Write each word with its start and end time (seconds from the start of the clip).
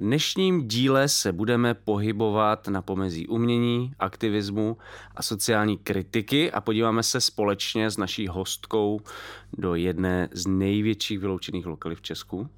Dnešním 0.00 0.68
díle 0.68 1.08
se 1.08 1.32
budeme 1.32 1.74
pohybovat 1.74 2.68
na 2.68 2.82
pomezí 2.82 3.26
umění, 3.26 3.92
aktivismu 3.98 4.76
a 5.16 5.22
sociální 5.22 5.78
kritiky 5.78 6.52
a 6.52 6.60
podíváme 6.60 7.02
se 7.02 7.20
společně 7.20 7.90
s 7.90 7.96
naší 7.96 8.28
hostkou 8.28 9.00
do 9.58 9.74
jedné 9.74 10.28
z 10.32 10.46
největších 10.46 11.18
vyloučených 11.18 11.66
lokalit 11.66 11.98
v 11.98 12.02
Česku. 12.02 12.48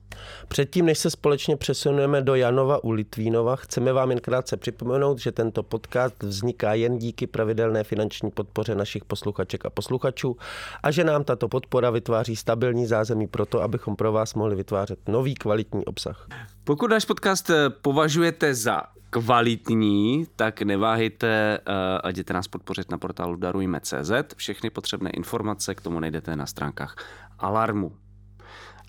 Předtím, 0.49 0.87
než 0.87 0.99
se 0.99 1.11
společně 1.11 1.57
přesuneme 1.57 2.23
do 2.23 2.35
Janova 2.35 2.85
u 2.85 2.91
Litvínova, 2.91 3.57
chceme 3.57 3.93
vám 3.93 4.11
jen 4.11 4.21
krátce 4.21 4.57
připomenout, 4.57 5.19
že 5.19 5.33
tento 5.33 5.63
podcast 5.63 6.23
vzniká 6.23 6.75
jen 6.75 6.99
díky 6.99 7.27
pravidelné 7.27 7.85
finanční 7.85 8.31
podpoře 8.31 8.75
našich 8.75 9.05
posluchaček 9.05 9.67
a 9.67 9.71
posluchačů 9.71 10.37
a 10.83 10.91
že 10.91 11.05
nám 11.05 11.25
tato 11.25 11.49
podpora 11.49 11.91
vytváří 11.91 12.37
stabilní 12.37 12.87
zázemí 12.87 13.27
pro 13.27 13.47
to, 13.47 13.63
abychom 13.63 13.97
pro 13.97 14.13
vás 14.13 14.35
mohli 14.35 14.57
vytvářet 14.57 15.09
nový 15.09 15.35
kvalitní 15.35 15.85
obsah. 15.85 16.29
Pokud 16.65 16.91
náš 16.91 17.05
podcast 17.05 17.51
považujete 17.83 18.55
za 18.55 18.83
kvalitní, 19.13 20.27
tak 20.37 20.63
neváhejte 20.63 21.29
eh, 21.29 21.99
a 22.03 22.09
jděte 22.11 22.33
nás 22.33 22.49
podpořit 22.49 22.91
na 22.91 22.99
portálu 22.99 23.37
darujme.cz. 23.37 24.13
Všechny 24.37 24.71
potřebné 24.71 25.11
informace 25.11 25.75
k 25.75 25.81
tomu 25.81 26.01
najdete 26.01 26.37
na 26.37 26.47
stránkách 26.47 26.97
Alarmu. 27.39 27.93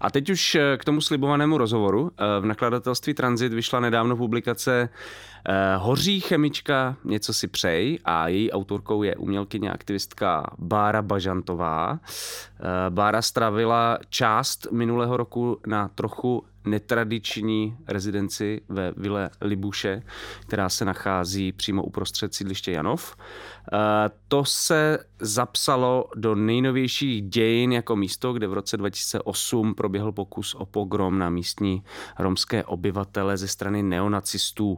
A 0.01 0.11
teď 0.11 0.29
už 0.29 0.55
eh, 0.55 0.77
k 0.77 0.85
tomu 0.85 1.01
slibovanému 1.01 1.57
rozhovoru. 1.57 2.11
Eh, 2.17 2.39
V 2.39 2.45
nakladatelství 2.45 3.13
Transit 3.13 3.53
vyšla 3.53 3.79
nedávno 3.79 4.17
publikace 4.17 4.89
Hoří 5.77 6.19
chemička, 6.19 6.95
něco 7.03 7.33
si 7.33 7.47
přej 7.47 7.99
a 8.05 8.27
její 8.27 8.51
autorkou 8.51 9.03
je 9.03 9.15
umělkyně 9.15 9.71
aktivistka 9.71 10.55
Bára 10.57 11.01
Bažantová. 11.01 11.99
Bára 12.89 13.21
stravila 13.21 13.97
část 14.09 14.67
minulého 14.71 15.17
roku 15.17 15.59
na 15.67 15.87
trochu 15.87 16.43
netradiční 16.65 17.77
rezidenci 17.87 18.61
ve 18.69 18.93
Vile 18.97 19.29
Libuše, 19.41 20.03
která 20.39 20.69
se 20.69 20.85
nachází 20.85 21.51
přímo 21.51 21.83
uprostřed 21.83 22.33
sídliště 22.33 22.71
Janov. 22.71 23.15
Eh, 23.73 23.77
To 24.27 24.45
se 24.45 24.99
zapsalo 25.19 26.05
do 26.15 26.35
nejnovějších 26.35 27.21
dějin 27.21 27.71
jako 27.71 27.95
místo, 27.95 28.33
kde 28.33 28.47
v 28.47 28.53
roce 28.53 28.77
2008 28.77 29.75
proběhl 29.75 30.11
pokus 30.11 30.55
o 30.55 30.65
pogrom 30.65 31.19
na 31.19 31.29
místní 31.29 31.83
romské 32.19 32.63
obyvatele 32.63 33.37
ze 33.37 33.47
strany 33.47 33.83
neonacistů. 33.83 34.77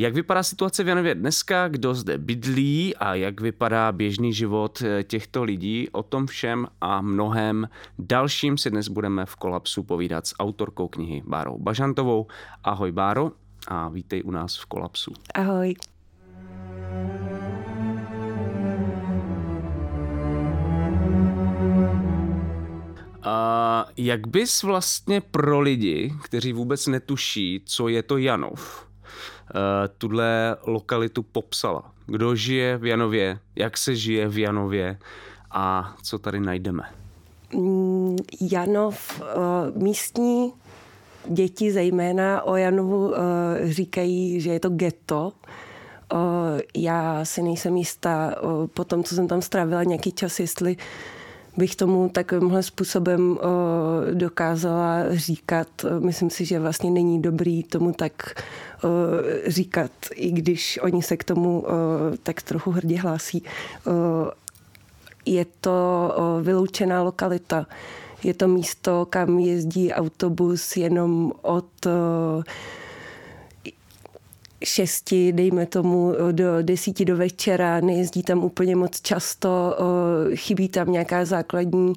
Jak 0.00 0.14
vypadá 0.14 0.42
situace 0.42 0.84
v 0.84 0.88
Janově 0.88 1.14
dneska, 1.14 1.68
kdo 1.68 1.94
zde 1.94 2.18
bydlí 2.18 2.96
a 2.96 3.14
jak 3.14 3.40
vypadá 3.40 3.92
běžný 3.92 4.32
život 4.32 4.82
eh, 4.82 5.02
těchto 5.04 5.44
lidí, 5.44 5.88
o 5.92 6.02
tom 6.02 6.26
všem 6.26 6.66
a 6.80 7.00
mnohem 7.00 7.68
dalším 7.98 8.58
si 8.58 8.70
dnes 8.70 8.88
budeme 8.88 9.26
v 9.26 9.36
Kolapsu 9.36 9.82
povídat 9.82 10.26
s 10.26 10.34
autorkou 10.38 10.88
knihy 10.88 11.22
Bárou 11.26 11.58
Bažantovou. 11.58 12.26
Ahoj 12.64 12.92
Báro 12.92 13.32
a 13.68 13.88
vítej 13.88 14.22
u 14.24 14.30
nás 14.30 14.56
v 14.56 14.66
Kolapsu. 14.66 15.12
Ahoj. 15.34 15.74
A 23.22 23.86
jak 23.96 24.26
bys 24.26 24.62
vlastně 24.62 25.20
pro 25.20 25.60
lidi, 25.60 26.14
kteří 26.22 26.52
vůbec 26.52 26.86
netuší, 26.86 27.62
co 27.64 27.88
je 27.88 28.02
to 28.02 28.18
Janov, 28.18 28.87
tuhle 29.98 30.56
lokalitu 30.66 31.22
popsala? 31.22 31.92
Kdo 32.06 32.34
žije 32.34 32.78
v 32.78 32.84
Janově, 32.86 33.38
jak 33.56 33.78
se 33.78 33.96
žije 33.96 34.28
v 34.28 34.38
Janově 34.38 34.98
a 35.50 35.94
co 36.02 36.18
tady 36.18 36.40
najdeme? 36.40 36.82
Mm, 37.54 38.16
Janov, 38.52 39.22
eh, 39.22 39.24
místní 39.76 40.52
děti 41.28 41.72
zejména 41.72 42.42
o 42.42 42.56
Janovu 42.56 43.14
eh, 43.14 43.18
říkají, 43.72 44.40
že 44.40 44.50
je 44.50 44.60
to 44.60 44.68
ghetto. 44.70 45.32
Eh, 46.14 46.16
Já 46.76 47.24
si 47.24 47.42
nejsem 47.42 47.76
jistá 47.76 48.34
eh, 48.36 48.66
po 48.74 48.84
tom, 48.84 49.04
co 49.04 49.14
jsem 49.14 49.28
tam 49.28 49.42
strávila 49.42 49.82
nějaký 49.84 50.12
čas, 50.12 50.40
jestli 50.40 50.76
bych 51.58 51.76
tomu 51.76 52.08
takovýmhle 52.08 52.62
způsobem 52.62 53.38
eh, 53.38 54.14
dokázala 54.14 55.02
říkat. 55.10 55.68
Myslím 55.98 56.30
si, 56.30 56.44
že 56.44 56.60
vlastně 56.60 56.90
není 56.90 57.22
dobrý 57.22 57.62
tomu 57.62 57.92
tak 57.92 58.12
eh, 58.34 59.50
říkat, 59.50 59.90
i 60.14 60.30
když 60.30 60.78
oni 60.82 61.02
se 61.02 61.16
k 61.16 61.24
tomu 61.24 61.64
eh, 61.66 62.16
tak 62.22 62.42
trochu 62.42 62.70
hrdě 62.70 62.96
hlásí. 62.96 63.42
Je 65.26 65.46
to 65.60 66.10
vyloučená 66.42 67.02
lokalita. 67.02 67.66
Je 68.24 68.34
to 68.34 68.48
místo, 68.48 69.06
kam 69.10 69.38
jezdí 69.38 69.92
autobus 69.92 70.76
jenom 70.76 71.32
od 71.42 71.86
šesti, 74.64 75.32
dejme 75.32 75.66
tomu, 75.66 76.14
do 76.32 76.62
desíti 76.62 77.04
do 77.04 77.16
večera. 77.16 77.80
Nejezdí 77.80 78.22
tam 78.22 78.44
úplně 78.44 78.76
moc 78.76 79.00
často. 79.00 79.76
Chybí 80.34 80.68
tam 80.68 80.92
nějaká 80.92 81.24
základní 81.24 81.92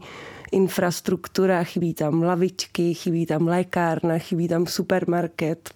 infrastruktura, 0.51 1.63
chybí 1.63 1.93
tam 1.93 2.23
lavičky, 2.23 2.93
chybí 2.93 3.25
tam 3.25 3.47
lékárna, 3.47 4.17
chybí 4.17 4.47
tam 4.47 4.67
supermarket. 4.67 5.69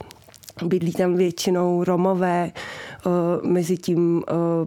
Bydlí 0.63 0.91
tam 0.91 1.15
většinou 1.15 1.83
Romové, 1.83 2.51
mezi 3.43 3.77
tím 3.77 4.23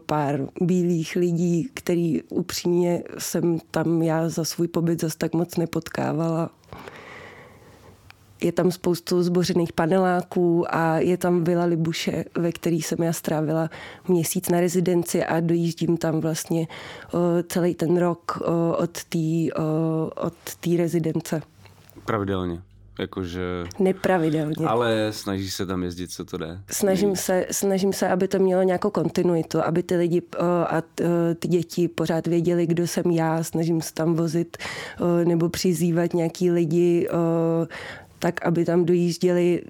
pár 0.06 0.40
bílých 0.60 1.16
lidí, 1.16 1.70
který 1.74 2.22
upřímně 2.22 3.02
jsem 3.18 3.58
tam 3.70 4.02
já 4.02 4.28
za 4.28 4.44
svůj 4.44 4.68
pobyt 4.68 5.00
zase 5.00 5.18
tak 5.18 5.34
moc 5.34 5.56
nepotkávala. 5.56 6.50
Je 8.42 8.52
tam 8.52 8.70
spoustu 8.70 9.22
zbořených 9.22 9.72
paneláků 9.72 10.74
a 10.74 10.98
je 10.98 11.16
tam 11.16 11.44
Vila 11.44 11.64
Libuše, 11.64 12.24
ve 12.38 12.52
který 12.52 12.82
jsem 12.82 13.02
já 13.02 13.12
strávila 13.12 13.70
měsíc 14.08 14.48
na 14.48 14.60
rezidenci 14.60 15.24
a 15.24 15.40
dojíždím 15.40 15.96
tam 15.96 16.20
vlastně 16.20 16.66
celý 17.48 17.74
ten 17.74 17.96
rok 17.96 18.42
od 18.78 19.04
té 19.04 19.54
od 20.16 20.76
rezidence. 20.76 21.42
Pravidelně. 22.04 22.62
Jakože... 22.98 23.64
Nepravidelně. 23.78 24.66
Ale 24.66 25.08
snaží 25.10 25.50
se 25.50 25.66
tam 25.66 25.82
jezdit, 25.82 26.10
co 26.10 26.24
to 26.24 26.36
jde. 26.36 26.60
Snažím 26.70 27.16
se, 27.16 27.46
snažím 27.50 27.92
se, 27.92 28.08
aby 28.08 28.28
to 28.28 28.38
mělo 28.38 28.62
nějakou 28.62 28.90
kontinuitu, 28.90 29.62
aby 29.64 29.82
ty 29.82 29.96
lidi 29.96 30.22
a 30.66 30.82
ty 31.38 31.48
děti 31.48 31.88
pořád 31.88 32.26
věděli, 32.26 32.66
kdo 32.66 32.86
jsem 32.86 33.10
já. 33.10 33.42
Snažím 33.42 33.80
se 33.80 33.94
tam 33.94 34.14
vozit 34.14 34.56
nebo 35.24 35.48
přizývat 35.48 36.14
nějaký 36.14 36.50
lidi, 36.50 37.08
tak, 38.18 38.46
aby 38.46 38.64
tam 38.64 38.84
dojížděli 38.84 39.62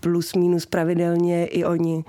plus 0.00 0.34
minus 0.34 0.66
pravidelně 0.66 1.46
i 1.46 1.64
oni. 1.64 2.04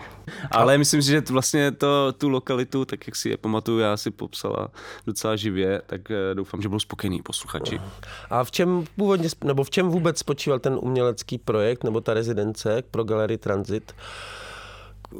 Ale 0.51 0.77
myslím 0.77 1.01
si, 1.01 1.09
že 1.09 1.21
vlastně 1.29 1.71
to, 1.71 2.13
tu 2.17 2.29
lokalitu, 2.29 2.85
tak 2.85 3.07
jak 3.07 3.15
si 3.15 3.29
je 3.29 3.37
pamatuju, 3.37 3.79
já 3.79 3.97
si 3.97 4.11
popsala 4.11 4.67
docela 5.05 5.35
živě, 5.35 5.81
tak 5.85 6.11
eh, 6.11 6.35
doufám, 6.35 6.61
že 6.61 6.69
budou 6.69 6.79
spokojení 6.79 7.21
posluchači. 7.21 7.81
A 8.29 8.43
v 8.43 8.51
čem 8.51 8.85
původně, 8.95 9.29
nebo 9.43 9.63
v 9.63 9.69
čem 9.69 9.89
vůbec 9.89 10.19
spočíval 10.19 10.59
ten 10.59 10.79
umělecký 10.81 11.37
projekt, 11.37 11.83
nebo 11.83 12.01
ta 12.01 12.13
rezidence 12.13 12.83
pro 12.91 13.03
galerii 13.03 13.37
Transit? 13.37 13.95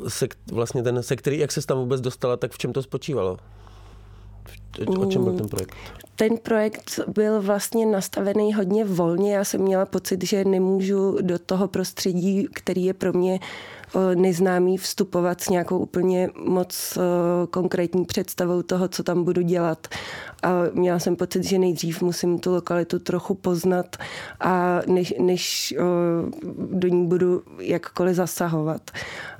Se, 0.07 0.27
vlastně 0.51 0.83
ten, 0.83 1.03
se 1.03 1.15
který, 1.15 1.39
jak 1.39 1.51
se 1.51 1.67
tam 1.67 1.77
vůbec 1.77 2.01
dostala, 2.01 2.37
tak 2.37 2.51
v 2.51 2.57
čem 2.57 2.73
to 2.73 2.83
spočívalo? 2.83 3.37
O 4.87 5.05
čem 5.05 5.23
byl 5.23 5.33
ten 5.33 5.47
projekt? 5.47 5.75
Ten 6.15 6.37
projekt 6.37 6.99
byl 7.07 7.41
vlastně 7.41 7.85
nastavený 7.85 8.53
hodně 8.53 8.85
volně. 8.85 9.35
Já 9.35 9.43
jsem 9.43 9.61
měla 9.61 9.85
pocit, 9.85 10.23
že 10.23 10.45
nemůžu 10.45 11.17
do 11.21 11.39
toho 11.39 11.67
prostředí, 11.67 12.47
který 12.53 12.85
je 12.85 12.93
pro 12.93 13.13
mě 13.13 13.39
neznámý, 14.15 14.77
vstupovat 14.77 15.41
s 15.41 15.49
nějakou 15.49 15.77
úplně 15.77 16.29
moc 16.45 16.97
konkrétní 17.49 18.05
představou 18.05 18.61
toho, 18.61 18.87
co 18.87 19.03
tam 19.03 19.23
budu 19.23 19.41
dělat. 19.41 19.87
A 20.43 20.51
měla 20.73 20.99
jsem 20.99 21.15
pocit, 21.15 21.43
že 21.43 21.59
nejdřív 21.59 22.01
musím 22.01 22.39
tu 22.39 22.51
lokalitu 22.51 22.99
trochu 22.99 23.35
poznat 23.35 23.97
a 24.39 24.81
než, 24.87 25.13
než 25.19 25.75
do 26.71 26.87
ní 26.87 27.07
budu 27.07 27.41
jakkoliv 27.59 28.15
zasahovat. 28.15 28.91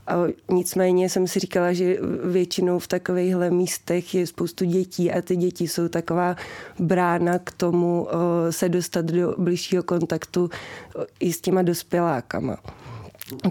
A 0.10 0.16
nicméně 0.52 1.10
jsem 1.10 1.28
si 1.28 1.40
říkala, 1.40 1.74
že 1.74 1.98
většinou 2.24 2.80
v 2.80 2.88
takovýchhle 2.88 3.50
místech 3.50 4.16
je 4.16 4.28
spoustu 4.28 4.66
dětí 4.66 5.12
a 5.12 5.22
ty 5.22 5.36
děti 5.36 5.68
jsou 5.68 5.88
taková 5.88 6.36
brána 6.80 7.40
k 7.40 7.52
tomu 7.52 8.08
se 8.50 8.70
dostat 8.70 9.06
do 9.06 9.36
blížšího 9.38 9.84
kontaktu 9.84 10.50
i 11.20 11.34
s 11.34 11.42
těma 11.42 11.62
dospělákama. 11.62 12.58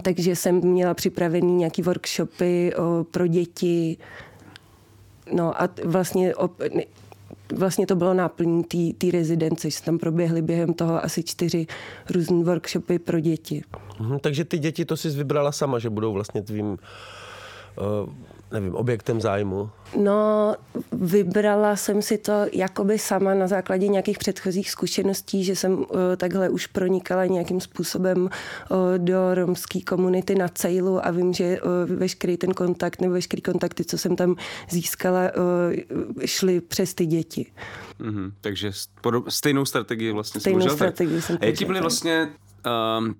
Takže 0.01 0.35
jsem 0.35 0.55
měla 0.55 0.93
připravený 0.93 1.53
nějaký 1.53 1.81
workshopy 1.81 2.73
pro 3.11 3.27
děti. 3.27 3.97
No 5.31 5.61
a 5.61 5.69
vlastně 5.85 6.33
vlastně 7.55 7.87
to 7.87 7.95
bylo 7.95 8.13
náplní 8.13 8.63
té 8.97 9.11
rezidence, 9.11 9.69
že 9.69 9.81
tam 9.81 9.97
proběhly 9.97 10.41
během 10.41 10.73
toho 10.73 11.05
asi 11.05 11.23
čtyři 11.23 11.67
různé 12.09 12.43
workshopy 12.43 12.99
pro 12.99 13.19
děti. 13.19 13.63
Mhm, 13.99 14.19
takže 14.19 14.45
ty 14.45 14.57
děti 14.57 14.85
to 14.85 14.97
si 14.97 15.09
vybrala 15.09 15.51
sama, 15.51 15.79
že 15.79 15.89
budou 15.89 16.13
vlastně 16.13 16.41
tvým 16.41 16.65
uh, 16.65 16.77
nevím, 18.51 18.75
objektem 18.75 19.21
zájmu? 19.21 19.69
No, 19.97 20.55
vybrala 20.91 21.75
jsem 21.75 22.01
si 22.01 22.17
to 22.17 22.33
jakoby 22.53 22.99
sama 22.99 23.33
na 23.33 23.47
základě 23.47 23.87
nějakých 23.87 24.17
předchozích 24.17 24.71
zkušeností, 24.71 25.43
že 25.43 25.55
jsem 25.55 25.73
uh, 25.73 25.85
takhle 26.17 26.49
už 26.49 26.67
pronikala 26.67 27.25
nějakým 27.25 27.61
způsobem 27.61 28.17
uh, 28.21 28.77
do 28.97 29.33
romské 29.33 29.81
komunity 29.81 30.35
na 30.35 30.47
Cejlu 30.47 31.05
a 31.05 31.11
vím, 31.11 31.33
že 31.33 31.61
uh, 31.61 31.95
veškerý 31.97 32.37
ten 32.37 32.53
kontakt 32.53 33.01
nebo 33.01 33.13
veškerý 33.13 33.41
kontakty, 33.41 33.85
co 33.85 33.97
jsem 33.97 34.15
tam 34.15 34.35
získala, 34.69 35.21
uh, 35.21 36.25
šly 36.25 36.61
přes 36.61 36.93
ty 36.93 37.05
děti. 37.05 37.45
Mm-hmm, 37.99 38.31
takže 38.41 38.71
stejnou 39.29 39.65
strategii 39.65 40.11
vlastně 40.11 40.41
Stejnou 40.41 40.69
strategii 40.69 41.21
jsem 41.21 41.37
A 41.41 41.45
jaký 41.45 41.65
byly 41.65 41.81
vlastně 41.81 42.29
um, 42.99 43.15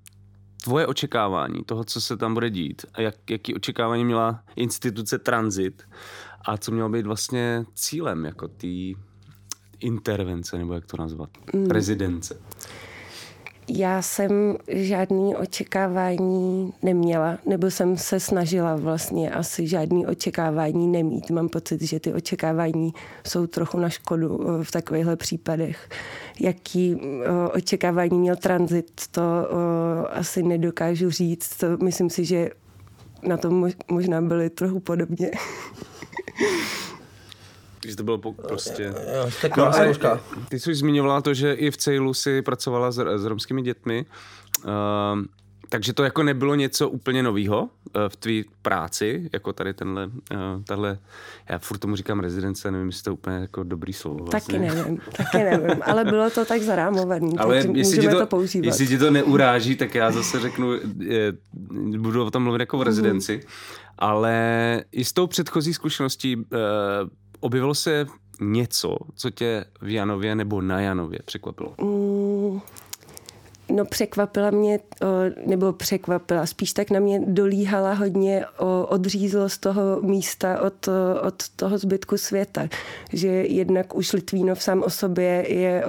tvoje 0.64 0.88
očekávání 0.88 1.64
toho, 1.66 1.84
co 1.84 2.02
se 2.02 2.18
tam 2.18 2.34
bude 2.34 2.50
dít 2.50 2.86
a 2.94 3.02
jak, 3.02 3.16
jaký 3.30 3.56
očekávání 3.56 4.06
měla 4.06 4.44
instituce 4.56 5.20
Transit 5.20 5.84
a 6.46 6.58
co 6.58 6.72
mělo 6.72 6.90
být 6.90 7.06
vlastně 7.06 7.66
cílem 7.74 8.26
jako 8.26 8.48
té 8.48 8.68
intervence, 9.80 10.58
nebo 10.58 10.74
jak 10.74 10.86
to 10.86 10.98
nazvat, 10.98 11.30
mm. 11.54 11.70
rezidence? 11.70 12.42
Já 13.72 14.02
jsem 14.02 14.58
žádný 14.68 15.36
očekávání 15.36 16.74
neměla, 16.84 17.38
nebo 17.46 17.72
jsem 17.72 17.98
se 17.98 18.20
snažila 18.20 18.76
vlastně 18.76 19.32
asi 19.32 19.68
žádný 19.68 20.08
očekávání 20.08 20.88
nemít. 20.88 21.32
Mám 21.32 21.50
pocit, 21.50 21.82
že 21.82 22.00
ty 22.00 22.14
očekávání 22.14 22.94
jsou 23.28 23.48
trochu 23.48 23.80
na 23.80 23.90
škodu 23.90 24.42
eh, 24.42 24.64
v 24.64 24.72
takovýchhle 24.72 25.16
případech. 25.16 25.90
Jaký 26.40 26.96
eh, 27.02 27.28
očekávání 27.54 28.20
měl 28.20 28.36
transit, 28.36 28.92
to 29.12 29.22
eh, 29.22 30.08
asi 30.08 30.44
nedokážu 30.44 31.10
říct. 31.10 31.64
Myslím 31.84 32.10
si, 32.10 32.26
že 32.26 32.50
na 33.24 33.38
tom 33.38 33.70
možná 33.92 34.22
byly 34.22 34.50
trochu 34.50 34.80
podobně. 34.80 35.32
Takže 37.82 37.98
to 37.98 38.04
bylo 38.04 38.18
po, 38.18 38.34
prostě... 38.34 38.94
no, 39.58 39.66
ale 39.66 39.94
ty 40.50 40.60
jsi 40.60 40.76
zmiňovala 40.76 41.22
to, 41.22 41.34
že 41.34 41.54
i 41.54 41.72
v 41.72 41.78
Cejlu 41.78 42.14
si 42.14 42.42
pracovala 42.42 42.92
s, 42.92 43.18
s 43.18 43.26
romskými 43.26 43.62
dětmi. 43.62 44.06
Uh, 44.66 44.72
takže 45.70 45.94
to 45.94 46.04
jako 46.04 46.24
nebylo 46.24 46.56
něco 46.56 46.90
úplně 46.90 47.24
novýho 47.24 47.70
eh, 47.96 48.10
v 48.10 48.16
tvý 48.16 48.46
práci, 48.62 49.30
jako 49.34 49.54
tady 49.54 49.74
tenhle, 49.74 50.06
uh, 50.06 50.12
tahle, 50.68 51.00
já 51.50 51.60
furt 51.60 51.78
tomu 51.78 51.96
říkám 51.96 52.20
rezidence, 52.20 52.72
nevím, 52.72 52.88
jestli 52.88 53.04
to 53.04 53.10
je 53.10 53.14
úplně 53.14 53.36
jako 53.36 53.64
dobrý 53.64 53.94
slovo. 53.94 54.26
Vlastně. 54.26 54.60
Taky 54.60 54.76
nevím, 54.76 55.00
taky 55.18 55.38
nevím, 55.38 55.82
ale 55.86 56.06
bylo 56.06 56.30
to 56.30 56.46
tak 56.46 56.62
zarámovaný, 56.62 57.38
ale 57.38 57.58
jestli 57.74 58.08
to, 58.08 58.20
to 58.20 58.26
používat. 58.26 58.66
Jestli 58.66 58.88
ti 58.88 58.98
to 58.98 59.12
neuráží, 59.12 59.76
tak 59.76 59.96
já 59.96 60.12
zase 60.12 60.40
řeknu, 60.40 60.74
je, 61.00 61.34
budu 61.98 62.26
o 62.26 62.32
tom 62.32 62.44
mluvit 62.44 62.60
jako 62.60 62.78
v 62.78 62.82
rezidenci, 62.82 63.36
mm. 63.36 63.42
ale 63.98 64.84
i 64.92 65.06
s 65.06 65.14
tou 65.14 65.28
předchozí 65.28 65.74
zkušeností 65.74 66.36
uh, 66.36 66.44
objevilo 67.40 67.76
se 67.76 68.08
něco, 68.42 68.98
co 69.16 69.30
tě 69.30 69.66
v 69.82 69.90
Janově 69.90 70.36
nebo 70.36 70.62
na 70.62 70.82
Janově 70.82 71.20
překvapilo? 71.26 71.76
Mm, 71.82 72.19
No 73.72 73.86
překvapila 73.86 74.52
mě, 74.52 74.80
nebo 75.46 75.74
překvapila, 75.74 76.46
spíš 76.46 76.74
tak 76.74 76.92
na 76.92 77.00
mě 77.00 77.22
dolíhala 77.26 77.94
hodně 77.94 78.46
odřízlo 78.88 79.50
z 79.50 79.58
toho 79.58 79.82
místa 80.02 80.62
od, 80.62 80.88
od 81.28 81.50
toho 81.56 81.78
zbytku 81.78 82.18
světa. 82.18 82.68
Že 83.14 83.28
jednak 83.28 83.96
už 83.96 84.14
Litvínov 84.14 84.64
sám 84.64 84.84
o 84.84 84.90
sobě 84.90 85.46
je 85.54 85.84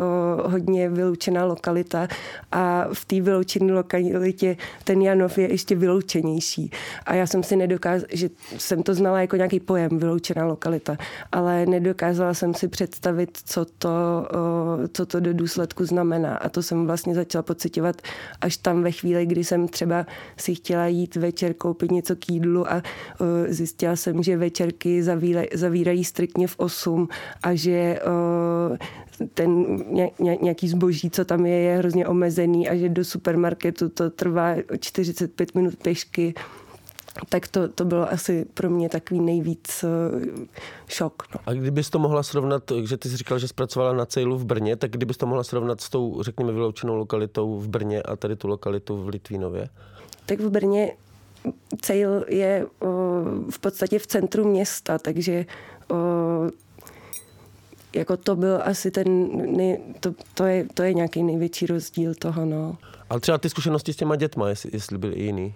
hodně 0.44 0.88
vyloučená 0.88 1.44
lokalita 1.44 2.09
a 2.53 2.88
v 2.93 3.05
té 3.05 3.21
vyloučené 3.21 3.73
lokalitě 3.73 4.56
ten 4.85 5.03
Janov 5.03 5.38
je 5.38 5.53
ještě 5.53 5.77
vyloučenější. 5.77 6.71
A 7.06 7.15
já 7.15 7.27
jsem 7.27 7.43
si 7.43 7.56
nedokázala, 7.56 8.09
že 8.12 8.29
jsem 8.59 8.82
to 8.82 8.94
znala 8.94 9.21
jako 9.21 9.37
nějaký 9.37 9.61
pojem 9.61 9.99
vyloučená 9.99 10.47
lokalita, 10.47 10.97
ale 11.32 11.67
nedokázala 11.67 12.35
jsem 12.35 12.55
si 12.55 12.69
představit, 12.69 13.38
co 13.44 13.65
to, 13.65 13.88
co 14.93 15.06
to 15.06 15.21
do 15.21 15.35
důsledku 15.35 15.85
znamená. 15.85 16.37
A 16.37 16.49
to 16.49 16.62
jsem 16.62 16.87
vlastně 16.87 17.15
začala 17.15 17.43
pocit 17.43 17.69
pocitovat 17.70 18.02
až 18.40 18.56
tam 18.56 18.82
ve 18.82 18.93
chvíli, 18.93 19.26
kdy 19.26 19.44
jsem 19.44 19.69
třeba 19.69 20.06
si 20.37 20.55
chtěla 20.55 20.87
jít 20.87 21.17
večer 21.17 21.55
koupit 21.55 21.90
něco 21.90 22.17
k 22.17 22.31
jídlu 22.31 22.72
a 22.72 22.75
uh, 23.20 23.26
zjistila 23.49 23.96
jsem, 23.96 24.22
že 24.22 24.37
večerky 24.37 25.02
zavírají, 25.02 25.49
zavírají 25.55 26.05
striktně 26.05 26.46
v 26.46 26.58
8 26.58 27.08
a 27.43 27.55
že 27.55 28.00
uh, 28.70 28.76
ten 29.34 29.78
nějaký 30.19 30.69
zboží, 30.69 31.11
co 31.11 31.25
tam 31.25 31.46
je, 31.46 31.56
je 31.56 31.76
hrozně 31.78 32.06
omezený 32.06 32.69
a 32.69 32.76
že 32.76 32.88
do 32.88 33.05
supermarketu 33.05 33.88
to 33.88 34.11
trvá 34.11 34.55
45 34.81 35.55
minut 35.55 35.76
pěšky 35.82 36.34
tak 37.29 37.49
to, 37.49 37.69
to 37.69 37.85
bylo 37.85 38.12
asi 38.12 38.47
pro 38.55 38.71
mě 38.71 38.89
takový 38.89 39.21
nejvíc 39.21 39.85
uh, 39.85 40.45
šok. 40.89 41.23
No. 41.35 41.41
A 41.47 41.53
kdybys 41.53 41.91
to 41.91 41.99
mohla 41.99 42.23
srovnat, 42.23 42.73
že 42.85 42.97
ty 42.97 43.09
jsi 43.09 43.17
říkal, 43.17 43.39
že 43.39 43.49
zpracovala 43.49 43.93
na 43.93 44.07
Cejlu 44.07 44.39
v 44.39 44.45
Brně, 44.45 44.77
tak 44.77 44.91
kdybys 44.91 45.17
to 45.17 45.27
mohla 45.27 45.45
srovnat 45.45 45.81
s 45.81 45.91
tou, 45.91 46.23
řekněme, 46.23 46.53
vyloučenou 46.53 46.97
lokalitou 46.97 47.59
v 47.59 47.69
Brně 47.69 48.03
a 48.03 48.17
tady 48.17 48.37
tu 48.37 48.49
lokalitu 48.49 48.97
v 48.97 49.09
Litvínově? 49.09 49.69
Tak 50.27 50.41
v 50.41 50.51
Brně 50.51 50.93
Cejl 51.81 52.25
je 52.29 52.67
uh, 52.81 52.91
v 53.51 53.59
podstatě 53.59 53.99
v 53.99 54.06
centru 54.06 54.45
města, 54.45 54.99
takže 54.99 55.47
uh, 55.91 56.51
jako 57.94 58.17
to 58.17 58.37
byl 58.37 58.61
asi 58.65 58.91
ten, 58.91 59.29
nej, 59.56 59.79
to, 60.01 60.15
to, 60.34 60.44
je, 60.44 60.67
to 60.75 60.82
je 60.82 60.94
nějaký 60.94 61.23
největší 61.23 61.67
rozdíl 61.67 62.15
toho, 62.15 62.44
no. 62.44 62.77
Ale 63.11 63.20
třeba 63.20 63.39
ty 63.39 63.51
zkušenosti 63.51 63.93
s 63.93 63.96
těma 63.96 64.17
dětma, 64.17 64.49
jestli, 64.49 64.70
jestli 64.73 64.99
byly 64.99 65.23
jiný? 65.23 65.55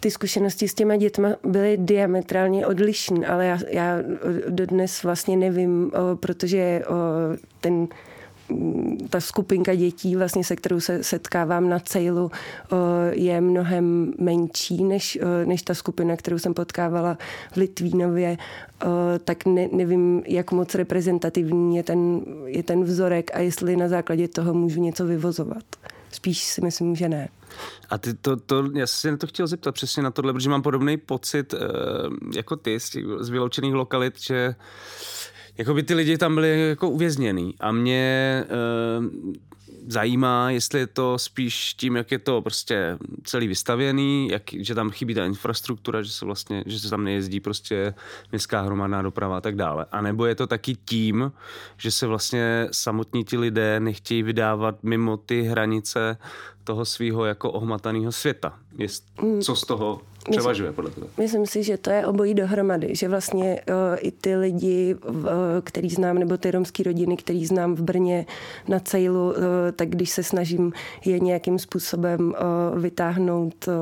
Ty 0.00 0.10
zkušenosti 0.10 0.68
s 0.68 0.74
těma 0.74 0.96
dětma 0.96 1.28
byly 1.44 1.76
diametrálně 1.80 2.66
odlišné, 2.66 3.26
ale 3.26 3.46
já, 3.46 3.58
já 3.70 3.98
dodnes 4.48 5.02
vlastně 5.02 5.36
nevím, 5.36 5.92
o, 5.94 6.16
protože 6.16 6.82
o, 6.86 6.94
ten 7.60 7.88
ta 9.10 9.20
skupinka 9.20 9.74
dětí, 9.74 10.16
vlastně, 10.16 10.44
se 10.44 10.56
kterou 10.56 10.80
se 10.80 11.04
setkávám 11.04 11.68
na 11.68 11.78
Cejlu, 11.78 12.30
je 13.10 13.40
mnohem 13.40 14.12
menší 14.18 14.84
než, 14.84 15.18
než 15.44 15.62
ta 15.62 15.74
skupina, 15.74 16.16
kterou 16.16 16.38
jsem 16.38 16.54
potkávala 16.54 17.18
v 17.52 17.56
Litvínově, 17.56 18.36
tak 19.24 19.46
ne, 19.46 19.68
nevím, 19.72 20.22
jak 20.26 20.52
moc 20.52 20.74
reprezentativní 20.74 21.76
je 21.76 21.82
ten, 21.82 22.20
je 22.44 22.62
ten 22.62 22.84
vzorek 22.84 23.30
a 23.34 23.38
jestli 23.38 23.76
na 23.76 23.88
základě 23.88 24.28
toho 24.28 24.54
můžu 24.54 24.82
něco 24.82 25.06
vyvozovat. 25.06 25.64
Spíš 26.10 26.44
si 26.44 26.60
myslím, 26.60 26.96
že 26.96 27.08
ne. 27.08 27.28
A 27.90 27.98
ty 27.98 28.14
to, 28.14 28.36
to, 28.36 28.64
já 28.74 28.86
jsem 28.86 29.00
se 29.00 29.10
na 29.10 29.16
to 29.16 29.26
chtěl 29.26 29.46
zeptat 29.46 29.72
přesně 29.72 30.02
na 30.02 30.10
tohle, 30.10 30.32
protože 30.32 30.50
mám 30.50 30.62
podobný 30.62 30.96
pocit 30.96 31.52
uh, 31.52 31.60
jako 32.34 32.56
ty 32.56 32.80
z, 32.80 32.90
těch, 32.90 33.04
z 33.18 33.28
vyloučených 33.28 33.74
lokalit, 33.74 34.20
že 34.20 34.54
jako 35.58 35.74
by 35.74 35.82
ty 35.82 35.94
lidi 35.94 36.18
tam 36.18 36.34
byli 36.34 36.68
jako 36.68 36.90
uvězněný 36.90 37.54
a 37.60 37.72
mě 37.72 38.44
uh, 38.98 39.32
zajímá, 39.88 40.50
jestli 40.50 40.78
je 40.78 40.86
to 40.86 41.18
spíš 41.18 41.74
tím, 41.74 41.96
jak 41.96 42.12
je 42.12 42.18
to 42.18 42.42
prostě 42.42 42.98
celý 43.24 43.48
vystavěný, 43.48 44.28
jak, 44.28 44.42
že 44.52 44.74
tam 44.74 44.90
chybí 44.90 45.14
ta 45.14 45.24
infrastruktura, 45.24 46.02
že 46.02 46.10
se 46.10 46.24
vlastně, 46.24 46.64
že 46.66 46.80
se 46.80 46.90
tam 46.90 47.04
nejezdí 47.04 47.40
prostě 47.40 47.94
městská 48.32 48.62
hromadná 48.62 49.02
doprava 49.02 49.36
a 49.36 49.40
tak 49.40 49.56
dále. 49.56 49.86
A 49.92 50.00
nebo 50.00 50.26
je 50.26 50.34
to 50.34 50.46
taky 50.46 50.76
tím, 50.84 51.32
že 51.76 51.90
se 51.90 52.06
vlastně 52.06 52.68
samotní 52.72 53.24
ti 53.24 53.38
lidé 53.38 53.80
nechtějí 53.80 54.22
vydávat 54.22 54.82
mimo 54.82 55.16
ty 55.16 55.42
hranice 55.42 56.16
toho 56.68 56.84
svého 56.84 57.24
jako 57.24 57.52
ohmataného 57.52 58.12
světa. 58.12 58.52
Jest, 58.78 59.04
co 59.40 59.56
z 59.56 59.64
toho 59.66 60.00
převažuje 60.30 60.72
podle 60.72 60.90
tebe? 60.90 61.06
Myslím 61.18 61.46
si, 61.46 61.62
že 61.62 61.76
to 61.76 61.90
je 61.90 62.06
obojí 62.06 62.34
dohromady, 62.34 62.94
že 62.94 63.08
vlastně 63.08 63.60
uh, 63.68 63.74
i 64.00 64.10
ty 64.10 64.36
lidi, 64.36 64.94
uh, 64.94 65.16
který 65.64 65.90
znám, 65.90 66.18
nebo 66.18 66.36
ty 66.36 66.50
romské 66.50 66.82
rodiny, 66.82 67.16
který 67.16 67.46
znám 67.46 67.74
v 67.74 67.80
Brně 67.82 68.26
na 68.68 68.80
Cejlu, 68.80 69.30
uh, 69.30 69.34
tak 69.76 69.88
když 69.88 70.10
se 70.10 70.22
snažím 70.22 70.72
je 71.04 71.20
nějakým 71.20 71.58
způsobem 71.58 72.20
uh, 72.20 72.78
vytáhnout 72.80 73.68
uh, 73.68 73.74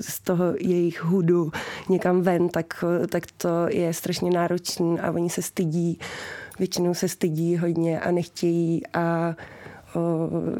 z 0.00 0.20
toho 0.20 0.44
jejich 0.60 1.04
hudu 1.04 1.50
někam 1.88 2.22
ven, 2.22 2.48
tak, 2.48 2.84
uh, 3.00 3.06
tak 3.06 3.24
to 3.36 3.48
je 3.68 3.94
strašně 3.94 4.30
náročné 4.30 5.00
a 5.00 5.10
oni 5.10 5.30
se 5.30 5.42
stydí, 5.42 5.98
většinou 6.58 6.94
se 6.94 7.08
stydí 7.08 7.56
hodně 7.56 8.00
a 8.00 8.10
nechtějí 8.10 8.82
a 8.92 9.36
uh, 9.96 10.58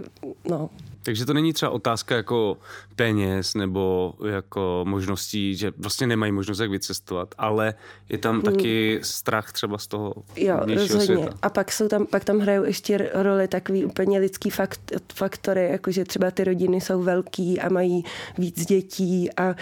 no, 0.50 0.70
takže 1.02 1.26
to 1.26 1.32
není 1.32 1.52
třeba 1.52 1.70
otázka 1.70 2.16
jako 2.16 2.56
peněz 2.96 3.54
nebo 3.54 4.14
jako 4.30 4.84
možností, 4.88 5.56
že 5.56 5.72
prostě 5.72 6.06
nemají 6.06 6.32
možnost 6.32 6.58
jak 6.58 6.70
vycestovat, 6.70 7.34
ale 7.38 7.74
je 8.08 8.18
tam 8.18 8.42
taky 8.42 9.00
strach 9.02 9.52
třeba 9.52 9.78
z 9.78 9.86
toho 9.86 10.14
Jo, 10.36 10.60
rozhodně. 10.66 11.06
světa. 11.06 11.34
A 11.42 11.50
pak, 11.50 11.72
jsou 11.72 11.88
tam, 11.88 12.06
pak 12.06 12.24
tam 12.24 12.38
hrajou 12.38 12.64
ještě 12.64 13.10
roli 13.14 13.48
takový 13.48 13.84
úplně 13.84 14.18
lidský 14.18 14.50
fakt, 14.50 14.92
faktory, 15.14 15.68
jakože 15.70 16.04
třeba 16.04 16.30
ty 16.30 16.44
rodiny 16.44 16.80
jsou 16.80 17.02
velký 17.02 17.60
a 17.60 17.68
mají 17.68 18.04
víc 18.38 18.66
dětí 18.66 19.30
a 19.36 19.48
o, 19.50 19.54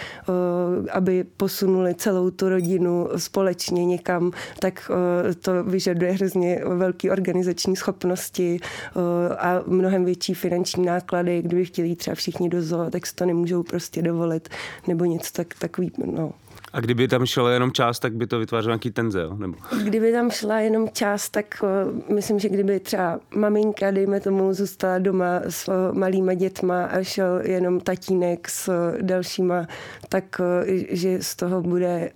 aby 0.91 1.23
posunuli 1.23 1.95
celou 1.95 2.31
tu 2.31 2.49
rodinu 2.49 3.09
společně 3.17 3.85
někam, 3.85 4.31
tak 4.59 4.91
o, 4.93 5.33
to 5.33 5.63
vyžaduje 5.63 6.11
hrozně 6.11 6.61
velké 6.65 7.11
organizační 7.11 7.75
schopnosti 7.75 8.59
o, 8.95 8.99
a 9.39 9.63
mnohem 9.67 10.05
větší 10.05 10.33
finanční 10.33 10.85
náklady. 10.85 11.26
Kdyby 11.41 11.65
chtěli 11.65 11.95
třeba 11.95 12.15
všichni 12.15 12.49
do 12.49 12.61
zoo, 12.61 12.89
tak 12.89 13.05
si 13.07 13.15
to 13.15 13.25
nemůžou 13.25 13.63
prostě 13.63 14.01
dovolit 14.01 14.49
nebo 14.87 15.05
něco 15.05 15.33
tak, 15.33 15.53
takový, 15.59 15.91
no. 16.05 16.33
A 16.73 16.79
kdyby 16.79 17.07
tam 17.07 17.25
šla 17.25 17.51
jenom 17.51 17.71
část, 17.71 17.99
tak 17.99 18.13
by 18.13 18.27
to 18.27 18.39
vytvářelo 18.39 18.71
nějaký 18.71 18.91
tenze, 18.91 19.21
jo? 19.21 19.35
Nebo... 19.35 19.57
Kdyby 19.83 20.11
tam 20.11 20.31
šla 20.31 20.59
jenom 20.59 20.89
část, 20.93 21.29
tak 21.29 21.45
o, 21.63 21.67
myslím, 22.13 22.39
že 22.39 22.49
kdyby 22.49 22.79
třeba 22.79 23.19
maminka, 23.35 23.91
dejme 23.91 24.19
tomu, 24.19 24.53
zůstala 24.53 24.99
doma 24.99 25.41
s 25.49 25.67
o, 25.67 25.93
malýma 25.93 26.33
dětma 26.33 26.83
a 26.83 27.03
šel 27.03 27.41
jenom 27.43 27.79
tatínek 27.79 28.49
s 28.49 28.67
o, 28.67 28.73
dalšíma, 29.01 29.67
tak 30.09 30.41
že 30.89 31.23
z 31.23 31.35
toho 31.35 31.61
bude 31.61 32.11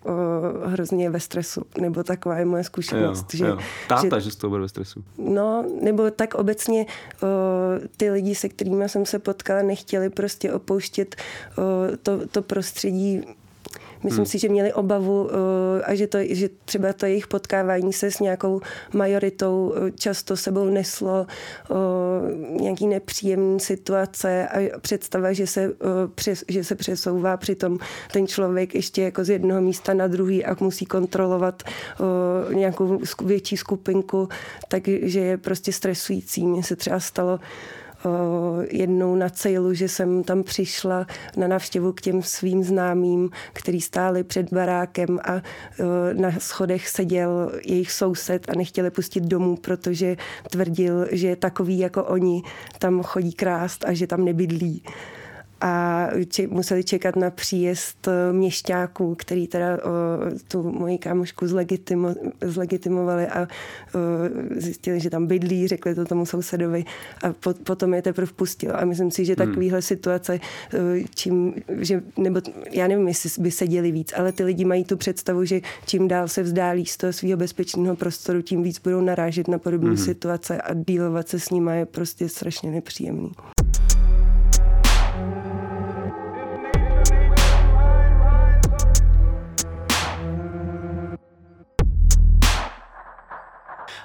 hrozně 0.66 1.10
ve 1.10 1.20
stresu. 1.20 1.62
Nebo 1.82 2.04
taková 2.04 2.38
je 2.38 2.46
moje 2.46 2.64
zkušenost. 2.64 3.34
jo, 3.34 3.38
že, 3.38 3.46
jo. 3.46 3.58
Táta, 3.88 4.20
že, 4.20 4.26
že 4.26 4.32
z 4.32 4.36
toho 4.36 4.50
bude 4.50 4.62
ve 4.62 4.70
stresu. 4.70 5.04
No, 5.18 5.66
nebo 5.82 6.12
tak 6.12 6.34
obecně 6.34 6.86
ty 7.98 8.10
lidi, 8.10 8.36
se 8.36 8.50
kterými 8.50 8.90
jsem 8.90 9.06
se 9.06 9.20
potkala, 9.20 9.62
nechtěli 9.62 10.10
prostě 10.10 10.54
opouštět 10.54 11.16
to, 12.04 12.28
to 12.28 12.42
prostředí 12.42 13.24
Myslím 14.04 14.18
hmm. 14.18 14.26
si, 14.26 14.40
že 14.40 14.50
měli 14.50 14.74
obavu 14.74 15.24
uh, 15.24 15.30
a 15.84 15.96
že, 15.96 16.08
to, 16.08 16.18
že 16.30 16.50
třeba 16.66 16.94
to 16.94 17.06
jejich 17.06 17.28
potkávání 17.28 17.94
se 17.94 18.12
s 18.12 18.20
nějakou 18.20 18.62
majoritou 18.94 19.74
uh, 19.78 19.90
často 19.90 20.38
sebou 20.38 20.66
neslo 20.66 21.28
uh, 21.70 22.62
nějaký 22.62 22.88
nepříjemný 22.88 23.60
situace 23.60 24.48
a 24.48 24.80
představa, 24.80 25.34
že 25.34 25.48
se, 25.48 25.74
přes, 26.16 26.44
že 26.48 26.64
se 26.64 26.76
přesouvá 26.76 27.38
přitom 27.38 27.78
ten 28.14 28.28
člověk 28.28 28.76
ještě 28.76 29.02
jako 29.02 29.24
z 29.24 29.30
jednoho 29.30 29.62
místa 29.62 29.94
na 29.94 30.08
druhý 30.08 30.46
a 30.46 30.56
musí 30.60 30.86
kontrolovat 30.86 31.64
nějakou 32.54 33.00
větší 33.24 33.58
skupinku, 33.58 34.30
takže 34.68 35.20
je 35.20 35.38
prostě 35.38 35.74
stresující. 35.74 36.48
Mně 36.48 36.64
se 36.64 36.76
třeba 36.76 37.00
stalo 37.00 37.40
jednou 38.70 39.16
na 39.16 39.30
Cejlu, 39.30 39.74
že 39.74 39.90
jsem 39.90 40.24
tam 40.24 40.44
přišla 40.44 41.08
na 41.38 41.48
návštěvu 41.48 41.94
k 41.94 42.02
těm 42.02 42.24
svým 42.24 42.64
známým, 42.64 43.30
který 43.54 43.82
stáli 43.82 44.24
před 44.24 44.54
barákem 44.54 45.20
a 45.24 45.42
na 46.14 46.32
schodech 46.38 46.90
seděl 46.90 47.52
jejich 47.66 47.92
soused 47.92 48.50
a 48.50 48.56
nechtěli 48.56 48.92
pustit 48.92 49.24
domů, 49.24 49.58
protože 49.58 50.18
tvrdil, 50.50 51.08
že 51.12 51.36
takový 51.36 51.80
jako 51.80 52.04
oni 52.04 52.42
tam 52.80 53.04
chodí 53.04 53.34
krást 53.34 53.86
a 53.86 53.94
že 53.94 54.08
tam 54.08 54.26
nebydlí 54.26 54.84
a 55.62 56.08
či, 56.30 56.48
museli 56.48 56.84
čekat 56.84 57.16
na 57.16 57.30
příjezd 57.30 58.08
eh, 58.08 58.34
měšťáků, 58.34 59.16
který 59.16 59.48
teda 59.48 59.78
o, 59.78 59.90
tu 60.48 60.72
moji 60.72 60.98
kámošku 60.98 61.48
zlegitimo, 61.48 62.16
zlegitimovali 62.42 63.28
a 63.28 63.42
o, 63.42 63.48
zjistili, 64.56 65.00
že 65.00 65.10
tam 65.10 65.28
bydlí, 65.28 65.68
řekli 65.68 65.96
to 65.96 66.06
tomu 66.06 66.26
sousedovi 66.26 66.86
a 67.24 67.34
po, 67.34 67.54
potom 67.54 67.94
je 67.94 68.02
teprve 68.02 68.32
pustilo. 68.36 68.80
A 68.80 68.86
myslím 68.86 69.12
si, 69.12 69.26
že 69.26 69.36
hmm. 69.40 69.48
takovýhle 69.48 69.82
situace, 69.82 70.40
eh, 70.74 70.80
čím, 71.16 71.54
že, 71.78 72.02
nebo 72.18 72.42
já 72.72 72.88
nevím, 72.88 73.08
jestli 73.08 73.44
by 73.44 73.52
seděli 73.52 73.92
víc, 73.92 74.14
ale 74.18 74.32
ty 74.32 74.44
lidi 74.44 74.66
mají 74.66 74.84
tu 74.84 74.98
představu, 74.98 75.46
že 75.46 75.62
čím 75.86 76.08
dál 76.08 76.28
se 76.28 76.44
vzdálí 76.44 76.86
z 76.86 76.98
toho 76.98 77.14
svého 77.14 77.38
bezpečného 77.38 77.96
prostoru, 77.96 78.42
tím 78.42 78.64
víc 78.64 78.80
budou 78.80 79.02
narážet 79.02 79.48
na 79.48 79.60
podobné 79.60 79.90
hmm. 79.90 79.98
situace 79.98 80.62
a 80.62 80.74
dílovat 80.74 81.28
se 81.28 81.40
s 81.40 81.50
nimi 81.50 81.72
je 81.78 81.86
prostě 81.86 82.30
strašně 82.30 82.72
nepříjemný. 82.72 83.32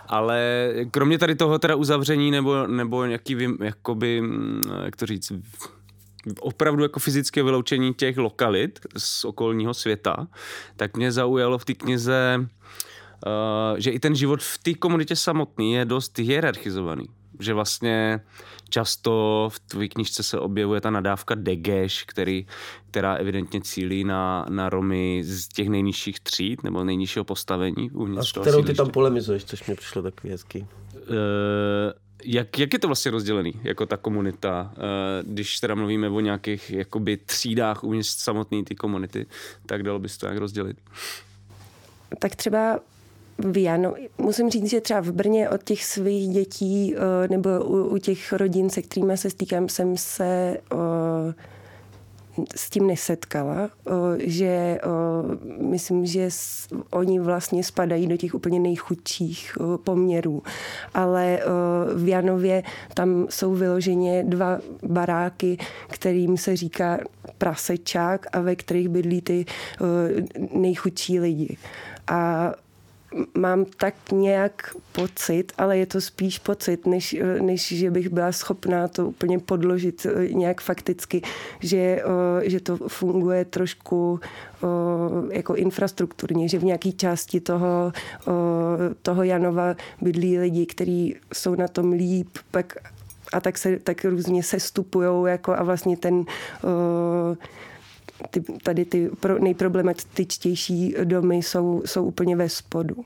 Ale 0.07 0.71
kromě 0.91 1.19
tady 1.19 1.35
toho 1.35 1.59
teda 1.59 1.75
uzavření 1.75 2.31
nebo, 2.31 2.67
nebo 2.67 3.05
nějaký, 3.05 3.37
jakoby, 3.63 4.21
mm, 4.21 4.63
jak 4.85 4.97
to 4.97 5.07
říct, 5.07 5.33
opravdu 6.41 6.83
jako 6.83 7.01
fyzické 7.01 7.43
vyloučení 7.43 7.95
těch 7.95 8.17
lokalit 8.17 8.81
z 8.97 9.25
okolního 9.25 9.75
světa, 9.75 10.27
tak 10.77 10.97
mě 10.97 11.13
zaujalo 11.13 11.59
v 11.59 11.65
té 11.65 11.75
knize, 11.75 12.37
uh, 12.41 13.79
že 13.79 13.91
i 13.91 13.99
ten 13.99 14.15
život 14.15 14.43
v 14.43 14.59
té 14.59 14.75
komunitě 14.75 15.17
samotný 15.17 15.73
je 15.73 15.85
dost 15.85 16.19
hierarchizovaný. 16.19 17.07
Že 17.41 17.55
vlastně 17.55 18.21
často 18.69 19.49
v 19.53 19.61
tvé 19.61 19.89
knižce 19.89 20.23
se 20.23 20.39
objevuje 20.39 20.81
ta 20.81 20.91
nadávka 20.91 21.35
degeš, 21.35 22.05
který, 22.05 22.47
která 22.91 23.15
evidentně 23.15 23.61
cílí 23.61 24.05
na, 24.05 24.47
na 24.49 24.69
Romy 24.69 25.23
z 25.25 25.49
těch 25.49 25.69
nejnižších 25.69 26.21
tříd 26.21 26.63
nebo 26.63 26.85
nejnižšího 26.85 27.25
postavení. 27.25 27.91
A 28.19 28.23
s 28.23 28.33
kterou 28.33 28.63
ty 28.63 28.75
tam 28.75 28.91
polemizuješ, 28.91 29.45
což 29.45 29.67
mi 29.67 29.75
přišlo 29.75 30.03
takový 30.03 30.31
hezký. 30.31 30.61
Uh, 30.61 30.67
jak, 32.25 32.59
jak 32.59 32.73
je 32.73 32.79
to 32.79 32.87
vlastně 32.87 33.11
rozdělený, 33.11 33.53
jako 33.63 33.87
ta 33.87 33.97
komunita, 33.97 34.73
uh, 34.77 35.33
když 35.33 35.61
teda 35.61 35.75
mluvíme 35.75 36.09
o 36.09 36.21
nějakých 36.21 36.71
jakoby 36.71 37.17
třídách 37.17 37.85
uvnitř 37.85 38.09
samotné 38.09 38.65
ty 38.65 38.75
komunity, 38.75 39.27
tak 39.67 39.83
dalo 39.83 39.99
bys 39.99 40.19
to 40.19 40.27
jak 40.27 40.37
rozdělit? 40.37 40.77
Tak 42.19 42.37
třeba 42.37 42.81
Viano, 43.39 43.95
musím 44.19 44.51
říct, 44.51 44.71
že 44.71 44.81
třeba 44.81 45.01
v 45.01 45.13
Brně 45.13 45.51
od 45.51 45.63
těch 45.63 45.85
svých 45.85 46.29
dětí 46.29 46.95
eh, 46.97 47.29
nebo 47.29 47.51
u, 47.65 47.85
u 47.85 47.99
těch 47.99 48.33
rodin, 48.33 48.71
se 48.71 48.83
kterými 48.83 49.17
se 49.17 49.31
stýkám, 49.31 49.69
jsem 49.69 49.97
se 49.97 50.57
eh, 50.73 51.35
s 52.57 52.71
tím 52.71 52.87
nesetkala, 52.87 53.71
eh, 53.87 53.91
že 54.19 54.79
myslím, 55.61 56.07
že 56.07 56.29
oni 56.91 57.21
vlastně 57.21 57.65
spadají 57.65 58.07
do 58.07 58.17
těch 58.17 58.35
úplně 58.35 58.61
nejchudších 58.61 59.59
poměrů. 59.85 60.43
Ale 60.95 61.41
v 61.95 62.09
Janově 62.09 62.63
tam 62.95 63.27
jsou 63.31 63.55
vyloženě 63.55 64.25
dva 64.25 64.59
baráky, 64.83 65.59
kterým 65.89 66.37
se 66.37 66.57
říká 66.57 66.99
prasečák 67.39 68.27
a 68.33 68.41
ve 68.41 68.57
kterých 68.57 68.89
bydlí 68.89 69.21
ty 69.21 69.47
nejchudší 70.53 71.21
lidi. 71.21 71.57
A 72.07 72.53
mám 73.39 73.65
tak 73.65 73.95
nějak 74.13 74.77
pocit, 74.93 75.53
ale 75.59 75.79
je 75.79 75.87
to 75.87 76.01
spíš 76.01 76.39
pocit, 76.39 76.87
než, 76.87 77.17
než 77.41 77.69
že 77.69 77.91
bych 77.91 78.09
byla 78.09 78.33
schopná 78.33 78.89
to 78.89 79.07
úplně 79.09 79.39
podložit 79.39 80.07
eh, 80.07 80.29
nějak 80.29 80.61
fakticky, 80.61 81.23
že, 81.61 81.77
eh, 81.77 82.51
že 82.51 82.61
to 82.61 82.77
funguje 82.89 83.45
trošku 83.45 84.21
eh, 84.23 84.67
jako 85.37 85.55
infrastrukturně, 85.55 86.49
že 86.49 86.59
v 86.59 86.65
nějaké 86.65 86.93
části 86.93 87.41
toho, 87.41 87.93
toho 89.03 89.23
Janova 89.23 89.77
bydlí 90.01 90.39
lidi, 90.39 90.67
kteří 90.67 91.17
jsou 91.35 91.55
na 91.55 91.69
tom 91.69 91.93
líp, 91.93 92.29
pak 92.51 92.77
a 93.33 93.41
tak 93.41 93.59
se 93.59 93.79
tak 93.79 94.05
různě 94.05 94.43
sestupují 94.43 95.09
jako 95.27 95.55
a 95.59 95.63
vlastně 95.63 95.97
ten 95.97 96.25
ty, 98.31 98.41
tady 98.63 98.85
ty 98.85 99.11
pro, 99.21 99.39
nejproblematičtější 99.39 100.95
domy 101.05 101.37
jsou, 101.37 101.83
jsou 101.87 102.05
úplně 102.05 102.37
ve 102.37 102.49
spodu. 102.49 102.97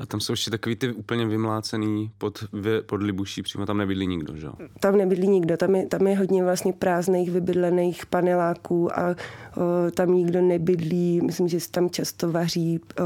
A 0.00 0.06
tam 0.06 0.20
jsou 0.20 0.32
ještě 0.32 0.50
takový 0.50 0.76
ty 0.76 0.92
úplně 0.92 1.26
vymlácený 1.26 2.10
pod, 2.18 2.44
pod 2.86 3.02
Libuší, 3.02 3.42
přímo 3.42 3.66
tam 3.66 3.78
nebydlí 3.78 4.06
nikdo, 4.06 4.36
že 4.36 4.48
Tam 4.80 4.96
nebydlí 4.96 5.28
nikdo, 5.28 5.56
tam 5.56 5.74
je, 5.74 5.86
tam 5.86 6.06
je 6.06 6.18
hodně 6.18 6.44
vlastně 6.44 6.72
prázdných, 6.72 7.30
vybydlených 7.30 8.06
paneláků 8.06 8.98
a 8.98 9.10
o, 9.10 9.90
tam 9.90 10.14
nikdo 10.14 10.40
nebydlí, 10.40 11.20
myslím, 11.20 11.48
že 11.48 11.60
se 11.60 11.70
tam 11.70 11.90
často 11.90 12.32
vaří 12.32 12.78
o, 12.78 13.02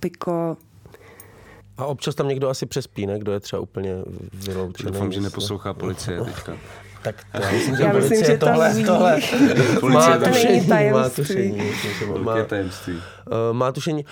piko, 0.00 0.56
a 1.78 1.86
občas 1.86 2.14
tam 2.14 2.28
někdo 2.28 2.48
asi 2.48 2.66
přespí, 2.66 3.06
ne? 3.06 3.18
Kdo 3.18 3.32
je 3.32 3.40
třeba 3.40 3.62
úplně 3.62 3.94
vyloučený. 4.34 4.92
Doufám, 4.92 5.12
že 5.12 5.20
neposlouchá 5.20 5.74
policie 5.74 6.24
teďka. 6.24 6.56
Tak 7.06 7.24
to 7.32 7.42
já 7.42 7.50
myslím, 7.52 7.76
že, 7.76 7.82
Já 7.82 7.92
myslím, 7.92 8.08
policie 8.08 8.26
že 8.32 8.38
to 8.38 8.46
tohle, 8.46 8.74
ví. 8.74 8.84
tohle 8.84 9.20
Policie 9.80 10.18
má 10.18 10.18
tušení, 10.28 10.60
má 10.60 10.68
tajemství. 10.68 11.24
tušení. 11.24 11.62
má- 12.18 12.42
tajemství. 12.44 12.94
Eh, 13.30 13.52
má 13.52 13.72
tušení. 13.72 14.04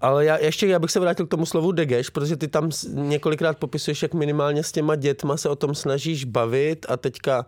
Ale 0.00 0.24
já 0.24 0.36
ještě 0.38 0.66
já 0.66 0.78
bych 0.78 0.90
se 0.90 1.00
vrátil 1.00 1.26
k 1.26 1.30
tomu 1.30 1.46
slovu 1.46 1.72
degeš, 1.72 2.10
protože 2.10 2.36
ty 2.36 2.48
tam 2.48 2.70
několikrát 2.88 3.56
popisuješ, 3.58 4.02
jak 4.02 4.14
minimálně 4.14 4.62
s 4.62 4.72
těma 4.72 4.96
dětma 4.96 5.36
se 5.36 5.48
o 5.48 5.56
tom 5.56 5.74
snažíš 5.74 6.24
bavit 6.24 6.86
a 6.88 6.96
teďka 6.96 7.46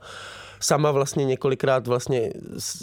sama 0.61 0.91
vlastně 0.91 1.25
několikrát 1.25 1.87
vlastně 1.87 2.33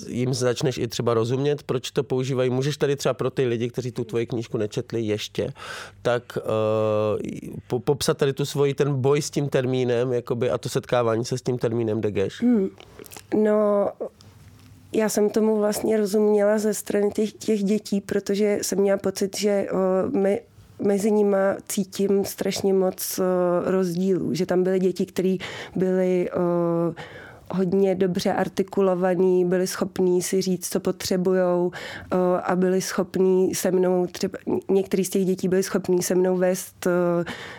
jim 0.07 0.34
začneš 0.34 0.77
i 0.77 0.88
třeba 0.88 1.13
rozumět, 1.13 1.63
proč 1.63 1.91
to 1.91 2.03
používají. 2.03 2.50
Můžeš 2.50 2.77
tady 2.77 2.96
třeba 2.96 3.13
pro 3.13 3.29
ty 3.29 3.46
lidi, 3.46 3.69
kteří 3.69 3.91
tu 3.91 4.03
tvoji 4.03 4.25
knížku 4.25 4.57
nečetli 4.57 5.01
ještě, 5.01 5.53
tak 6.01 6.38
uh, 6.38 7.19
po, 7.67 7.79
popsat 7.79 8.17
tady 8.17 8.34
tu 8.34 8.46
svoji 8.46 8.74
ten 8.74 8.93
boj 9.01 9.22
s 9.22 9.29
tím 9.29 9.50
termínem 9.50 10.13
jakoby, 10.13 10.50
a 10.50 10.57
to 10.57 10.69
setkávání 10.69 11.25
se 11.25 11.38
s 11.38 11.41
tím 11.41 11.57
termínem 11.57 12.01
degeš. 12.01 12.41
Hmm. 12.41 12.69
No, 13.34 13.89
já 14.93 15.10
jsem 15.10 15.29
tomu 15.29 15.57
vlastně 15.57 15.98
rozuměla 15.98 16.57
ze 16.57 16.74
strany 16.74 17.12
těch, 17.12 17.34
těch 17.34 17.63
dětí, 17.63 18.01
protože 18.01 18.60
jsem 18.62 18.79
měla 18.79 18.98
pocit, 18.98 19.38
že 19.38 19.67
o, 19.72 19.77
my, 20.17 20.41
mezi 20.79 21.12
nima 21.12 21.55
cítím 21.67 22.25
strašně 22.25 22.74
moc 22.74 23.19
o, 23.19 23.24
rozdílů, 23.72 24.34
že 24.34 24.46
tam 24.46 24.63
byly 24.63 24.79
děti, 24.79 25.05
které 25.05 25.36
byly 25.75 26.29
o, 26.31 26.41
hodně 27.51 27.96
dobře 27.96 28.34
artikulovaný, 28.34 29.46
byli 29.46 29.68
schopní 29.68 30.22
si 30.22 30.42
říct, 30.42 30.70
co 30.70 30.80
potřebujou 30.80 31.72
a 32.44 32.56
byli 32.56 32.82
schopní 32.82 33.56
se 33.56 33.72
mnou, 33.72 34.08
třeba 34.08 34.39
některý 34.70 35.06
z 35.06 35.10
těch 35.10 35.25
dětí 35.25 35.48
byli 35.48 35.63
schopní 35.63 36.04
se 36.04 36.16
mnou 36.16 36.38
vést 36.38 36.88
o, 36.88 36.89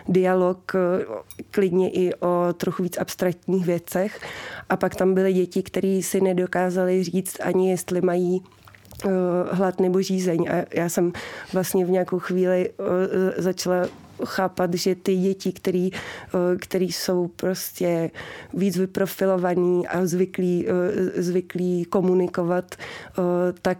dialog 0.07 0.71
o, 0.75 1.23
klidně 1.51 1.89
i 1.89 2.13
o 2.13 2.53
trochu 2.53 2.83
víc 2.83 2.97
abstraktních 2.97 3.65
věcech. 3.65 4.21
A 4.69 4.77
pak 4.77 4.95
tam 4.95 5.13
byly 5.13 5.33
děti, 5.33 5.63
které 5.63 5.99
si 6.03 6.21
nedokázali 6.21 7.03
říct 7.03 7.37
ani 7.43 7.71
jestli 7.71 8.01
mají 8.01 8.41
eh, 9.05 9.09
hlad 9.51 9.79
nebo 9.79 10.01
žízeň. 10.01 10.45
A 10.51 10.65
já 10.73 10.89
jsem 10.89 11.13
vlastně 11.53 11.85
v 11.85 11.89
nějakou 11.89 12.19
chvíli 12.19 12.69
eh, 12.69 13.41
začala 13.41 13.87
chápat, 14.25 14.73
že 14.73 14.95
ty 14.95 15.15
děti, 15.15 15.51
který, 15.51 15.91
eh, 15.93 16.57
který 16.57 16.91
jsou 16.91 17.27
prostě 17.27 18.11
víc 18.53 18.77
vyprofilovaný 18.77 19.87
a 19.87 20.05
zvyklí, 20.05 20.67
eh, 20.67 21.21
zvyklí 21.21 21.85
komunikovat, 21.85 22.75
eh, 22.75 23.21
tak 23.61 23.77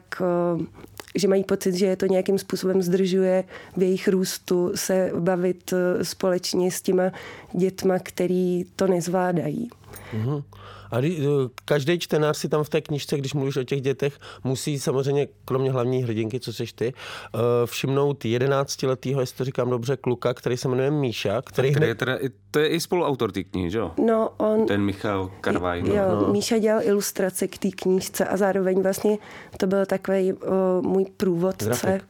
že 1.16 1.28
mají 1.28 1.44
pocit, 1.44 1.76
že 1.76 1.86
je 1.86 1.96
to 1.96 2.06
nějakým 2.06 2.38
způsobem 2.38 2.82
zdržuje 2.82 3.44
v 3.78 3.82
jejich 3.82 4.08
růstu 4.08 4.72
se 4.76 5.12
bavit 5.20 5.74
společně 6.02 6.72
s 6.72 6.82
těma 6.82 7.12
dětma, 7.54 8.00
který 8.00 8.66
to 8.76 8.88
nezvládají. 8.88 9.70
Mhm. 10.14 10.44
A 10.92 10.98
eh, 11.06 11.10
každý 11.66 12.00
čtenář 12.00 12.38
si 12.38 12.50
tam 12.50 12.64
v 12.64 12.70
té 12.70 12.82
knižce, 12.82 13.18
když 13.18 13.34
mluvíš 13.34 13.58
o 13.58 13.64
těch 13.64 13.82
dětech, 13.82 14.20
musí 14.44 14.80
samozřejmě, 14.80 15.28
kromě 15.46 15.72
hlavní 15.72 16.04
hrdinky, 16.04 16.40
co 16.40 16.54
seš 16.54 16.74
ty, 16.74 16.94
eh, 17.36 17.40
všimnout 17.66 18.26
11-letýho, 18.26 19.20
jestli 19.22 19.38
to 19.38 19.46
říkám 19.46 19.70
dobře, 19.70 19.98
kluka, 19.98 20.34
který 20.34 20.58
se 20.58 20.68
jmenuje 20.68 20.92
Míša, 20.92 21.42
který 21.42 21.72
Který 21.72 21.88
je 21.88 21.96
teda, 21.96 22.16
i- 22.18 22.30
to 22.52 22.60
je 22.60 22.68
i 22.68 22.80
spoluautor 22.80 23.32
té 23.32 23.44
knihy, 23.44 23.70
že 23.72 23.78
jo? 23.78 23.92
No, 24.08 24.30
on, 24.38 24.66
Ten 24.66 24.82
Michal 24.82 25.32
Karvaj. 25.42 25.84
No. 25.84 25.94
Jo, 25.96 26.04
no. 26.22 26.34
Míša 26.34 26.58
dělal 26.58 26.82
ilustrace 26.84 27.48
k 27.48 27.58
té 27.58 27.70
knížce 27.72 28.26
a 28.26 28.38
zároveň 28.38 28.82
vlastně 28.82 29.18
to 29.58 29.68
byl 29.68 29.86
takový 29.86 30.34
o, 30.34 30.82
můj 30.82 31.06
průvodce. 31.18 31.66
Grafik. 31.66 32.04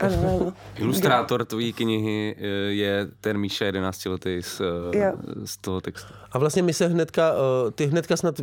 Ano, 0.00 0.16
ano. 0.40 0.52
Ilustrátor 0.76 1.44
tvojí 1.44 1.72
knihy 1.72 2.36
eh, 2.38 2.44
je 2.72 3.08
ten 3.20 3.38
Míša 3.38 3.64
11 3.64 4.06
letý 4.06 4.42
z, 4.42 4.60
eh, 4.94 4.98
Jo. 4.98 5.12
z 5.44 5.56
toho 5.56 5.80
textu. 5.80 6.12
A 6.32 6.38
vlastně 6.38 6.62
my 6.62 6.72
se 6.72 6.86
hnedka, 6.86 7.32
eh, 7.68 7.70
ty 7.70 7.86
hnedka 7.86 8.16
snad, 8.16 8.34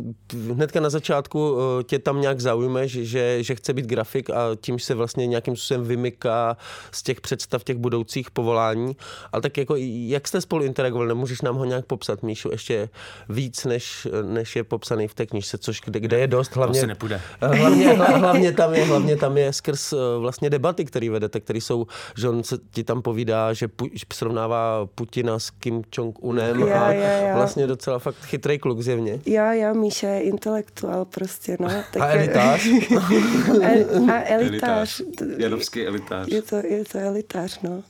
hnedka 0.52 0.80
na 0.80 0.90
začátku 0.90 1.56
tě 1.86 1.98
tam 1.98 2.20
nějak 2.20 2.40
zaujme, 2.40 2.88
že, 2.88 3.42
že, 3.42 3.54
chce 3.54 3.72
být 3.72 3.86
grafik 3.86 4.30
a 4.30 4.48
tím 4.60 4.78
se 4.78 4.94
vlastně 4.94 5.26
nějakým 5.26 5.56
způsobem 5.56 5.84
vymyká 5.84 6.56
z 6.92 7.02
těch 7.02 7.20
představ 7.20 7.64
těch 7.64 7.76
budoucích 7.76 8.30
povolání. 8.30 8.96
Ale 9.32 9.42
tak 9.42 9.56
jako, 9.56 9.74
jak 10.06 10.28
jste 10.28 10.40
spolu 10.40 10.64
interagovali, 10.64 11.08
nemůžeš 11.08 11.40
nám 11.42 11.56
ho 11.56 11.64
nějak 11.64 11.84
popsat, 11.86 12.22
Míšu, 12.22 12.48
ještě 12.52 12.88
víc, 13.28 13.64
než, 13.64 14.08
než 14.22 14.56
je 14.56 14.64
popsaný 14.64 15.08
v 15.08 15.14
té 15.14 15.26
knižce, 15.26 15.58
což 15.58 15.80
kde, 15.84 16.00
kde 16.00 16.18
je 16.18 16.26
dost, 16.26 16.56
hlavně... 16.56 16.80
Asi 16.80 16.86
nepůjde. 16.86 17.20
Eh, 17.40 17.46
Hlavně, 17.56 17.88
hla- 17.88 18.18
hlavně, 18.18 18.52
tam 18.52 18.74
je, 18.74 18.84
hlavně 18.84 19.16
tam 19.16 19.36
je 19.38 19.52
skrz 19.52 19.94
vlastně 20.18 20.50
debaty, 20.50 20.84
které 20.84 21.10
vedete, 21.10 21.33
které 21.40 21.60
jsou, 21.60 21.86
že 22.16 22.28
on 22.28 22.42
se 22.42 22.58
ti 22.70 22.84
tam 22.84 23.02
povídá, 23.02 23.52
že 23.52 23.68
pu, 23.68 23.86
že 23.92 24.04
srovnává 24.12 24.88
Putina 24.94 25.38
s 25.38 25.50
Kim 25.50 25.82
Jong-unem 25.96 26.60
Jo, 26.60 26.68
a 26.68 26.92
jo, 26.92 27.02
jo. 27.28 27.34
vlastně 27.34 27.66
docela 27.66 27.98
fakt 27.98 28.16
chytrý 28.24 28.58
kluk 28.58 28.80
zjevně. 28.80 29.20
Jo, 29.26 29.44
jo, 29.50 29.74
Míša 29.74 30.08
je 30.08 30.20
intelektuál 30.20 31.04
prostě, 31.04 31.56
no. 31.60 31.68
Tak 31.92 32.02
A 32.02 32.06
elitář? 32.06 32.66
El, 33.62 34.10
a 34.10 34.22
elitář. 34.24 35.02
Janovský 35.38 35.86
elitář. 35.86 36.28
Je 36.28 36.42
to, 36.42 36.56
je 36.56 36.84
to 36.84 36.98
elitář, 36.98 37.60
no. 37.62 37.82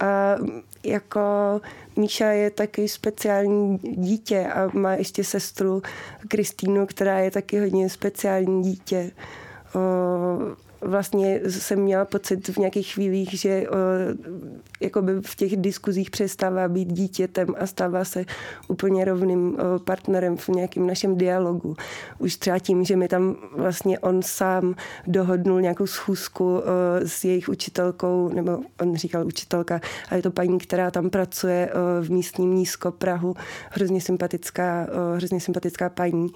A 0.00 0.36
jako 0.84 1.20
Míša 1.96 2.26
je 2.26 2.50
taky 2.50 2.88
speciální 2.88 3.78
dítě 3.78 4.46
a 4.46 4.70
má 4.72 4.92
ještě 4.92 5.24
sestru 5.24 5.82
Kristýnu, 6.28 6.86
která 6.86 7.18
je 7.18 7.30
taky 7.30 7.60
hodně 7.60 7.88
speciální 7.90 8.62
dítě. 8.62 9.10
O, 9.74 9.80
vlastně 10.80 11.40
jsem 11.48 11.78
měla 11.78 12.04
pocit 12.04 12.48
v 12.48 12.56
nějakých 12.56 12.94
chvílích, 12.94 13.32
že 13.32 13.68
o, 13.68 13.74
jakoby 14.80 15.12
v 15.20 15.34
těch 15.34 15.56
diskuzích 15.56 16.10
přestává 16.10 16.68
být 16.68 16.92
dítětem 16.92 17.54
a 17.58 17.66
stává 17.66 18.04
se 18.04 18.24
úplně 18.68 19.04
rovným 19.04 19.56
o, 19.56 19.78
partnerem 19.78 20.36
v 20.36 20.48
nějakém 20.48 20.86
našem 20.86 21.16
dialogu. 21.16 21.76
Už 22.18 22.36
třeba 22.36 22.58
tím, 22.58 22.84
že 22.84 22.96
mi 22.96 23.08
tam 23.08 23.36
vlastně 23.52 23.98
on 23.98 24.22
sám 24.22 24.74
dohodnul 25.06 25.60
nějakou 25.60 25.86
schůzku 25.86 26.56
o, 26.56 26.62
s 27.06 27.24
jejich 27.24 27.48
učitelkou, 27.48 28.30
nebo 28.34 28.58
on 28.80 28.96
říkal 28.96 29.26
učitelka, 29.26 29.80
a 30.08 30.16
je 30.16 30.22
to 30.22 30.30
paní, 30.30 30.58
která 30.58 30.90
tam 30.90 31.10
pracuje 31.10 31.70
v 32.00 32.10
místním 32.10 32.54
nízko 32.54 32.90
Prahu, 32.90 33.34
hrozně 33.70 34.00
sympatická, 34.00 34.86
hrozně 35.16 35.40
sympatická 35.40 35.88
paní, 35.88 36.28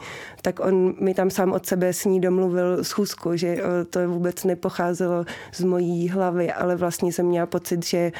tak 0.42 0.60
on 0.60 0.94
mi 1.00 1.14
tam 1.14 1.30
sám 1.30 1.52
od 1.52 1.66
sebe 1.66 1.92
s 1.92 2.04
ní 2.04 2.20
domluvil 2.20 2.84
schůzku, 2.84 3.36
že 3.36 3.62
to 3.90 4.08
vůbec 4.08 4.33
nepocházelo 4.44 5.24
z 5.52 5.64
mojí 5.64 6.08
hlavy, 6.08 6.52
ale 6.52 6.76
vlastně 6.76 7.12
jsem 7.12 7.26
měla 7.26 7.46
pocit, 7.46 7.86
že 7.86 8.12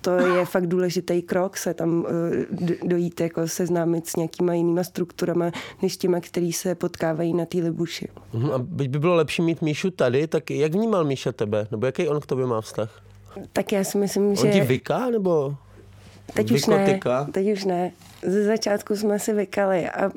to 0.00 0.10
je 0.10 0.44
fakt 0.44 0.66
důležitý 0.66 1.22
krok 1.22 1.56
se 1.56 1.74
tam 1.74 2.06
dojít 2.84 3.20
jako 3.20 3.48
seznámit 3.48 4.08
s 4.08 4.16
nějakýma 4.16 4.54
jinýma 4.54 4.84
strukturama, 4.84 5.50
než 5.82 5.96
těma, 5.96 6.20
který 6.20 6.52
se 6.52 6.74
potkávají 6.74 7.34
na 7.34 7.46
té 7.46 7.58
libuši. 7.58 8.08
Mhm, 8.32 8.50
A 8.50 8.58
byť 8.58 8.88
by 8.88 8.98
bylo 8.98 9.14
lepší 9.14 9.42
mít 9.42 9.62
Míšu 9.62 9.90
tady, 9.90 10.26
tak 10.26 10.50
jak 10.50 10.72
vnímal 10.72 11.04
Míša 11.04 11.32
tebe? 11.32 11.66
Nebo 11.70 11.86
jaký 11.86 12.08
on 12.08 12.20
k 12.20 12.26
tobě 12.26 12.46
má 12.46 12.60
vztah? 12.60 13.02
Tak 13.52 13.72
já 13.72 13.84
si 13.84 13.98
myslím, 13.98 14.28
On 14.28 14.36
že... 14.36 14.50
ti 14.50 14.60
vyká, 14.60 15.10
nebo 15.10 15.54
Teď 16.34 16.50
už 16.50 16.66
ne, 16.66 17.00
teď 17.32 17.52
už 17.52 17.64
ne. 17.64 17.92
Ze 18.22 18.44
začátku 18.44 18.96
jsme 18.96 19.18
si 19.18 19.32
vykali 19.32 19.88
a 19.88 20.06
o, 20.06 20.10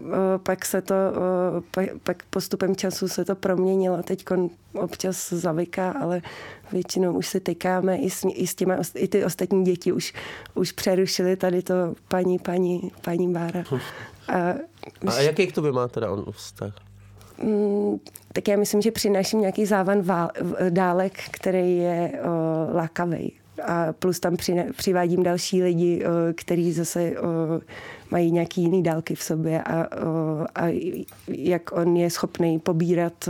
pak 0.43 0.65
se 0.65 0.81
to, 0.81 0.95
o, 0.95 1.61
pak, 1.71 1.89
pak 2.03 2.23
postupem 2.23 2.75
času 2.75 3.07
se 3.07 3.25
to 3.25 3.35
proměnilo. 3.35 4.03
Teď 4.03 4.25
občas 4.73 5.33
zavyká, 5.33 5.91
ale 5.91 6.21
většinou 6.71 7.13
už 7.13 7.27
si 7.27 7.39
tykáme 7.39 7.97
i 7.97 8.09
s, 8.09 8.27
i 8.33 8.47
s 8.47 8.55
těma, 8.55 8.75
i 8.95 9.07
ty 9.07 9.25
ostatní 9.25 9.63
děti 9.63 9.91
už, 9.91 10.13
už 10.53 10.71
přerušili 10.71 11.35
tady 11.35 11.61
to 11.61 11.73
paní, 12.07 12.39
paní, 12.39 12.91
paní 13.01 13.33
Bára. 13.33 13.63
A, 14.27 14.53
A 15.07 15.19
jaký 15.19 15.47
k 15.47 15.55
tobě 15.55 15.71
má 15.71 15.87
teda 15.87 16.11
on 16.11 16.25
vztah? 16.31 16.73
Mm, 17.43 17.99
tak 18.33 18.47
já 18.47 18.57
myslím, 18.57 18.81
že 18.81 18.91
přináším 18.91 19.39
nějaký 19.41 19.65
závan 19.65 20.01
vál, 20.01 20.29
dálek, 20.69 21.13
který 21.31 21.77
je 21.77 22.11
o, 22.23 22.75
lákavý. 22.75 23.42
A 23.67 23.93
plus 23.93 24.19
tam 24.19 24.35
přivádím 24.77 25.23
další 25.23 25.63
lidi, 25.63 26.05
o, 26.05 26.09
který 26.35 26.71
zase 26.71 27.19
o, 27.19 27.25
mají 28.11 28.31
nějaký 28.31 28.61
jiný 28.61 28.83
dálky 28.83 29.15
v 29.15 29.23
sobě 29.23 29.63
a, 29.63 29.97
o, 30.05 30.45
a 30.55 30.81
jak 31.27 31.71
on 31.71 31.97
je 31.97 32.09
schopný 32.09 32.59
pobírat 32.59 33.29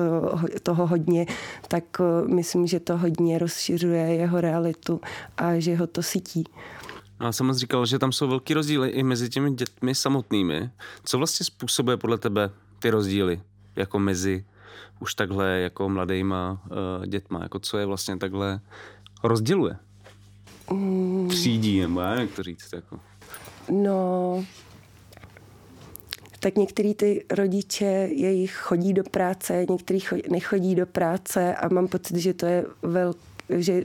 toho 0.64 0.88
hodně, 0.88 1.26
tak 1.68 1.84
myslím, 2.28 2.68
že 2.68 2.80
to 2.80 2.98
hodně 2.98 3.40
rozšiřuje 3.40 4.02
jeho 4.04 4.42
realitu 4.42 5.02
a 5.38 5.60
že 5.60 5.76
ho 5.76 5.88
to 5.88 6.04
sytí. 6.04 6.44
Jsem 7.32 7.46
moc 7.46 7.58
říkal, 7.58 7.86
že 7.86 8.00
tam 8.00 8.12
jsou 8.12 8.28
velký 8.28 8.54
rozdíly 8.54 8.90
i 8.90 9.04
mezi 9.04 9.30
těmi 9.30 9.52
dětmi 9.52 9.96
samotnými. 9.96 10.70
Co 11.04 11.18
vlastně 11.18 11.46
způsobuje 11.46 11.98
podle 11.98 12.18
tebe 12.18 12.50
ty 12.80 12.90
rozdíly? 12.90 13.42
Jako 13.76 14.00
mezi 14.00 14.46
už 15.00 15.16
takhle 15.16 15.60
jako 15.60 15.90
mladýma 15.90 16.62
dětma? 17.06 17.40
Jako 17.44 17.60
co 17.60 17.78
je 17.78 17.86
vlastně 17.86 18.18
takhle 18.18 18.60
rozděluje? 19.24 19.76
Mm. 20.72 21.28
Třídí, 21.30 21.80
nebo 21.80 22.00
já 22.00 22.20
jak 22.20 22.32
to 22.32 22.44
říct. 22.44 22.74
Jako. 22.74 23.00
No, 23.72 24.46
tak 26.40 26.56
některý 26.56 26.94
ty 26.94 27.26
rodiče 27.32 27.86
jejich 28.12 28.54
chodí 28.54 28.94
do 28.94 29.04
práce, 29.04 29.66
některý 29.70 30.00
cho- 30.00 30.32
nechodí 30.32 30.76
do 30.76 30.86
práce 30.86 31.56
a 31.56 31.68
mám 31.68 31.88
pocit, 31.88 32.18
že 32.18 32.34
to 32.34 32.46
je 32.46 32.66
vel, 32.82 33.14
že, 33.50 33.84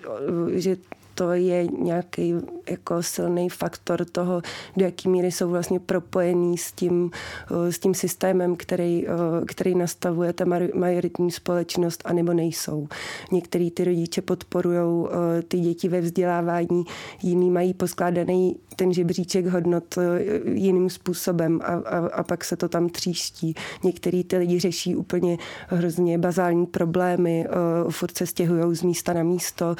že 0.54 0.76
to 1.18 1.33
je 1.33 1.66
nějaký 1.66 2.35
jako 2.70 3.02
silný 3.02 3.48
faktor 3.48 4.04
toho, 4.04 4.42
do 4.76 4.85
jaký 4.85 5.09
míry 5.09 5.33
jsou 5.33 5.48
vlastně 5.48 5.81
propojený 5.81 6.59
s 6.59 6.72
tím, 6.72 7.11
s 7.50 7.78
tím 7.78 7.94
systémem, 7.94 8.57
který, 8.57 9.07
který 9.46 9.74
nastavuje 9.74 10.33
ta 10.33 10.44
majoritní 10.74 11.31
společnost, 11.31 12.02
anebo 12.04 12.33
nejsou. 12.33 12.88
Některý 13.33 13.70
ty 13.70 13.85
rodiče 13.85 14.22
podporují 14.22 15.07
ty 15.48 15.61
děti 15.61 15.88
ve 15.88 16.00
vzdělávání, 16.00 16.85
jiný 17.22 17.50
mají 17.50 17.74
poskládaný 17.74 18.57
ten 18.76 18.92
žebříček 18.92 19.46
hodnot 19.46 19.98
jiným 20.44 20.90
způsobem 20.90 21.61
a, 21.62 21.66
a, 21.66 22.07
a 22.07 22.22
pak 22.22 22.44
se 22.44 22.57
to 22.57 22.68
tam 22.68 22.88
tříští. 22.88 23.54
Některý 23.85 24.24
ty 24.24 24.37
lidi 24.37 24.59
řeší 24.59 24.96
úplně 24.96 25.38
hrozně 25.68 26.18
bazální 26.18 26.66
problémy, 26.66 27.46
furt 27.90 28.16
se 28.16 28.26
stěhují 28.26 28.76
z 28.76 28.83
místa 28.83 29.12
na 29.12 29.22
místo, 29.22 29.76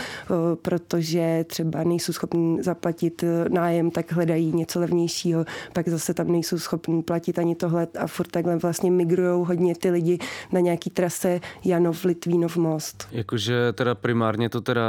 protože 0.63 1.28
třeba 1.47 1.85
nejsou 1.85 2.13
schopni 2.13 2.63
zaplatit 2.63 3.25
nájem, 3.49 3.91
tak 3.91 4.13
hledají 4.13 4.53
něco 4.53 4.81
levnějšího, 4.81 5.45
pak 5.73 5.89
zase 5.89 6.15
tam 6.15 6.33
nejsou 6.33 6.59
schopni 6.59 7.03
platit 7.03 7.39
ani 7.39 7.55
tohle 7.55 7.87
a 7.99 8.07
furt 8.07 8.31
takhle 8.31 8.57
vlastně 8.57 8.91
migrují 8.91 9.47
hodně 9.47 9.75
ty 9.75 9.91
lidi 9.91 10.19
na 10.53 10.61
nějaký 10.61 10.91
trase 10.91 11.41
Janov, 11.65 12.05
Litvínov 12.05 12.57
most. 12.57 13.09
Jakože 13.13 13.73
teda 13.73 13.95
primárně 13.95 14.49
to 14.49 14.61
teda 14.61 14.83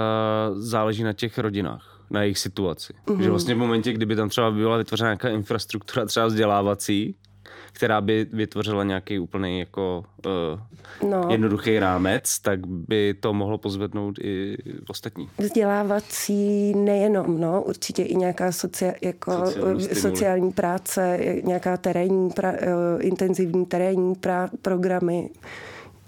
záleží 0.53 1.03
na 1.03 1.13
těch 1.13 1.37
rodinách 1.37 1.99
na 2.09 2.21
jejich 2.21 2.37
situaci. 2.37 2.93
Mm-hmm. 3.07 3.21
Že 3.21 3.29
vlastně 3.29 3.55
v 3.55 3.57
momentě, 3.57 3.93
kdyby 3.93 4.15
tam 4.15 4.29
třeba 4.29 4.51
byla 4.51 4.77
vytvořena 4.77 5.09
nějaká 5.09 5.29
infrastruktura 5.29 6.05
třeba 6.05 6.25
vzdělávací, 6.25 7.15
která 7.73 8.01
by 8.01 8.27
vytvořila 8.33 8.83
nějaký 8.83 9.19
úplný 9.19 9.59
jako 9.59 10.03
uh, 10.25 11.09
no. 11.09 11.27
jednoduchý 11.29 11.79
rámec, 11.79 12.39
tak 12.39 12.67
by 12.67 13.15
to 13.19 13.33
mohlo 13.33 13.57
pozvednout 13.57 14.19
i 14.21 14.57
ostatní. 14.89 15.29
Vzdělávací 15.37 16.73
nejenom, 16.75 17.41
no, 17.41 17.61
určitě 17.61 18.03
i 18.03 18.15
nějaká 18.15 18.51
socia, 18.51 18.93
jako 19.01 19.45
sociální, 19.45 19.95
sociální 19.95 20.51
práce, 20.51 21.19
nějaká 21.43 21.77
terénní, 21.77 22.29
pra, 22.29 22.51
uh, 22.51 22.57
intenzivní 22.99 23.65
terénní 23.65 24.15
pra, 24.15 24.49
programy 24.61 25.29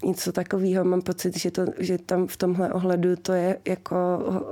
něco 0.04 0.32
takového. 0.32 0.84
Mám 0.84 1.02
pocit, 1.02 1.38
že, 1.38 1.50
to, 1.50 1.64
že 1.78 1.98
tam 1.98 2.26
v 2.26 2.36
tomhle 2.36 2.72
ohledu 2.72 3.16
to 3.16 3.32
je 3.32 3.58
jako 3.68 3.96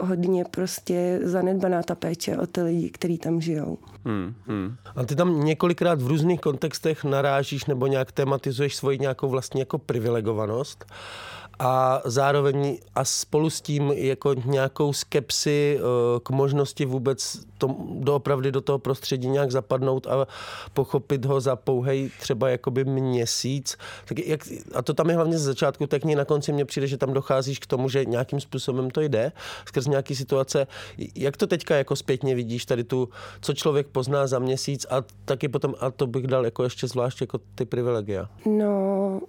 hodně 0.00 0.44
prostě 0.50 1.20
zanedbaná 1.22 1.82
ta 1.82 1.94
péče 1.94 2.36
o 2.36 2.46
ty 2.46 2.62
lidi, 2.62 2.90
kteří 2.90 3.18
tam 3.18 3.40
žijou. 3.40 3.78
Hmm, 4.04 4.34
hmm. 4.46 4.76
A 4.96 5.04
ty 5.04 5.16
tam 5.16 5.44
několikrát 5.44 6.02
v 6.02 6.06
různých 6.06 6.40
kontextech 6.40 7.04
narážíš 7.04 7.64
nebo 7.64 7.86
nějak 7.86 8.12
tematizuješ 8.12 8.76
svoji 8.76 8.98
nějakou 8.98 9.28
vlastně 9.28 9.60
jako 9.60 9.78
privilegovanost 9.78 10.84
a 11.62 12.03
zároveň 12.05 12.79
a 12.94 13.05
spolu 13.05 13.51
s 13.51 13.61
tím 13.61 13.92
jako 13.92 14.35
nějakou 14.35 14.92
skepsi 14.92 15.79
eh, 15.79 15.83
k 16.23 16.31
možnosti 16.31 16.85
vůbec 16.85 17.38
to, 17.59 17.77
doopravdy 17.90 18.53
do 18.53 18.61
toho 18.61 18.79
prostředí 18.79 19.29
nějak 19.29 19.51
zapadnout 19.51 20.07
a 20.07 20.27
pochopit 20.75 21.25
ho 21.25 21.40
za 21.40 21.57
pouhej 21.57 22.11
třeba 22.20 22.49
jakoby 22.49 22.85
měsíc. 22.85 23.77
Tak 24.05 24.18
jak, 24.27 24.40
a 24.75 24.83
to 24.83 24.94
tam 24.94 25.11
je 25.11 25.16
hlavně 25.16 25.38
z 25.38 25.42
začátku, 25.42 25.87
tak 25.87 26.05
na 26.05 26.25
konci 26.25 26.53
mně 26.53 26.64
přijde, 26.64 26.87
že 26.87 26.96
tam 26.96 27.12
docházíš 27.12 27.59
k 27.59 27.66
tomu, 27.66 27.88
že 27.88 28.05
nějakým 28.05 28.40
způsobem 28.40 28.90
to 28.90 29.01
jde 29.01 29.33
skrz 29.66 29.87
nějaký 29.87 30.16
situace. 30.16 30.66
Jak 31.14 31.37
to 31.37 31.46
teďka 31.46 31.77
jako 31.77 31.96
zpětně 31.96 32.35
vidíš 32.35 32.64
tady 32.64 32.85
tu, 32.85 33.09
co 33.40 33.53
člověk 33.53 33.87
pozná 33.87 34.27
za 34.27 34.38
měsíc 34.38 34.87
a 34.90 35.05
taky 35.25 35.49
potom, 35.49 35.75
a 35.81 35.90
to 35.90 36.07
bych 36.07 36.27
dal 36.27 36.44
jako 36.44 36.64
ještě 36.64 36.88
zvlášť 36.88 37.20
jako 37.20 37.38
ty 37.55 37.64
privilegia. 37.64 38.29
No, 38.46 39.20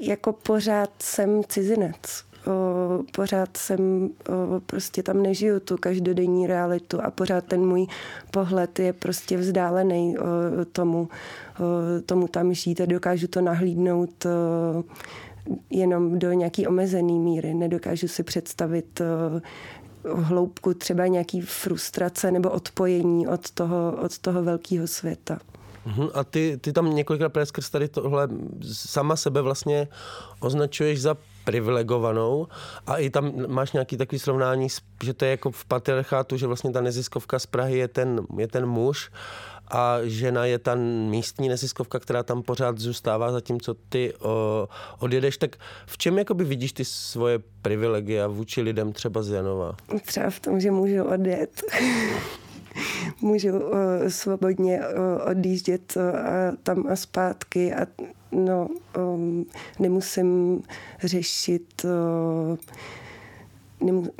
jako 0.00 0.32
pořád 0.32 0.90
jsem 0.98 1.44
cizinec. 1.44 2.26
O, 2.46 3.02
pořád 3.12 3.56
jsem 3.56 4.10
o, 4.28 4.60
prostě 4.66 5.02
tam 5.02 5.22
nežiju 5.22 5.60
tu 5.60 5.76
každodenní 5.76 6.46
realitu 6.46 7.00
a 7.02 7.10
pořád 7.10 7.44
ten 7.44 7.66
můj 7.66 7.86
pohled 8.30 8.78
je 8.78 8.92
prostě 8.92 9.36
vzdálený 9.36 10.18
o, 10.18 10.24
tomu, 10.72 11.08
o, 11.58 12.00
tomu 12.06 12.28
tam 12.28 12.54
žít 12.54 12.80
a 12.80 12.86
dokážu 12.86 13.26
to 13.26 13.40
nahlídnout 13.40 14.26
o, 14.26 14.84
jenom 15.70 16.18
do 16.18 16.32
nějaký 16.32 16.66
omezený 16.66 17.18
míry. 17.18 17.54
Nedokážu 17.54 18.08
si 18.08 18.22
představit 18.22 19.00
o, 19.00 19.40
hloubku 20.14 20.74
třeba 20.74 21.06
nějaký 21.06 21.40
frustrace 21.40 22.30
nebo 22.30 22.50
odpojení 22.50 23.28
od 23.28 23.50
toho, 23.50 23.98
od 24.02 24.18
toho 24.18 24.42
velkého 24.42 24.86
světa. 24.86 25.38
Uh-huh. 25.86 26.10
A 26.14 26.24
ty, 26.24 26.58
ty 26.60 26.72
tam 26.72 26.94
několikrát 26.94 27.28
právě 27.28 27.46
skrz 27.46 27.70
tady 27.70 27.88
tohle 27.88 28.28
sama 28.72 29.16
sebe 29.16 29.42
vlastně 29.42 29.88
označuješ 30.40 31.02
za 31.02 31.16
privilegovanou 31.44 32.46
a 32.86 32.96
i 32.96 33.10
tam 33.10 33.32
máš 33.46 33.72
nějaký 33.72 33.96
takový 33.96 34.18
srovnání, 34.18 34.68
že 35.04 35.14
to 35.14 35.24
je 35.24 35.30
jako 35.30 35.50
v 35.50 35.64
patriarchátu, 35.64 36.36
že 36.36 36.46
vlastně 36.46 36.70
ta 36.70 36.80
neziskovka 36.80 37.38
z 37.38 37.46
Prahy 37.46 37.78
je 37.78 37.88
ten, 37.88 38.20
je 38.38 38.48
ten 38.48 38.66
muž 38.66 39.10
a 39.68 39.98
žena 40.02 40.44
je 40.44 40.58
ta 40.58 40.74
místní 41.10 41.48
neziskovka, 41.48 41.98
která 41.98 42.22
tam 42.22 42.42
pořád 42.42 42.78
zůstává, 42.78 43.32
zatímco 43.32 43.74
ty 43.88 44.14
o, 44.20 44.68
odjedeš. 44.98 45.36
Tak 45.36 45.56
v 45.86 45.98
čem 45.98 46.18
jakoby 46.18 46.44
vidíš 46.44 46.72
ty 46.72 46.84
svoje 46.84 47.38
privilegia 47.62 48.26
vůči 48.26 48.62
lidem 48.62 48.92
třeba 48.92 49.22
z 49.22 49.30
Janova? 49.30 49.76
Třeba 50.06 50.30
v 50.30 50.40
tom, 50.40 50.60
že 50.60 50.70
můžu 50.70 51.04
odjet. 51.04 51.62
můžu 53.20 53.48
uh, 53.48 53.78
svobodně 54.08 54.80
uh, 54.80 55.30
odjíždět 55.30 55.94
uh, 55.96 56.02
tam 56.62 56.84
a 56.88 56.96
zpátky 56.96 57.74
a 57.74 57.86
no, 58.32 58.68
um, 58.96 59.46
nemusím 59.78 60.62
řešit 61.02 61.84
uh, 61.84 62.56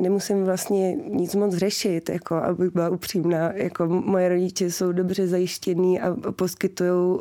nemusím 0.01 0.45
vlastně 0.45 0.95
nic 0.95 1.35
moc 1.35 1.55
řešit, 1.55 2.09
jako, 2.09 2.35
abych 2.35 2.71
byla 2.71 2.89
upřímná. 2.89 3.53
Jako, 3.53 3.87
moje 3.87 4.29
rodiče 4.29 4.71
jsou 4.71 4.93
dobře 4.93 5.29
zajištění 5.29 6.01
a 6.01 6.17
poskytují 6.31 7.19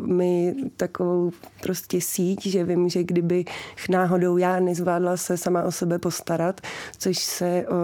mi 0.00 0.54
takovou 0.76 1.30
prostě 1.62 2.00
síť, 2.00 2.46
že 2.46 2.64
vím, 2.64 2.88
že 2.88 3.04
kdyby 3.04 3.44
náhodou 3.90 4.36
já 4.36 4.60
nezvládla 4.60 5.16
se 5.16 5.36
sama 5.36 5.62
o 5.62 5.72
sebe 5.72 5.98
postarat, 5.98 6.60
což 6.98 7.18
se 7.18 7.64
o, 7.68 7.74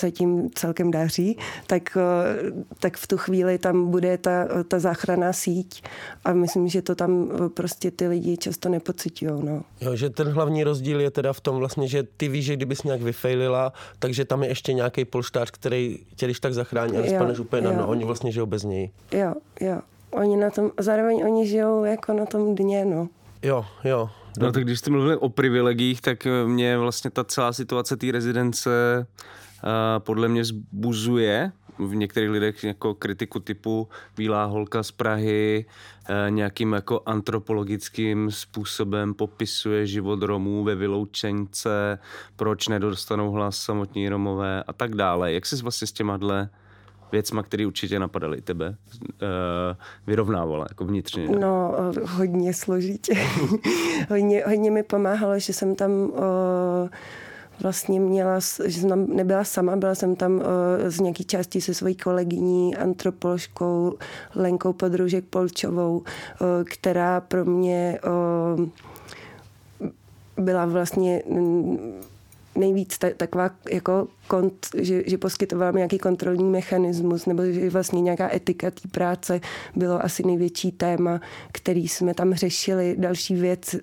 zatím 0.00 0.50
celkem 0.54 0.90
daří, 0.90 1.38
tak, 1.66 1.98
tak 2.80 2.96
v 2.96 3.06
tu 3.06 3.16
chvíli 3.16 3.58
tam 3.58 3.90
bude 3.90 4.18
ta, 4.18 4.48
ta 4.68 4.78
záchranná 4.78 5.32
síť 5.32 5.82
a 6.24 6.32
myslím, 6.32 6.68
že 6.68 6.82
to 6.82 6.94
tam 6.94 7.30
prostě 7.54 7.90
ty 7.90 8.08
lidi 8.08 8.36
často 8.36 8.68
nepocitují. 8.68 9.30
No. 9.44 9.62
Jo, 9.80 9.96
že 9.96 10.10
ten 10.10 10.28
hlavní 10.28 10.64
rozdíl 10.64 11.00
je 11.00 11.10
teda 11.10 11.32
v 11.32 11.40
tom 11.40 11.56
vlastně, 11.56 11.88
že 11.88 12.02
ty 12.16 12.28
víš, 12.28 12.44
že 12.44 12.56
kdybys 12.56 12.82
nějak 12.82 13.02
vyfejlila, 13.02 13.72
takže 13.98 14.24
tam 14.24 14.42
je 14.42 14.48
ještě 14.48 14.72
nějaký 14.72 15.04
polštář, 15.04 15.50
který 15.50 15.98
tě 16.16 16.26
když 16.26 16.40
tak 16.40 16.54
zachrání 16.54 16.96
a 16.96 17.00
nespadneš 17.00 17.38
úplně 17.38 17.62
na 17.62 17.72
dno. 17.72 17.88
Oni 17.88 18.04
vlastně 18.04 18.32
žijou 18.32 18.46
bez 18.46 18.64
něj. 18.64 18.90
Jo, 19.12 19.34
jo. 19.60 19.80
Oni 20.10 20.36
na 20.36 20.50
tom, 20.50 20.70
zároveň 20.78 21.22
oni 21.24 21.46
žijou 21.46 21.84
jako 21.84 22.12
na 22.12 22.26
tom 22.26 22.54
dně, 22.54 22.84
no. 22.84 23.08
Jo, 23.42 23.64
jo. 23.84 24.10
No 24.38 24.52
tak 24.52 24.64
když 24.64 24.78
jste 24.78 24.90
mluvili 24.90 25.16
o 25.16 25.28
privilegiích, 25.28 26.00
tak 26.00 26.26
mě 26.46 26.78
vlastně 26.78 27.10
ta 27.10 27.24
celá 27.24 27.52
situace 27.52 27.96
té 27.96 28.12
rezidence 28.12 28.70
podle 29.98 30.28
mě 30.28 30.44
zbuzuje 30.44 31.52
v 31.78 31.94
některých 31.94 32.30
lidech 32.30 32.64
jako 32.64 32.94
kritiku 32.94 33.40
typu 33.40 33.88
Bílá 34.16 34.44
holka 34.44 34.82
z 34.82 34.90
Prahy 34.90 35.66
eh, 36.08 36.30
nějakým 36.30 36.72
jako 36.72 37.02
antropologickým 37.06 38.30
způsobem 38.30 39.14
popisuje 39.14 39.86
život 39.86 40.22
Romů 40.22 40.64
ve 40.64 40.74
vyloučence, 40.74 41.98
proč 42.36 42.68
nedostanou 42.68 43.30
hlas 43.30 43.58
samotní 43.58 44.08
Romové 44.08 44.62
a 44.62 44.72
tak 44.72 44.94
dále. 44.94 45.32
Jak 45.32 45.46
jsi 45.46 45.56
vlastně 45.56 45.86
s 45.86 45.92
těma 45.92 46.16
dle 46.16 46.48
věcma, 47.12 47.42
které 47.42 47.66
určitě 47.66 47.98
napadaly 47.98 48.40
tebe, 48.40 48.76
eh, 49.22 49.76
vyrovnávala 50.06 50.66
jako 50.68 50.84
vnitřně? 50.84 51.28
No, 51.28 51.74
hodně 52.02 52.54
složitě. 52.54 53.14
hodně, 54.10 54.44
hodně 54.46 54.70
mi 54.70 54.82
pomáhalo, 54.82 55.38
že 55.38 55.52
jsem 55.52 55.74
tam 55.74 55.90
uh, 55.90 56.88
vlastně 57.62 58.00
měla, 58.00 58.40
že 58.66 58.80
jsem 58.80 58.88
tam 58.88 59.06
nebyla 59.06 59.44
sama, 59.44 59.76
byla 59.76 59.94
jsem 59.94 60.16
tam 60.16 60.32
uh, 60.34 60.42
z 60.88 61.00
nějaké 61.00 61.24
části 61.24 61.60
se 61.60 61.74
svojí 61.74 61.94
kolegyní, 61.94 62.76
antropoložkou 62.76 63.94
Lenkou 64.34 64.72
Podružek 64.72 65.24
Polčovou, 65.24 65.98
uh, 65.98 66.04
která 66.64 67.20
pro 67.20 67.44
mě 67.44 67.98
uh, 68.56 68.68
byla 70.44 70.66
vlastně 70.66 71.22
nejvíc 72.56 72.98
ta, 72.98 73.08
taková 73.16 73.50
jako 73.70 74.08
kont, 74.28 74.66
že, 74.78 75.02
že 75.06 75.18
poskytovala 75.18 75.70
nějaký 75.70 75.98
kontrolní 75.98 76.44
mechanismus 76.44 77.26
nebo 77.26 77.44
že 77.44 77.70
vlastně 77.70 78.00
nějaká 78.00 78.34
etika 78.34 78.70
té 78.70 78.88
práce 78.88 79.40
bylo 79.76 80.04
asi 80.04 80.26
největší 80.26 80.72
téma, 80.72 81.20
který 81.52 81.88
jsme 81.88 82.14
tam 82.14 82.34
řešili. 82.34 82.96
Další 82.98 83.34
věc, 83.34 83.76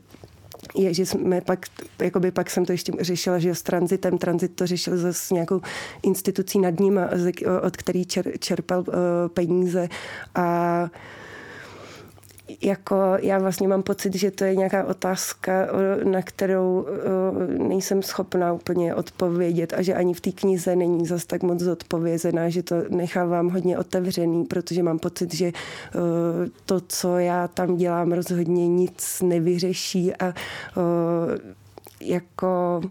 je, 0.75 0.93
že 0.93 1.05
jsme 1.05 1.41
pak, 1.41 1.65
jakoby 1.99 2.31
pak 2.31 2.49
jsem 2.49 2.65
to 2.65 2.71
ještě 2.71 2.91
řešila, 2.99 3.39
že 3.39 3.55
s 3.55 3.61
transitem, 3.61 4.17
transit 4.17 4.55
to 4.55 4.67
řešil 4.67 5.13
s 5.13 5.31
nějakou 5.31 5.61
institucí 6.03 6.59
nad 6.59 6.79
ním, 6.79 6.99
od 7.61 7.77
který 7.77 8.05
čer, 8.05 8.31
čerpal 8.39 8.79
uh, 8.79 8.93
peníze. 9.33 9.89
A 10.35 10.89
jako 12.61 12.95
já 13.21 13.39
vlastně 13.39 13.67
mám 13.67 13.83
pocit, 13.83 14.15
že 14.15 14.31
to 14.31 14.43
je 14.43 14.55
nějaká 14.55 14.83
otázka, 14.83 15.67
na 16.03 16.21
kterou 16.21 16.87
nejsem 17.57 18.03
schopná 18.03 18.53
úplně 18.53 18.95
odpovědět 18.95 19.73
a 19.73 19.81
že 19.81 19.93
ani 19.93 20.13
v 20.13 20.21
té 20.21 20.31
knize 20.31 20.75
není 20.75 21.05
zas 21.05 21.25
tak 21.25 21.43
moc 21.43 21.59
zodpovězená, 21.59 22.49
že 22.49 22.63
to 22.63 22.75
nechávám 22.89 23.49
hodně 23.49 23.77
otevřený, 23.77 24.45
protože 24.45 24.83
mám 24.83 24.99
pocit, 24.99 25.33
že 25.33 25.51
to, 26.65 26.81
co 26.87 27.17
já 27.17 27.47
tam 27.47 27.75
dělám, 27.75 28.11
rozhodně 28.11 28.67
nic 28.67 29.21
nevyřeší 29.21 30.15
a 30.15 30.33
jako 32.01 32.81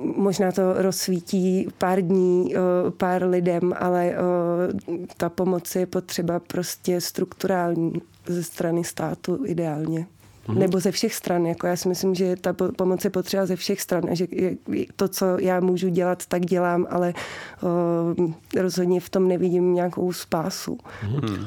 možná 0.00 0.52
to 0.52 0.82
rozsvítí 0.82 1.68
pár 1.78 2.00
dní, 2.00 2.54
pár 2.96 3.24
lidem, 3.24 3.72
ale 3.78 4.14
ta 5.16 5.28
pomoc 5.28 5.76
je 5.76 5.86
potřeba 5.86 6.40
prostě 6.40 7.00
strukturální 7.00 7.92
ze 8.26 8.42
strany 8.42 8.84
státu 8.84 9.42
ideálně. 9.44 10.06
Hmm. 10.48 10.58
Nebo 10.58 10.80
ze 10.80 10.90
všech 10.90 11.14
stran. 11.14 11.46
Jako 11.46 11.66
já 11.66 11.76
si 11.76 11.88
myslím, 11.88 12.14
že 12.14 12.36
ta 12.36 12.52
pomoc 12.52 13.04
je 13.04 13.10
potřeba 13.10 13.46
ze 13.46 13.56
všech 13.56 13.80
stran 13.80 14.02
a 14.10 14.14
že 14.14 14.26
to, 14.96 15.08
co 15.08 15.26
já 15.40 15.60
můžu 15.60 15.88
dělat, 15.88 16.26
tak 16.26 16.46
dělám, 16.46 16.86
ale 16.90 17.14
rozhodně 18.60 19.00
v 19.00 19.10
tom 19.10 19.28
nevidím 19.28 19.74
nějakou 19.74 20.12
spásu. 20.12 20.78
Hmm. 21.00 21.46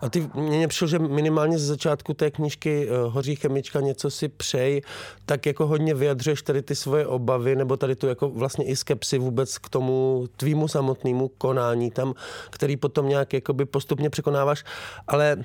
A 0.00 0.08
ty 0.10 0.30
mě 0.34 0.68
přišlo, 0.68 0.86
že 0.86 0.98
minimálně 0.98 1.58
ze 1.58 1.66
začátku 1.66 2.14
té 2.14 2.30
knížky 2.30 2.88
uh, 2.88 3.12
Hoří 3.14 3.36
chemička 3.36 3.80
něco 3.80 4.10
si 4.10 4.28
přej, 4.28 4.82
tak 5.26 5.46
jako 5.46 5.66
hodně 5.66 5.94
vyjadřuješ 5.94 6.42
tady 6.42 6.62
ty 6.62 6.74
svoje 6.74 7.06
obavy, 7.06 7.56
nebo 7.56 7.76
tady 7.76 7.96
tu 7.96 8.06
jako 8.06 8.28
vlastně 8.28 8.64
i 8.64 8.76
skepsy 8.76 9.18
vůbec 9.18 9.58
k 9.58 9.68
tomu 9.68 10.26
tvýmu 10.36 10.68
samotnému 10.68 11.28
konání 11.28 11.90
tam, 11.90 12.14
který 12.50 12.76
potom 12.76 13.08
nějak 13.08 13.32
jakoby 13.32 13.64
postupně 13.64 14.10
překonáváš, 14.10 14.64
ale 15.06 15.36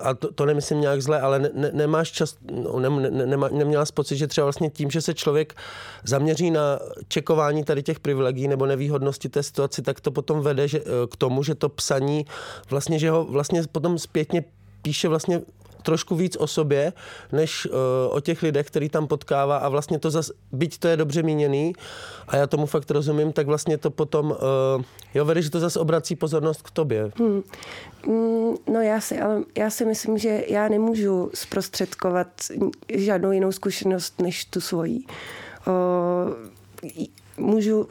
a 0.00 0.14
to, 0.14 0.32
to 0.32 0.46
nemyslím 0.46 0.80
nějak 0.80 1.02
zle, 1.02 1.20
ale 1.20 1.38
ne, 1.38 1.50
ne, 1.54 1.70
nemáš 1.72 2.10
čas, 2.10 2.36
no, 2.52 2.80
ne, 2.80 3.10
ne, 3.10 3.26
ne, 3.26 3.36
neměla 3.52 3.86
jsi 3.86 3.92
pocit, 3.92 4.16
že 4.16 4.26
třeba 4.26 4.44
vlastně 4.44 4.70
tím, 4.70 4.90
že 4.90 5.00
se 5.00 5.14
člověk 5.14 5.54
zaměří 6.04 6.50
na 6.50 6.78
čekování 7.08 7.64
tady 7.64 7.82
těch 7.82 8.00
privilegií 8.00 8.48
nebo 8.48 8.66
nevýhodnosti 8.66 9.28
té 9.28 9.42
situaci, 9.42 9.82
tak 9.82 10.00
to 10.00 10.10
potom 10.10 10.40
vede 10.40 10.68
že, 10.68 10.80
k 11.10 11.16
tomu, 11.16 11.42
že 11.42 11.54
to 11.54 11.68
psaní 11.68 12.26
vlastně, 12.70 12.98
že 12.98 13.10
ho 13.10 13.24
vlastně 13.24 13.62
potom 13.72 13.98
zpětně 13.98 14.44
píše 14.82 15.08
vlastně 15.08 15.40
trošku 15.86 16.16
víc 16.16 16.36
o 16.36 16.46
sobě, 16.46 16.92
než 17.32 17.66
uh, 17.66 17.72
o 18.10 18.20
těch 18.20 18.42
lidech, 18.42 18.66
který 18.66 18.88
tam 18.88 19.06
potkává 19.06 19.56
a 19.56 19.68
vlastně 19.68 19.98
to 19.98 20.10
zas, 20.10 20.30
byť 20.52 20.78
to 20.78 20.88
je 20.88 20.96
dobře 20.96 21.22
míněný 21.22 21.72
a 22.28 22.36
já 22.36 22.46
tomu 22.46 22.66
fakt 22.66 22.90
rozumím, 22.90 23.32
tak 23.32 23.46
vlastně 23.46 23.78
to 23.78 23.90
potom, 23.90 24.30
uh, 24.30 24.82
jo, 25.14 25.24
vede, 25.24 25.42
že 25.42 25.50
to 25.50 25.60
zase 25.60 25.80
obrací 25.80 26.16
pozornost 26.16 26.62
k 26.62 26.70
tobě. 26.70 27.10
Hmm. 27.18 27.42
Mm, 28.06 28.56
no 28.72 28.80
já 28.80 29.00
si, 29.00 29.20
ale 29.20 29.42
já 29.58 29.70
si 29.70 29.84
myslím, 29.84 30.18
že 30.18 30.44
já 30.48 30.68
nemůžu 30.68 31.30
zprostředkovat 31.34 32.28
žádnou 32.88 33.32
jinou 33.32 33.52
zkušenost 33.52 34.20
než 34.20 34.44
tu 34.44 34.60
svoji. 34.60 35.00
Uh, 35.66 36.34
můžu 37.38 37.88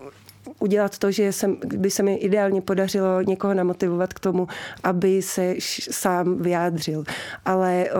udělat 0.59 0.97
to, 0.97 1.11
že 1.11 1.31
jsem, 1.31 1.57
by 1.77 1.91
se 1.91 2.03
mi 2.03 2.15
ideálně 2.15 2.61
podařilo 2.61 3.21
někoho 3.21 3.53
namotivovat 3.53 4.13
k 4.13 4.19
tomu, 4.19 4.47
aby 4.83 5.21
se 5.21 5.55
sám 5.91 6.37
vyjádřil. 6.37 7.03
Ale 7.45 7.85
o, 7.91 7.99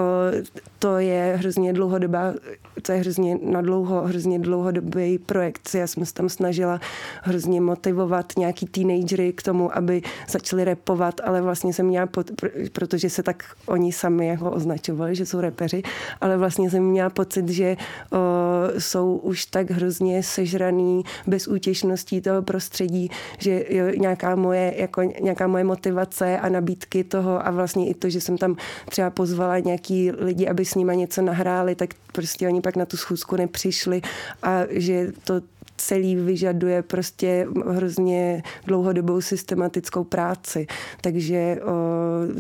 to 0.80 0.98
je 0.98 1.36
hrozně 1.40 1.74
dlouhodobá, 1.74 2.34
to 2.82 2.92
je 2.92 2.98
hrozně 2.98 3.38
na 3.42 3.62
dlouho, 3.62 4.02
hrozně 4.02 4.40
dlouhodobý 4.40 5.18
projekt. 5.18 5.70
Já 5.74 5.88
jsem 5.88 6.06
se 6.06 6.14
tam 6.14 6.30
snažila 6.30 6.80
hrozně 7.22 7.62
motivovat 7.62 8.34
nějaký 8.38 8.66
teenagery 8.66 9.34
k 9.34 9.44
tomu, 9.44 9.78
aby 9.78 10.02
začali 10.30 10.64
repovat, 10.64 11.22
ale 11.24 11.42
vlastně 11.42 11.74
jsem 11.74 11.86
měla, 11.86 12.06
pod, 12.06 12.32
protože 12.72 13.10
se 13.10 13.24
tak 13.24 13.44
oni 13.66 13.92
sami 13.92 14.28
jako 14.28 14.52
označovali, 14.52 15.16
že 15.16 15.26
jsou 15.26 15.40
repeři, 15.40 15.84
ale 16.22 16.38
vlastně 16.38 16.70
jsem 16.70 16.84
měla 16.84 17.10
pocit, 17.10 17.50
že 17.50 17.78
o, 18.12 18.18
jsou 18.80 19.16
už 19.18 19.46
tak 19.46 19.72
hrozně 19.72 20.24
sežraný 20.24 21.04
bezútěšností 21.28 22.22
toho 22.22 22.35
prostředí, 22.42 23.10
že 23.38 23.66
jo, 23.70 23.86
nějaká 23.98 24.36
moje, 24.36 24.74
jako 24.78 25.02
nějaká 25.02 25.48
moje 25.48 25.64
motivace 25.64 26.40
a 26.40 26.50
nabídky 26.50 27.04
toho 27.04 27.48
a 27.48 27.52
vlastně 27.52 27.90
i 27.90 27.94
to, 27.94 28.10
že 28.10 28.22
jsem 28.22 28.38
tam 28.38 28.56
třeba 28.90 29.10
pozvala 29.10 29.60
nějaký 29.60 30.12
lidi, 30.12 30.48
aby 30.48 30.66
s 30.66 30.76
nimi 30.76 30.98
něco 30.98 31.22
nahráli, 31.22 31.76
tak 31.76 31.90
prostě 32.12 32.48
oni 32.48 32.62
pak 32.62 32.76
na 32.76 32.86
tu 32.86 32.98
schůzku 32.98 33.36
nepřišli 33.36 34.02
a 34.44 34.62
že 34.70 35.12
to 35.24 35.42
celý 35.78 36.16
vyžaduje 36.16 36.82
prostě 36.82 37.48
hrozně 37.68 38.44
dlouhodobou 38.68 39.22
systematickou 39.22 40.04
práci. 40.04 40.68
Takže 41.02 41.60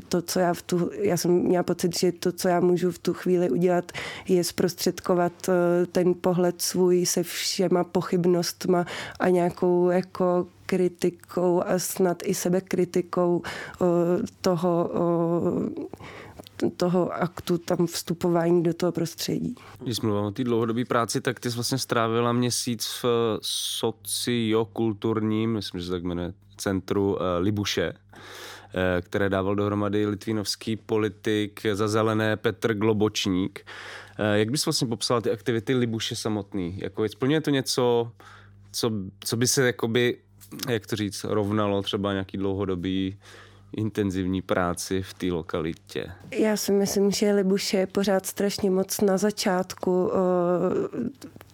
to, 0.09 0.21
co 0.21 0.39
já 0.39 0.53
v 0.53 0.61
tu, 0.61 0.91
já 0.99 1.17
jsem 1.17 1.31
měla 1.31 1.63
pocit, 1.63 1.99
že 1.99 2.11
to, 2.11 2.31
co 2.31 2.47
já 2.47 2.59
můžu 2.59 2.91
v 2.91 2.99
tu 2.99 3.13
chvíli 3.13 3.49
udělat, 3.49 3.91
je 4.27 4.43
zprostředkovat 4.43 5.33
ten 5.91 6.13
pohled 6.21 6.61
svůj 6.61 7.05
se 7.05 7.23
všema 7.23 7.83
pochybnostma 7.83 8.85
a 9.19 9.29
nějakou 9.29 9.89
jako 9.89 10.47
kritikou 10.65 11.63
a 11.65 11.79
snad 11.79 12.17
i 12.23 12.33
sebekritikou 12.33 13.41
toho 14.41 14.89
toho 16.77 17.13
aktu 17.13 17.57
tam 17.57 17.87
vstupování 17.87 18.63
do 18.63 18.73
toho 18.73 18.91
prostředí. 18.91 19.55
Když 19.83 19.99
mluvím 19.99 20.23
o 20.23 20.31
té 20.31 20.43
dlouhodobé 20.43 20.85
práci, 20.85 21.21
tak 21.21 21.39
ty 21.39 21.51
jsi 21.51 21.55
vlastně 21.55 21.77
strávila 21.77 22.33
měsíc 22.33 22.99
v 23.03 23.05
sociokulturním, 23.41 25.53
myslím, 25.53 25.79
že 25.79 25.85
se 25.85 25.91
tak 25.91 26.03
jmenuje, 26.03 26.33
centru 26.57 27.17
eh, 27.21 27.39
Libuše, 27.39 27.93
eh, 27.93 29.01
které 29.01 29.29
dával 29.29 29.55
dohromady 29.55 30.05
litvínovský 30.05 30.75
politik 30.75 31.61
za 31.73 31.87
zelené 31.87 32.37
Petr 32.37 32.73
Globočník. 32.73 33.65
Eh, 34.17 34.39
jak 34.39 34.51
bys 34.51 34.65
vlastně 34.65 34.87
popsal 34.87 35.21
ty 35.21 35.31
aktivity 35.31 35.75
Libuše 35.75 36.15
samotný? 36.15 36.79
Jako 36.81 37.09
splňuje 37.09 37.41
to 37.41 37.49
něco, 37.49 38.11
co, 38.71 38.91
co 39.19 39.37
by 39.37 39.47
se 39.47 39.65
jakoby, 39.65 40.17
jak 40.69 40.87
to 40.87 40.95
říct, 40.95 41.23
rovnalo 41.23 41.81
třeba 41.81 42.11
nějaký 42.11 42.37
dlouhodobý 42.37 43.17
intenzivní 43.75 44.41
práci 44.41 45.01
v 45.01 45.13
té 45.13 45.25
lokalitě? 45.25 46.11
Já 46.31 46.57
si 46.57 46.71
myslím, 46.71 47.11
že 47.11 47.33
Libuš 47.33 47.73
je 47.73 47.87
pořád 47.87 48.25
strašně 48.25 48.71
moc 48.71 49.01
na 49.01 49.17
začátku 49.17 50.11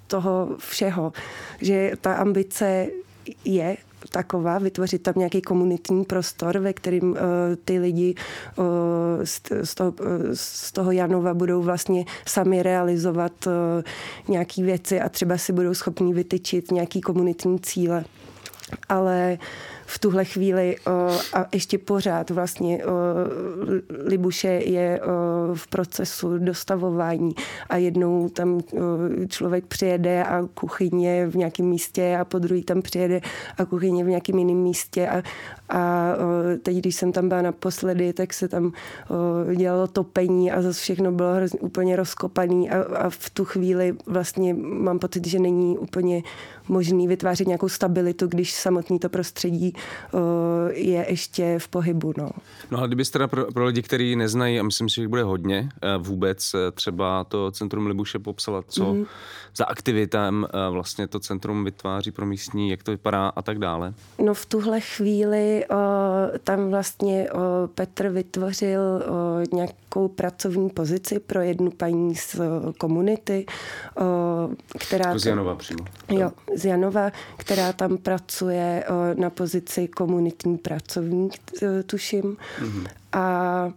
toho 0.07 0.55
všeho, 0.57 1.13
že 1.61 1.91
ta 2.01 2.13
ambice 2.13 2.87
je 3.45 3.77
taková, 4.09 4.59
vytvořit 4.59 5.03
tam 5.03 5.13
nějaký 5.17 5.41
komunitní 5.41 6.05
prostor, 6.05 6.57
ve 6.57 6.73
kterým 6.73 7.11
uh, 7.11 7.17
ty 7.65 7.79
lidi 7.79 8.15
uh, 8.55 8.65
z, 9.23 9.41
z, 9.63 9.75
toho, 9.75 9.93
z 10.33 10.71
toho 10.71 10.91
Janova 10.91 11.33
budou 11.33 11.61
vlastně 11.61 12.05
sami 12.27 12.63
realizovat 12.63 13.47
uh, 13.47 13.53
nějaké 14.27 14.63
věci 14.63 15.01
a 15.01 15.09
třeba 15.09 15.37
si 15.37 15.53
budou 15.53 15.73
schopni 15.73 16.13
vytyčit 16.13 16.71
nějaký 16.71 17.01
komunitní 17.01 17.59
cíle. 17.59 18.05
Ale 18.89 19.37
uh, 19.39 19.45
v 19.93 19.99
tuhle 19.99 20.25
chvíli 20.25 20.75
a 21.33 21.45
ještě 21.53 21.77
pořád 21.77 22.29
vlastně 22.29 22.83
Libuše 24.05 24.47
je 24.47 25.01
v 25.53 25.67
procesu 25.67 26.37
dostavování 26.37 27.31
a 27.69 27.77
jednou 27.77 28.29
tam 28.29 28.59
člověk 29.27 29.65
přijede 29.65 30.23
a 30.23 30.47
kuchyně 30.53 31.27
v 31.27 31.35
nějakém 31.35 31.65
místě 31.65 32.17
a 32.21 32.25
po 32.25 32.39
druhý 32.39 32.63
tam 32.63 32.81
přijede 32.81 33.21
a 33.57 33.65
kuchyně 33.65 34.03
v 34.03 34.07
nějakém 34.07 34.39
jiném 34.39 34.57
místě 34.57 35.07
a, 35.07 35.23
a 35.69 36.13
teď, 36.63 36.77
když 36.77 36.95
jsem 36.95 37.11
tam 37.11 37.29
byla 37.29 37.41
naposledy, 37.41 38.13
tak 38.13 38.33
se 38.33 38.47
tam 38.47 38.71
dělalo 39.55 39.87
topení 39.87 40.51
a 40.51 40.61
zase 40.61 40.81
všechno 40.81 41.11
bylo 41.11 41.33
hrozně, 41.33 41.59
úplně 41.59 41.95
rozkopaný 41.95 42.69
a, 42.69 42.83
a 42.97 43.09
v 43.09 43.29
tu 43.29 43.45
chvíli 43.45 43.95
vlastně 44.05 44.53
mám 44.53 44.99
pocit, 44.99 45.27
že 45.27 45.39
není 45.39 45.77
úplně 45.77 46.23
možný 46.71 47.07
vytvářet 47.07 47.47
nějakou 47.47 47.69
stabilitu, 47.69 48.27
když 48.27 48.53
samotný 48.53 48.99
to 48.99 49.09
prostředí 49.09 49.73
je 50.73 51.05
ještě 51.09 51.59
v 51.59 51.67
pohybu. 51.67 52.13
No, 52.17 52.29
no 52.71 52.81
a 52.81 52.87
kdybyste 52.87 53.13
teda 53.13 53.27
pro, 53.27 53.51
pro 53.51 53.65
lidi, 53.65 53.81
kteří 53.81 54.15
neznají, 54.15 54.59
a 54.59 54.63
myslím 54.63 54.89
si, 54.89 54.95
že 54.95 55.01
jich 55.01 55.09
bude 55.09 55.23
hodně, 55.23 55.69
vůbec 55.97 56.55
třeba 56.73 57.23
to 57.23 57.51
Centrum 57.51 57.87
Libuše 57.87 58.19
popsala, 58.19 58.63
co 58.67 58.93
mm. 58.93 59.05
za 59.55 59.65
aktivitem 59.65 60.47
vlastně 60.71 61.07
to 61.07 61.19
centrum 61.19 61.63
vytváří 61.63 62.11
pro 62.11 62.25
místní, 62.25 62.69
jak 62.69 62.83
to 62.83 62.91
vypadá 62.91 63.27
a 63.27 63.41
tak 63.41 63.59
dále. 63.59 63.93
No 64.19 64.33
v 64.33 64.45
tuhle 64.45 64.79
chvíli 64.79 65.65
tam 66.43 66.69
vlastně 66.69 67.27
Petr 67.75 68.09
vytvořil 68.09 68.81
o, 68.81 69.57
nějakou 69.95 70.07
pracovní 70.07 70.69
pozici 70.69 71.19
pro 71.19 71.41
jednu 71.41 71.71
paní 71.71 72.15
z 72.15 72.35
o, 72.35 72.73
komunity, 72.77 73.45
o, 73.97 74.49
která... 74.79 75.17
Z 75.17 75.25
Janova 75.25 75.55
přímo. 75.55 75.85
Jo, 76.09 76.31
z 76.55 76.65
Janova, 76.65 77.11
která 77.37 77.73
tam 77.73 77.97
pracuje 77.97 78.85
o, 78.87 79.19
na 79.19 79.29
pozici 79.29 79.87
komunitní 79.87 80.57
pracovník, 80.57 81.33
tuším. 81.85 82.37
Mm-hmm. 82.61 82.87
A 83.13 83.71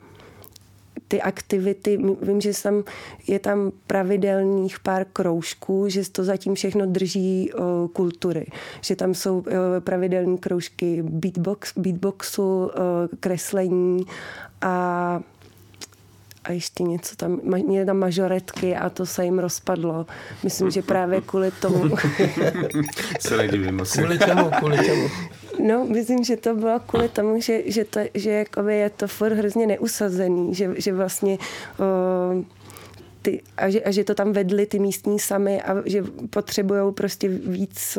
ty 1.09 1.23
aktivity, 1.23 1.99
vím, 2.23 2.41
že 2.41 2.63
tam, 2.63 2.85
je 3.27 3.39
tam 3.39 3.73
pravidelných 3.87 4.81
pár 4.81 5.07
kroužků, 5.13 5.89
že 5.89 6.11
to 6.11 6.25
zatím 6.25 6.55
všechno 6.55 6.87
drží 6.87 7.53
o, 7.53 7.89
kultury. 7.89 8.47
Že 8.81 8.97
tam 8.97 9.15
jsou 9.15 9.39
o, 9.39 9.45
pravidelné 9.81 10.39
kroužky 10.39 11.03
beatbox, 11.03 11.73
beatboxu, 11.77 12.43
o, 12.43 12.71
kreslení 13.21 14.07
a 14.61 15.21
a 16.45 16.53
ještě 16.53 16.83
něco 16.83 17.17
tam, 17.17 17.41
měli 17.43 17.87
tam 17.87 17.99
mažoretky 17.99 18.77
a 18.77 18.91
to 18.91 19.07
se 19.07 19.25
jim 19.25 19.39
rozpadlo. 19.39 20.07
Myslím, 20.43 20.71
že 20.71 20.83
právě 20.83 21.21
kvůli 21.21 21.51
tomu. 21.51 21.97
se 23.21 23.37
nedivím 23.37 23.81
asi. 23.81 23.99
Kvůli 23.99 24.19
čemu, 24.19 24.51
kvůli 24.59 24.85
čemu? 24.85 25.09
No, 25.67 25.85
myslím, 25.85 26.25
že 26.25 26.37
to 26.37 26.55
bylo 26.55 26.81
kvůli 26.81 27.09
tomu, 27.09 27.41
že, 27.41 27.63
že, 27.67 27.85
to, 27.85 28.01
že 28.15 28.31
jakoby 28.31 28.77
je 28.77 28.91
to 28.91 29.09
furt 29.09 29.33
hrozně 29.33 29.67
neusazený, 29.67 30.55
že, 30.55 30.71
že 30.77 30.93
vlastně 30.93 31.39
o, 31.79 32.45
ty, 33.25 33.43
a, 33.57 33.71
že, 33.71 33.81
a 33.81 33.91
že 33.91 34.05
to 34.05 34.15
tam 34.15 34.33
vedli 34.33 34.67
ty 34.67 34.79
místní 34.79 35.19
sami 35.19 35.63
a 35.63 35.83
že 35.87 36.05
potřebují 36.31 36.93
prostě 36.93 37.29
víc, 37.29 37.99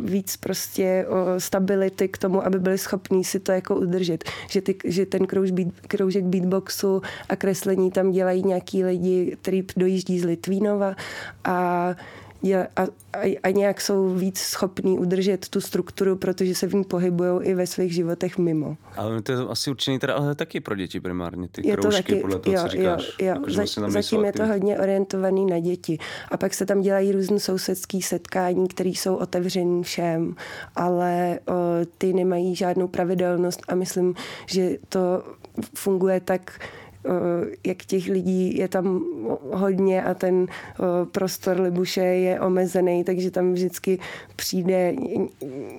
víc 0.00 0.36
prostě 0.36 1.06
stability 1.38 2.08
k 2.08 2.18
tomu, 2.18 2.46
aby 2.46 2.58
byli 2.58 2.78
schopní 2.78 3.24
si 3.24 3.40
to 3.40 3.52
jako 3.52 3.76
udržet. 3.76 4.24
Že, 4.50 4.60
ty, 4.60 4.76
že 4.84 5.06
ten 5.06 5.26
krouž 5.26 5.50
beat, 5.50 5.68
kroužek 5.88 6.24
beatboxu 6.24 7.02
a 7.28 7.36
kreslení 7.36 7.90
tam 7.90 8.10
dělají 8.10 8.42
nějaký 8.42 8.84
lidi, 8.84 9.36
kteří 9.42 9.66
dojíždí 9.76 10.20
z 10.20 10.24
Litvínova 10.24 10.96
a 11.44 11.96
je, 12.42 12.68
a, 12.76 12.82
a, 13.12 13.38
a 13.42 13.50
nějak 13.50 13.80
jsou 13.80 14.14
víc 14.14 14.38
schopní 14.38 14.98
udržet 14.98 15.48
tu 15.48 15.60
strukturu, 15.60 16.16
protože 16.16 16.54
se 16.54 16.66
v 16.66 16.74
ní 16.74 16.84
pohybují 16.84 17.40
i 17.42 17.54
ve 17.54 17.66
svých 17.66 17.94
životech 17.94 18.38
mimo. 18.38 18.76
Ale 18.96 19.22
to 19.22 19.32
je 19.32 19.38
asi 19.38 19.70
určený 19.70 19.98
teda 19.98 20.14
ale 20.14 20.34
taky 20.34 20.60
pro 20.60 20.74
děti 20.74 21.00
primárně, 21.00 21.48
ty 21.48 21.68
je 21.68 21.76
kroužky, 21.76 22.02
to 22.02 22.08
taky, 22.08 22.20
podle 22.20 22.38
toho, 22.38 22.56
jo, 22.56 22.62
co 22.62 22.68
říkáš. 22.68 23.02
Jo, 23.02 23.26
jo. 23.26 23.26
Jako, 23.26 23.50
Za, 23.50 23.56
vlastně 23.56 23.90
zatím 23.90 24.24
je 24.24 24.32
to 24.32 24.46
hodně 24.46 24.78
orientovaný 24.78 25.46
na 25.46 25.58
děti. 25.58 25.98
A 26.28 26.36
pak 26.36 26.54
se 26.54 26.66
tam 26.66 26.80
dělají 26.80 27.12
různé 27.12 27.40
sousedské 27.40 27.98
setkání, 28.02 28.68
které 28.68 28.90
jsou 28.90 29.14
otevřený 29.14 29.82
všem, 29.82 30.34
ale 30.76 31.40
o, 31.48 31.52
ty 31.98 32.12
nemají 32.12 32.56
žádnou 32.56 32.88
pravidelnost 32.88 33.62
a 33.68 33.74
myslím, 33.74 34.14
že 34.46 34.78
to 34.88 35.24
funguje 35.74 36.20
tak, 36.20 36.60
jak 37.66 37.78
těch 37.78 38.08
lidí 38.08 38.56
je 38.56 38.68
tam 38.68 39.04
hodně 39.52 40.02
a 40.02 40.14
ten 40.14 40.46
eh, 40.48 40.84
prostor 41.12 41.60
Libuše 41.60 42.00
je 42.00 42.40
omezený, 42.40 43.04
takže 43.04 43.30
tam 43.30 43.52
vždycky 43.52 43.98
přijde 44.36 44.94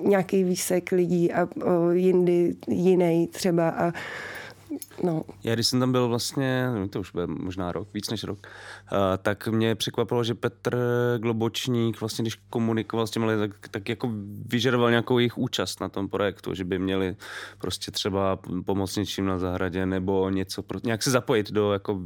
nějaký 0.03 0.43
výsek 0.43 0.91
lidí 0.91 1.31
a 1.31 1.47
eh, 1.57 1.95
jindy 1.95 2.55
jiný 2.67 3.27
třeba 3.27 3.69
a 3.69 3.93
No. 5.03 5.23
Já 5.43 5.53
když 5.53 5.67
jsem 5.67 5.79
tam 5.79 5.91
byl 5.91 6.07
vlastně, 6.07 6.67
to 6.89 6.99
už 6.99 7.11
bude 7.11 7.27
možná 7.27 7.71
rok, 7.71 7.87
víc 7.93 8.09
než 8.09 8.23
rok, 8.23 8.47
uh, 8.91 8.97
tak 9.21 9.47
mě 9.47 9.75
překvapilo, 9.75 10.23
že 10.23 10.33
Petr 10.33 10.77
Globočník 11.17 11.99
vlastně, 11.99 12.23
když 12.23 12.35
komunikoval 12.49 13.07
s 13.07 13.11
těmi 13.11 13.25
lidmi, 13.25 13.47
tak, 13.47 13.67
tak 13.67 13.89
jako 13.89 14.09
vyžadoval 14.45 14.89
nějakou 14.89 15.19
jejich 15.19 15.37
účast 15.37 15.81
na 15.81 15.89
tom 15.89 16.09
projektu, 16.09 16.53
že 16.53 16.63
by 16.63 16.79
měli 16.79 17.15
prostě 17.57 17.91
třeba 17.91 18.39
pomoct 18.65 18.95
něčím 18.95 19.25
na 19.25 19.39
zahradě 19.39 19.85
nebo 19.85 20.29
něco, 20.29 20.63
pro, 20.63 20.79
nějak 20.83 21.03
se 21.03 21.11
zapojit 21.11 21.51
do 21.51 21.73
jako 21.73 22.01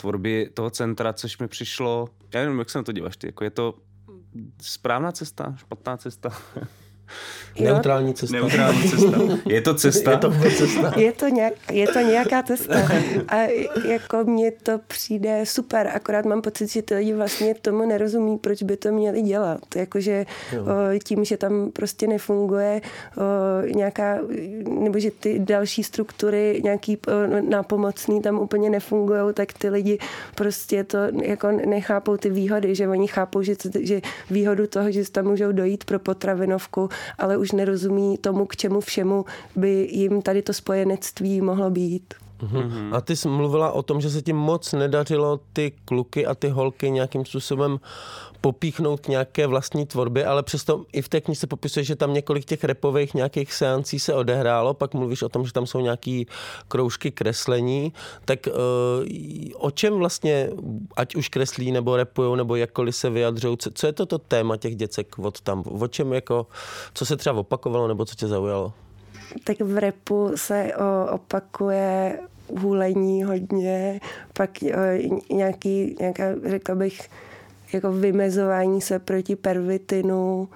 tvorby 0.00 0.50
toho 0.54 0.70
centra, 0.70 1.12
což 1.12 1.38
mi 1.38 1.48
přišlo, 1.48 2.08
já 2.34 2.40
nevím, 2.40 2.58
jak 2.58 2.70
se 2.70 2.78
na 2.78 2.82
to 2.82 2.92
díváš 2.92 3.16
ty, 3.16 3.26
jako 3.26 3.44
je 3.44 3.50
to 3.50 3.74
správná 4.62 5.12
cesta, 5.12 5.54
špatná 5.56 5.96
cesta? 5.96 6.30
Neutrální 7.60 8.14
cesta. 8.14 8.36
Neutrální 8.36 8.82
cesta. 8.90 9.18
Je 9.46 9.60
to 9.60 9.74
cesta? 9.74 10.10
Je 10.10 10.16
to 10.18 10.30
cesta. 10.56 10.92
Je 10.96 11.12
to, 11.12 11.28
nějak, 11.28 11.54
je 11.72 11.86
to 11.86 11.98
nějaká 11.98 12.42
cesta. 12.42 12.74
A 13.28 13.36
jako 13.84 14.24
mně 14.24 14.50
to 14.50 14.80
přijde 14.86 15.40
super, 15.46 15.90
akorát 15.94 16.24
mám 16.24 16.42
pocit, 16.42 16.70
že 16.70 16.82
ty 16.82 16.94
lidi 16.94 17.12
vlastně 17.12 17.54
tomu 17.54 17.86
nerozumí, 17.86 18.38
proč 18.38 18.62
by 18.62 18.76
to 18.76 18.92
měli 18.92 19.22
dělat. 19.22 19.60
Jakože 19.76 20.26
o, 20.60 20.98
tím, 21.04 21.24
že 21.24 21.36
tam 21.36 21.70
prostě 21.72 22.06
nefunguje 22.06 22.80
o, 23.16 23.22
nějaká, 23.66 24.18
nebo 24.68 24.98
že 24.98 25.10
ty 25.10 25.38
další 25.38 25.84
struktury 25.84 26.60
nějaký 26.64 26.96
o, 26.96 27.40
nápomocný 27.50 28.22
tam 28.22 28.38
úplně 28.38 28.70
nefungují, 28.70 29.34
tak 29.34 29.52
ty 29.52 29.68
lidi 29.68 29.98
prostě 30.34 30.84
to 30.84 30.98
jako 31.22 31.50
nechápou 31.50 32.16
ty 32.16 32.30
výhody, 32.30 32.74
že 32.74 32.88
oni 32.88 33.06
chápou, 33.06 33.42
že, 33.42 33.54
že 33.80 34.00
výhodu 34.30 34.66
toho, 34.66 34.90
že 34.90 35.10
tam 35.10 35.24
můžou 35.24 35.52
dojít 35.52 35.84
pro 35.84 35.98
potravinovku, 35.98 36.88
ale 37.18 37.36
už 37.36 37.52
nerozumí 37.52 38.18
tomu, 38.18 38.46
k 38.46 38.56
čemu 38.56 38.80
všemu 38.80 39.24
by 39.56 39.88
jim 39.90 40.22
tady 40.22 40.42
to 40.42 40.52
spojenectví 40.52 41.40
mohlo 41.40 41.70
být. 41.70 42.14
Uhum. 42.42 42.94
A 42.94 43.00
ty 43.00 43.16
jsi 43.16 43.28
mluvila 43.28 43.72
o 43.72 43.82
tom, 43.82 44.00
že 44.00 44.10
se 44.10 44.22
ti 44.22 44.32
moc 44.32 44.72
nedařilo 44.72 45.40
ty 45.52 45.72
kluky 45.84 46.26
a 46.26 46.34
ty 46.34 46.48
holky 46.48 46.90
nějakým 46.90 47.24
způsobem 47.24 47.80
popíchnout 48.40 49.00
k 49.00 49.08
nějaké 49.08 49.46
vlastní 49.46 49.86
tvorbě, 49.86 50.26
ale 50.26 50.42
přesto 50.42 50.84
i 50.92 51.02
v 51.02 51.08
té 51.08 51.20
knize 51.20 51.46
popisuje, 51.46 51.84
že 51.84 51.96
tam 51.96 52.14
několik 52.14 52.44
těch 52.44 52.64
repových 52.64 53.14
nějakých 53.14 53.52
seancí 53.52 53.98
se 53.98 54.14
odehrálo, 54.14 54.74
pak 54.74 54.94
mluvíš 54.94 55.22
o 55.22 55.28
tom, 55.28 55.46
že 55.46 55.52
tam 55.52 55.66
jsou 55.66 55.80
nějaký 55.80 56.26
kroužky 56.68 57.10
kreslení, 57.10 57.92
tak 58.24 58.46
uh, 58.46 58.52
o 59.54 59.70
čem 59.70 59.94
vlastně, 59.94 60.50
ať 60.96 61.14
už 61.14 61.28
kreslí 61.28 61.72
nebo 61.72 61.96
repují, 61.96 62.36
nebo 62.36 62.56
jakkoliv 62.56 62.96
se 62.96 63.10
vyjadřují, 63.10 63.56
co, 63.56 63.70
co 63.74 63.86
je 63.86 63.92
to 63.92 64.06
to 64.06 64.18
téma 64.18 64.56
těch 64.56 64.76
děcek 64.76 65.18
od 65.18 65.40
tam, 65.40 65.64
o 65.80 65.88
čem 65.88 66.12
jako, 66.12 66.46
co 66.94 67.06
se 67.06 67.16
třeba 67.16 67.38
opakovalo, 67.38 67.88
nebo 67.88 68.04
co 68.04 68.14
tě 68.14 68.26
zaujalo? 68.26 68.72
Tak 69.44 69.60
v 69.60 69.78
repu 69.78 70.32
se 70.34 70.72
opakuje 71.10 72.18
hůlení 72.60 73.24
hodně, 73.24 74.00
pak 74.32 74.50
o, 74.62 75.34
nějaký, 75.34 75.96
nějaká, 76.00 76.24
řekla 76.44 76.74
bych, 76.74 77.08
jako 77.72 77.92
vymezování 77.92 78.80
se 78.80 78.98
proti 78.98 79.36
pervitinu. 79.36 80.48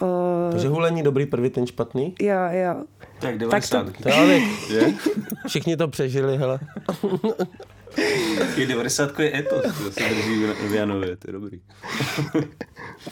O... 0.00 0.48
Takže 0.50 0.68
hulení 0.68 1.02
dobrý, 1.02 1.26
pervitin 1.26 1.66
špatný? 1.66 2.14
Jo, 2.20 2.38
jo. 2.50 2.84
Tak 3.20 3.38
90. 3.38 3.84
Tak 3.84 3.96
to, 3.96 4.02
to 4.02 4.08
je? 4.08 4.94
Všichni 5.46 5.76
to 5.76 5.88
přežili, 5.88 6.36
hele. 6.36 6.58
Je 8.56 8.66
90 8.66 9.20
je 9.20 9.38
etos, 9.38 9.62
to 9.62 9.92
se 9.92 10.00
drží 10.08 10.44
v 10.68 10.74
Janově, 10.74 11.16
to 11.16 11.28
je 11.28 11.32
dobrý. 11.32 11.60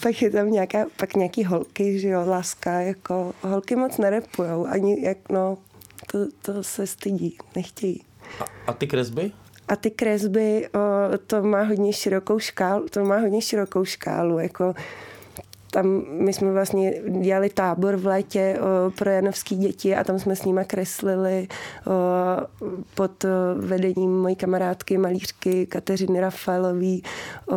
pak 0.03 0.23
je 0.23 0.31
tam 0.31 0.51
nějaká, 0.51 0.87
pak 0.97 1.15
nějaký 1.15 1.45
holky, 1.45 1.99
že 1.99 2.09
jo, 2.09 2.23
láska, 2.27 2.81
jako 2.81 3.33
holky 3.43 3.77
moc 3.77 3.99
nerepujou, 3.99 4.67
ani 4.67 5.05
jak, 5.05 5.19
no, 5.31 5.59
to, 6.13 6.19
to 6.43 6.63
se 6.63 6.87
stydí, 6.87 7.37
nechtějí. 7.57 8.03
A, 8.41 8.45
a 8.67 8.73
ty 8.73 8.87
kresby? 8.87 9.33
A 9.69 9.77
ty 9.77 9.91
kresby, 9.91 10.69
o, 10.75 11.19
to 11.27 11.43
má 11.43 11.63
hodně 11.63 11.93
širokou 11.93 12.39
škálu, 12.39 12.87
to 12.89 13.05
má 13.05 13.19
hodně 13.19 13.43
širokou 13.43 13.85
škálu, 13.85 14.39
jako 14.39 14.75
tam 15.71 16.03
my 16.09 16.33
jsme 16.33 16.53
vlastně 16.53 17.03
dělali 17.21 17.51
tábor 17.51 17.97
v 17.97 18.07
létě 18.07 18.59
o, 18.61 18.91
pro 18.91 19.11
janovský 19.11 19.57
děti 19.57 19.97
a 19.97 20.05
tam 20.05 20.19
jsme 20.19 20.37
s 20.37 20.45
nimi 20.45 20.61
kreslili 20.67 21.49
o, 21.87 21.91
pod 22.95 23.25
o, 23.25 23.29
vedením 23.57 24.21
mojí 24.21 24.37
kamarádky, 24.37 24.99
malířky 24.99 25.67
Kateřiny 25.67 26.21
Rafaelový 26.21 27.03
o, 27.49 27.57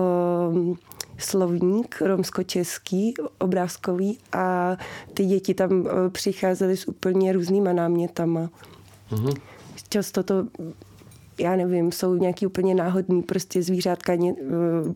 slovník 1.18 2.02
romsko-český, 2.02 3.14
obrázkový 3.40 4.20
a 4.34 4.78
ty 5.14 5.26
děti 5.26 5.54
tam 5.54 5.86
o, 5.86 6.10
přicházely 6.10 6.78
s 6.78 6.88
úplně 6.88 7.34
různýma 7.34 7.74
námětama. 7.74 8.50
Mm-hmm. 9.12 9.42
Často 9.90 10.24
to 10.24 10.46
já 11.40 11.56
nevím, 11.56 11.92
jsou 11.92 12.16
nějaký 12.16 12.46
úplně 12.46 12.76
náhodný 12.76 13.22
prostě 13.24 13.64
zvířátka, 13.64 14.16
ně, 14.16 14.34
uh, 14.34 14.94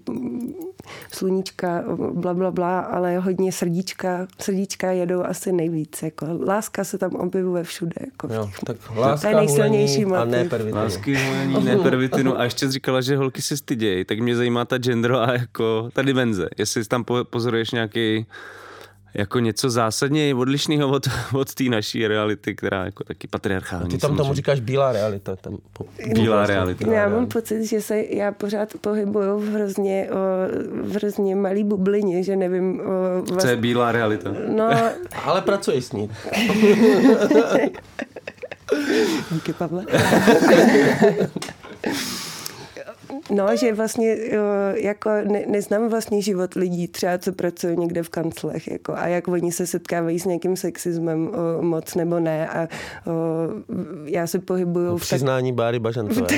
sluníčka, 1.12 1.84
bla, 2.14 2.34
bla, 2.34 2.52
bla, 2.52 2.80
ale 2.80 3.20
hodně 3.20 3.52
srdíčka, 3.52 4.28
srdíčka 4.42 4.92
jedou 4.92 5.24
asi 5.24 5.52
nejvíc. 5.52 6.04
Jako. 6.04 6.26
Láska 6.46 6.84
se 6.84 6.98
tam 6.98 7.12
objevuje 7.12 7.64
všude. 7.64 7.96
Jako 8.06 8.34
jo, 8.34 8.50
tak 8.66 8.78
láska, 8.96 9.30
to 9.30 9.36
je 9.36 9.46
nejsilnější 9.46 10.06
a 10.06 10.26
ne 10.26 10.46
pervitinu. 10.46 10.78
Lásky, 10.78 11.16
hulení, 11.16 11.64
ne 11.66 11.78
pervitinu. 11.78 12.40
A 12.40 12.44
ještě 12.44 12.72
říkala, 12.72 13.02
že 13.02 13.18
holky 13.18 13.42
se 13.42 13.58
stydějí, 13.58 14.06
tak 14.06 14.20
mě 14.20 14.36
zajímá 14.36 14.66
ta 14.66 14.78
gender 14.78 15.14
a 15.14 15.32
jako 15.32 15.90
ta 15.94 16.02
dimenze. 16.02 16.50
Jestli 16.58 16.86
tam 16.86 17.06
pozoruješ 17.24 17.72
nějaký 17.72 18.26
jako 19.14 19.40
něco 19.40 19.70
zásadně 19.70 20.36
odlišného 20.36 20.90
od, 20.90 21.08
od 21.34 21.54
té 21.54 21.64
naší 21.64 22.08
reality, 22.08 22.56
která 22.56 22.86
jako 22.86 23.04
taky 23.04 23.28
patriarchální. 23.28 23.90
Ty 23.90 23.98
tam 23.98 24.10
tomu 24.10 24.18
samozřejmě. 24.18 24.34
říkáš 24.34 24.60
bílá 24.60 24.92
realita. 24.92 25.36
Tam, 25.36 25.58
po, 25.74 25.86
Bílá 26.14 26.46
realita. 26.46 26.92
Já 26.92 27.10
mám 27.10 27.28
pocit, 27.28 27.66
že 27.66 27.82
se 27.82 28.02
já 28.10 28.32
pořád 28.32 28.70
pohybuju 28.82 29.40
v 29.40 29.48
hrozně, 29.48 30.10
o, 30.12 30.16
v 30.84 30.96
hrozně 30.96 31.36
malý 31.36 31.64
bublině, 31.64 32.24
že 32.24 32.36
nevím. 32.36 32.82
O, 32.82 33.22
Co 33.38 33.48
je 33.48 33.56
bílá 33.56 33.92
realita? 33.92 34.34
no, 34.48 34.70
Ale 35.24 35.42
pracuješ 35.42 35.86
s 35.86 35.92
ní. 35.92 36.12
díky 39.32 39.54
Pavle. 39.54 39.86
No, 43.30 43.56
že 43.56 43.74
vlastně 43.74 44.18
jo, 44.32 44.44
jako 44.74 45.10
ne, 45.10 45.44
neznám 45.48 45.90
vlastně 45.90 46.22
život 46.22 46.54
lidí, 46.54 46.88
třeba 46.88 47.18
co 47.18 47.34
pracují 47.34 47.78
někde 47.78 48.04
v 48.04 48.10
kanclech, 48.10 48.68
jako, 48.68 48.94
a 48.94 49.08
jak 49.08 49.28
oni 49.28 49.52
se 49.52 49.68
setkávají 49.68 50.20
s 50.20 50.26
nějakým 50.26 50.56
sexismem 50.56 51.28
o, 51.28 51.62
moc 51.62 51.96
nebo 51.96 52.20
ne. 52.20 52.50
A 52.50 52.68
o, 52.68 52.68
já 54.06 54.28
se 54.28 54.40
pohybuju 54.40 54.98
v, 54.98 55.00
tak, 55.00 55.08
Přiznání 55.08 55.54
Báry 55.54 55.80
Bažantové. 55.80 56.28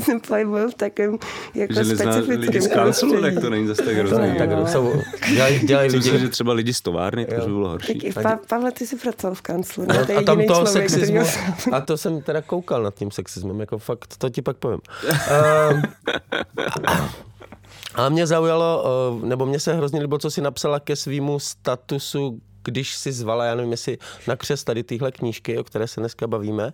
se 0.00 0.18
pohybuju 0.28 0.70
v 0.70 0.74
takovém 0.74 1.18
jako 1.54 1.72
Že 1.74 1.84
nezná 1.84 2.16
lidi 2.16 2.22
z 2.22 2.24
specifickém 2.24 2.70
kanclu, 2.70 3.20
tak 3.20 3.40
to 3.40 3.50
není 3.50 3.66
zase 3.66 3.82
tak 3.82 3.96
hrozný. 3.96 4.34
tak, 4.38 4.50
no. 4.50 4.66
jsou, 4.66 4.92
dělají, 5.34 5.58
dělají 5.66 5.86
Myslím 5.86 6.12
lidi. 6.12 6.18
si, 6.18 6.24
že 6.24 6.28
třeba 6.28 6.52
lidi 6.52 6.74
z 6.74 6.80
továrny, 6.80 7.26
to 7.26 7.34
by 7.34 7.52
bylo 7.52 7.68
horší. 7.68 7.94
Tak 7.94 8.04
i 8.04 8.12
pa, 8.12 8.38
Pavle, 8.48 8.72
ty 8.72 8.86
jsi 8.86 8.96
pracoval 8.96 9.34
v 9.34 9.42
kanclu? 9.42 9.84
No, 9.88 9.94
a 10.18 10.22
tam 10.22 10.42
toho 10.46 10.64
člověk, 10.64 10.90
sexismu, 10.90 11.20
a 11.72 11.80
to 11.80 11.96
jsem 11.96 12.22
teda 12.22 12.42
koukal 12.42 12.82
nad 12.82 12.94
tím 12.94 13.10
sexismem, 13.10 13.60
jako 13.60 13.78
fakt, 13.78 14.14
to 14.18 14.30
ti 14.30 14.42
pak 14.42 14.56
povím. 14.56 14.79
Um, 15.70 15.82
ale 17.94 18.10
mě 18.10 18.26
zaujalo, 18.26 18.84
uh, 19.12 19.24
nebo 19.24 19.46
mě 19.46 19.60
se 19.60 19.74
hrozně 19.74 20.00
líbilo, 20.00 20.18
co 20.18 20.30
si 20.30 20.40
napsala 20.40 20.80
ke 20.80 20.96
svýmu 20.96 21.38
statusu, 21.38 22.40
když 22.64 22.96
si 22.96 23.12
zvala, 23.12 23.44
já 23.44 23.54
nevím, 23.54 23.70
jestli 23.70 23.98
na 24.26 24.36
křes 24.36 24.64
tady 24.64 24.82
tyhle 24.82 25.12
knížky, 25.12 25.58
o 25.58 25.64
které 25.64 25.86
se 25.86 26.00
dneska 26.00 26.26
bavíme. 26.26 26.72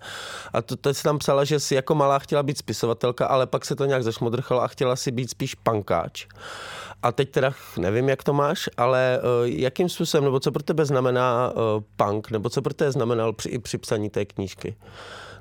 A 0.52 0.62
to, 0.62 0.76
to 0.76 0.94
jsi 0.94 1.02
tam 1.02 1.18
psala, 1.18 1.44
že 1.44 1.60
jsi 1.60 1.74
jako 1.74 1.94
malá 1.94 2.18
chtěla 2.18 2.42
být 2.42 2.58
spisovatelka, 2.58 3.26
ale 3.26 3.46
pak 3.46 3.64
se 3.64 3.76
to 3.76 3.84
nějak 3.84 4.02
zašmodrchalo 4.02 4.62
a 4.62 4.68
chtěla 4.68 4.96
si 4.96 5.10
být 5.10 5.30
spíš 5.30 5.54
pankáč. 5.54 6.26
A 7.02 7.12
teď 7.12 7.30
teda 7.30 7.52
nevím, 7.78 8.08
jak 8.08 8.22
to 8.22 8.32
máš, 8.32 8.68
ale 8.76 9.20
uh, 9.22 9.48
jakým 9.48 9.88
způsobem, 9.88 10.24
nebo 10.24 10.40
co 10.40 10.52
pro 10.52 10.62
tebe 10.62 10.84
znamená 10.84 11.52
uh, 11.52 11.82
punk, 11.96 12.30
nebo 12.30 12.50
co 12.50 12.62
pro 12.62 12.74
tebe 12.74 12.92
znamenal 12.92 13.32
při, 13.32 13.48
i 13.48 13.58
při 13.58 13.78
psaní 13.78 14.10
té 14.10 14.24
knížky? 14.24 14.76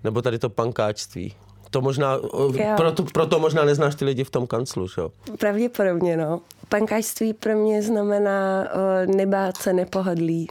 Nebo 0.03 0.21
tady 0.21 0.39
to 0.39 0.49
pankáčství? 0.49 1.33
To 1.69 1.81
možná, 1.81 2.17
uh, 2.17 2.57
Jo. 2.57 2.73
proto, 2.77 3.03
proto 3.03 3.39
možná 3.39 3.65
neznáš 3.65 3.95
ty 3.95 4.05
lidi 4.05 4.23
v 4.23 4.29
tom 4.29 4.47
kanclu, 4.47 4.87
že 4.87 5.01
jo? 5.01 5.11
Pravděpodobně, 5.39 6.17
no. 6.17 6.41
Pankáčství 6.69 7.33
pro 7.33 7.55
mě 7.55 7.81
znamená 7.81 8.67
o, 8.73 9.15
nebát 9.15 9.57
se 9.57 9.73
nepohodlí. 9.73 10.47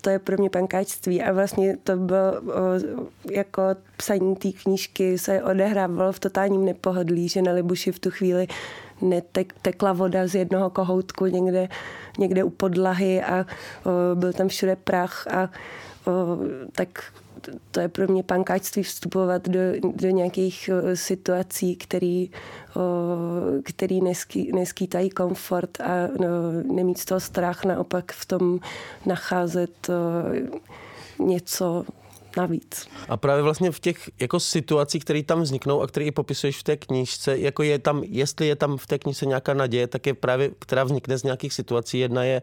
To 0.00 0.10
je 0.10 0.18
pro 0.18 0.36
mě 0.38 0.50
pankáčství 0.50 1.22
a 1.22 1.32
vlastně 1.32 1.76
to 1.84 1.96
bylo 1.96 2.32
o, 2.32 2.40
jako 3.30 3.62
psaní 3.96 4.36
té 4.36 4.52
knížky 4.52 5.18
se 5.18 5.42
odehrávalo 5.42 6.12
v 6.12 6.18
totálním 6.20 6.64
nepohodlí, 6.64 7.28
že 7.28 7.42
na 7.42 7.52
Libuši 7.52 7.92
v 7.92 7.98
tu 7.98 8.10
chvíli 8.10 8.46
netek, 9.02 9.54
tekla 9.62 9.92
voda 9.92 10.26
z 10.26 10.34
jednoho 10.34 10.70
kohoutku 10.70 11.26
někde, 11.26 11.68
někde 12.18 12.44
u 12.44 12.50
podlahy 12.50 13.22
a 13.22 13.46
o, 13.84 14.14
byl 14.14 14.32
tam 14.32 14.48
všude 14.48 14.76
prach 14.76 15.26
a 15.26 15.50
o, 16.06 16.38
tak 16.72 16.88
to 17.70 17.80
je 17.80 17.88
pro 17.88 18.08
mě 18.08 18.22
pankáčství 18.22 18.82
vstupovat 18.82 19.48
do, 19.48 19.60
do 19.94 20.10
nějakých 20.10 20.70
o, 20.72 20.96
situací, 20.96 21.76
který, 21.76 22.30
o, 22.76 22.80
který 23.62 24.00
neský, 24.00 24.52
neskýtají 24.52 25.10
komfort 25.10 25.80
a 25.80 26.08
no, 26.20 26.26
nemít 26.74 26.98
z 26.98 27.04
toho 27.04 27.20
strach, 27.20 27.64
naopak 27.64 28.12
v 28.12 28.26
tom 28.26 28.60
nacházet 29.06 29.88
o, 29.88 29.94
něco 31.24 31.84
navíc. 32.36 32.86
A 33.08 33.16
právě 33.16 33.42
vlastně 33.42 33.70
v 33.70 33.80
těch 33.80 34.10
jako 34.20 34.40
situacích, 34.40 35.04
které 35.04 35.22
tam 35.22 35.42
vzniknou 35.42 35.82
a 35.82 35.86
které 35.86 36.06
i 36.06 36.10
popisuješ 36.10 36.58
v 36.58 36.62
té 36.62 36.76
knížce, 36.76 37.38
jako 37.38 37.62
je 37.62 37.78
tam, 37.78 38.02
jestli 38.04 38.46
je 38.46 38.56
tam 38.56 38.76
v 38.76 38.86
té 38.86 38.98
knížce 38.98 39.26
nějaká 39.26 39.54
naděje, 39.54 39.86
tak 39.86 40.06
je 40.06 40.14
právě, 40.14 40.50
která 40.58 40.84
vznikne 40.84 41.18
z 41.18 41.22
nějakých 41.22 41.52
situací. 41.52 41.98
Jedna 41.98 42.24
je, 42.24 42.42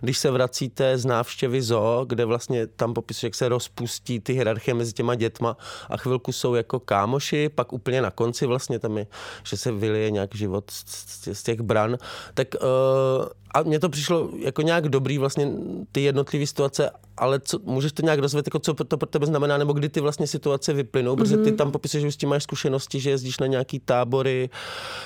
když 0.00 0.18
se 0.18 0.30
vracíte 0.30 0.98
z 0.98 1.04
návštěvy 1.04 1.62
zoo, 1.62 2.04
kde 2.08 2.24
vlastně 2.24 2.66
tam 2.66 2.94
popisuješ, 2.94 3.22
jak 3.22 3.34
se 3.34 3.48
rozpustí 3.48 4.20
ty 4.20 4.32
hierarchie 4.32 4.74
mezi 4.74 4.92
těma 4.92 5.14
dětma 5.14 5.56
a 5.88 5.96
chvilku 5.96 6.32
jsou 6.32 6.54
jako 6.54 6.80
kámoši, 6.80 7.48
pak 7.48 7.72
úplně 7.72 8.02
na 8.02 8.10
konci 8.10 8.46
vlastně 8.46 8.78
tam 8.78 8.98
je, 8.98 9.06
že 9.44 9.56
se 9.56 9.72
vylije 9.72 10.10
nějak 10.10 10.34
život 10.34 10.70
z, 10.70 11.42
těch 11.42 11.60
bran. 11.60 11.98
Tak 12.34 12.48
uh, 12.54 13.26
a 13.54 13.62
mně 13.62 13.78
to 13.78 13.88
přišlo 13.88 14.30
jako 14.38 14.62
nějak 14.62 14.88
dobrý 14.88 15.18
vlastně 15.18 15.52
ty 15.92 16.00
jednotlivé 16.00 16.46
situace, 16.46 16.90
ale 17.16 17.40
co, 17.40 17.58
můžeš 17.64 17.92
to 17.92 18.02
nějak 18.02 18.18
rozvět, 18.18 18.46
jako 18.46 18.58
co 18.58 18.74
to 18.74 18.96
pro 18.96 19.06
tebe 19.06 19.26
znamená, 19.30 19.58
nebo 19.58 19.72
kdy 19.72 19.88
ty 19.88 20.00
vlastně 20.00 20.26
situace 20.26 20.72
vyplynou, 20.72 21.16
protože 21.16 21.36
ty 21.36 21.52
tam 21.52 21.72
popisuješ, 21.72 22.02
že 22.04 22.12
s 22.12 22.16
tím 22.16 22.28
máš 22.28 22.42
zkušenosti, 22.42 23.00
že 23.00 23.10
jezdíš 23.10 23.38
na 23.38 23.46
nějaký 23.46 23.78
tábory 23.78 24.50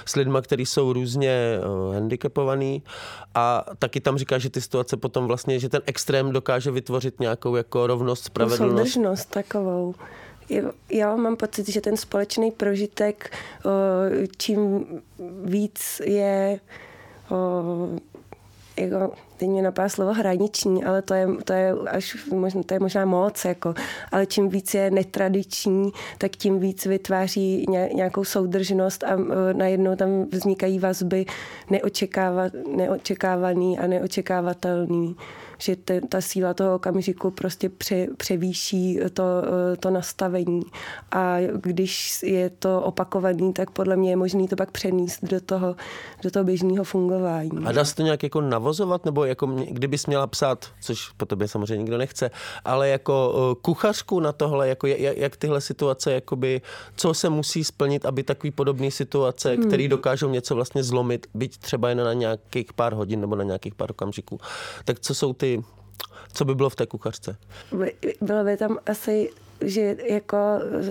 s 0.06 0.16
lidma, 0.16 0.42
kteří 0.42 0.66
jsou 0.66 0.92
různě 0.92 1.58
uh, 1.86 1.94
handicapovaný 1.94 2.82
a 3.34 3.64
taky 3.78 4.00
tam 4.00 4.18
říkáš, 4.18 4.42
že 4.42 4.50
ty 4.50 4.60
situace 4.60 4.96
potom 4.96 5.26
vlastně, 5.26 5.58
že 5.58 5.68
ten 5.68 5.82
extrém 5.86 6.32
dokáže 6.32 6.70
vytvořit 6.70 7.20
nějakou 7.20 7.56
jako 7.56 7.86
rovnost, 7.86 8.24
spravedlnost. 8.24 8.72
Soudržnost 8.72 9.30
takovou. 9.30 9.94
Já 10.90 11.16
mám 11.16 11.36
pocit, 11.36 11.68
že 11.68 11.80
ten 11.80 11.96
společný 11.96 12.50
prožitek, 12.50 13.30
o, 13.64 13.70
čím 14.36 14.86
víc 15.44 16.02
je 16.04 16.60
o, 17.30 17.88
jako, 18.76 19.12
teď 19.36 19.48
mě 19.48 19.62
napadá 19.62 19.88
slovo 19.88 20.12
hraniční, 20.12 20.84
ale 20.84 21.02
to 21.02 21.14
je, 21.14 21.28
to 21.44 21.52
je 21.52 21.72
až 21.72 22.26
možná, 22.30 22.62
to 22.62 22.74
je 22.74 22.80
možná 22.80 23.04
moc, 23.04 23.44
jako, 23.44 23.74
ale 24.12 24.26
čím 24.26 24.48
víc 24.48 24.74
je 24.74 24.90
netradiční, 24.90 25.92
tak 26.18 26.30
tím 26.30 26.58
víc 26.58 26.86
vytváří 26.86 27.66
ně, 27.68 27.90
nějakou 27.94 28.24
soudržnost 28.24 29.04
a 29.04 29.16
uh, 29.16 29.24
najednou 29.52 29.96
tam 29.96 30.24
vznikají 30.32 30.78
vazby 30.78 31.26
neočekáva, 31.70 32.42
neočekávaný 32.76 33.78
a 33.78 33.86
neočekávatelný 33.86 35.16
že 35.58 35.76
te, 35.76 36.00
ta 36.00 36.20
síla 36.20 36.54
toho 36.54 36.74
okamžiku 36.74 37.30
prostě 37.30 37.68
pře, 37.68 38.06
převýší 38.16 38.98
to, 39.12 39.22
eh, 39.72 39.76
to 39.76 39.90
nastavení. 39.90 40.62
A 41.12 41.36
když 41.54 42.22
je 42.22 42.50
to 42.50 42.80
opakovaný, 42.80 43.52
tak 43.52 43.70
podle 43.70 43.96
mě 43.96 44.10
je 44.10 44.16
možný 44.16 44.48
to 44.48 44.56
pak 44.56 44.70
přenést 44.70 45.24
do 45.24 45.40
toho, 45.40 45.76
do 46.22 46.30
toho 46.30 46.44
běžného 46.44 46.84
fungování. 46.84 47.50
A 47.64 47.72
dá 47.72 47.84
se 47.84 47.94
to 47.94 48.02
nějak 48.02 48.22
jako 48.22 48.40
navozovat, 48.40 49.04
nebo 49.04 49.24
jako 49.24 49.46
mě, 49.46 49.66
kdybys 49.70 50.06
měla 50.06 50.26
psát, 50.26 50.66
což 50.80 51.10
po 51.16 51.26
tobě 51.26 51.48
samozřejmě 51.48 51.76
nikdo 51.76 51.98
nechce, 51.98 52.30
ale 52.64 52.88
jako 52.88 53.32
uh, 53.34 53.62
kuchařku 53.62 54.20
na 54.20 54.32
tohle, 54.32 54.68
jako 54.68 54.86
jak, 54.86 55.16
jak 55.16 55.36
tyhle 55.36 55.60
situace, 55.60 56.12
jakoby, 56.12 56.60
co 56.96 57.14
se 57.14 57.28
musí 57.28 57.64
splnit, 57.64 58.06
aby 58.06 58.22
takový 58.22 58.50
podobný 58.50 58.90
situace, 58.90 59.54
hmm. 59.54 59.66
které 59.66 59.88
dokážou 59.88 60.30
něco 60.30 60.54
vlastně 60.54 60.82
zlomit, 60.82 61.26
byť 61.34 61.58
třeba 61.58 61.88
jen 61.88 61.98
na 61.98 62.12
nějakých 62.12 62.72
pár 62.72 62.94
hodin 62.94 63.20
nebo 63.20 63.36
na 63.36 63.44
nějakých 63.44 63.74
pár 63.74 63.90
okamžiků, 63.90 64.40
tak 64.84 65.00
co 65.00 65.14
jsou 65.14 65.32
ty, 65.32 65.43
co 66.32 66.44
by 66.44 66.54
bylo 66.54 66.70
v 66.70 66.76
té 66.76 66.86
kuchařce? 66.86 67.36
By- 67.78 67.94
Bylo 68.20 68.44
by 68.44 68.56
tam 68.56 68.78
asi 68.86 69.30
že 69.60 69.96
jako 70.10 70.36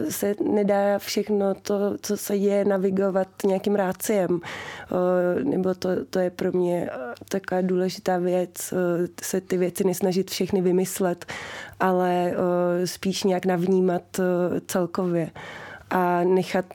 se 0.10 0.36
nedá 0.54 1.00
všechno 1.00 1.56
to, 1.56 1.98
co 2.02 2.18
se 2.18 2.40
děje, 2.40 2.66
navigovat 2.66 3.28
nějakým 3.46 3.76
ráciem. 3.76 4.40
Nebo 5.44 5.74
to, 5.74 5.90
to 6.10 6.20
je 6.20 6.30
pro 6.30 6.52
mě 6.52 6.90
taková 7.30 7.62
důležitá 7.62 8.18
věc, 8.18 8.74
o, 8.74 8.76
se 9.24 9.42
ty 9.42 9.58
věci 9.58 9.84
nesnažit 9.84 10.32
všechny 10.32 10.62
vymyslet, 10.62 11.26
ale 11.80 12.34
spíš 12.86 13.24
nějak 13.24 13.46
navnímat 13.46 14.20
o, 14.20 14.24
celkově 14.68 15.30
a 15.94 16.24
nechat, 16.24 16.66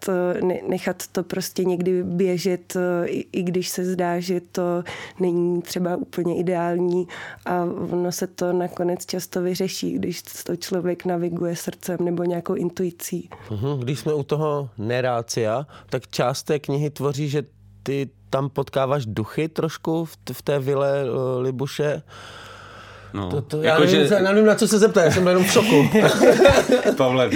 ne, 0.43 0.61
nechat 0.69 1.07
to 1.13 1.23
prostě 1.23 1.65
někdy 1.65 2.03
běžet, 2.03 2.77
i, 3.05 3.27
i 3.33 3.43
když 3.43 3.69
se 3.69 3.85
zdá, 3.85 4.21
že 4.21 4.41
to 4.41 4.85
není 5.21 5.63
třeba 5.63 5.97
úplně 5.97 6.39
ideální 6.39 7.09
a 7.47 7.65
ono 7.93 8.13
se 8.13 8.27
to 8.27 8.53
nakonec 8.53 9.07
často 9.07 9.43
vyřeší, 9.43 9.93
když 9.93 10.23
to 10.23 10.57
člověk 10.57 11.05
naviguje 11.05 11.57
srdcem 11.57 11.97
nebo 12.01 12.25
nějakou 12.25 12.55
intuicí. 12.55 13.31
Mhm, 13.51 13.81
Když 13.81 13.99
jsme 13.99 14.15
u 14.15 14.23
toho 14.23 14.71
nerácia, 14.79 15.67
tak 15.91 16.09
část 16.09 16.43
té 16.43 16.59
knihy 16.59 16.91
tvoří, 16.91 17.29
že 17.29 17.43
ty 17.83 18.11
tam 18.31 18.51
potkáváš 18.51 19.07
duchy 19.07 19.49
trošku 19.49 20.05
v, 20.05 20.17
v 20.33 20.43
té 20.43 20.59
vile 20.59 21.05
uh, 21.05 21.43
Libuše. 21.43 22.03
No, 23.15 23.31
To, 23.31 23.41
to, 23.43 23.63
já 23.63 23.79
nevím, 23.79 24.07
že... 24.09 24.21
nevím, 24.21 24.45
na 24.47 24.55
co 24.55 24.69
se 24.69 24.79
zeptat, 24.79 25.05
já 25.05 25.11
jsem 25.11 25.23
byl 25.23 25.31
jenom 25.31 25.45
v 25.45 25.53
šoku. 25.53 25.89
Pavle, 26.97 27.31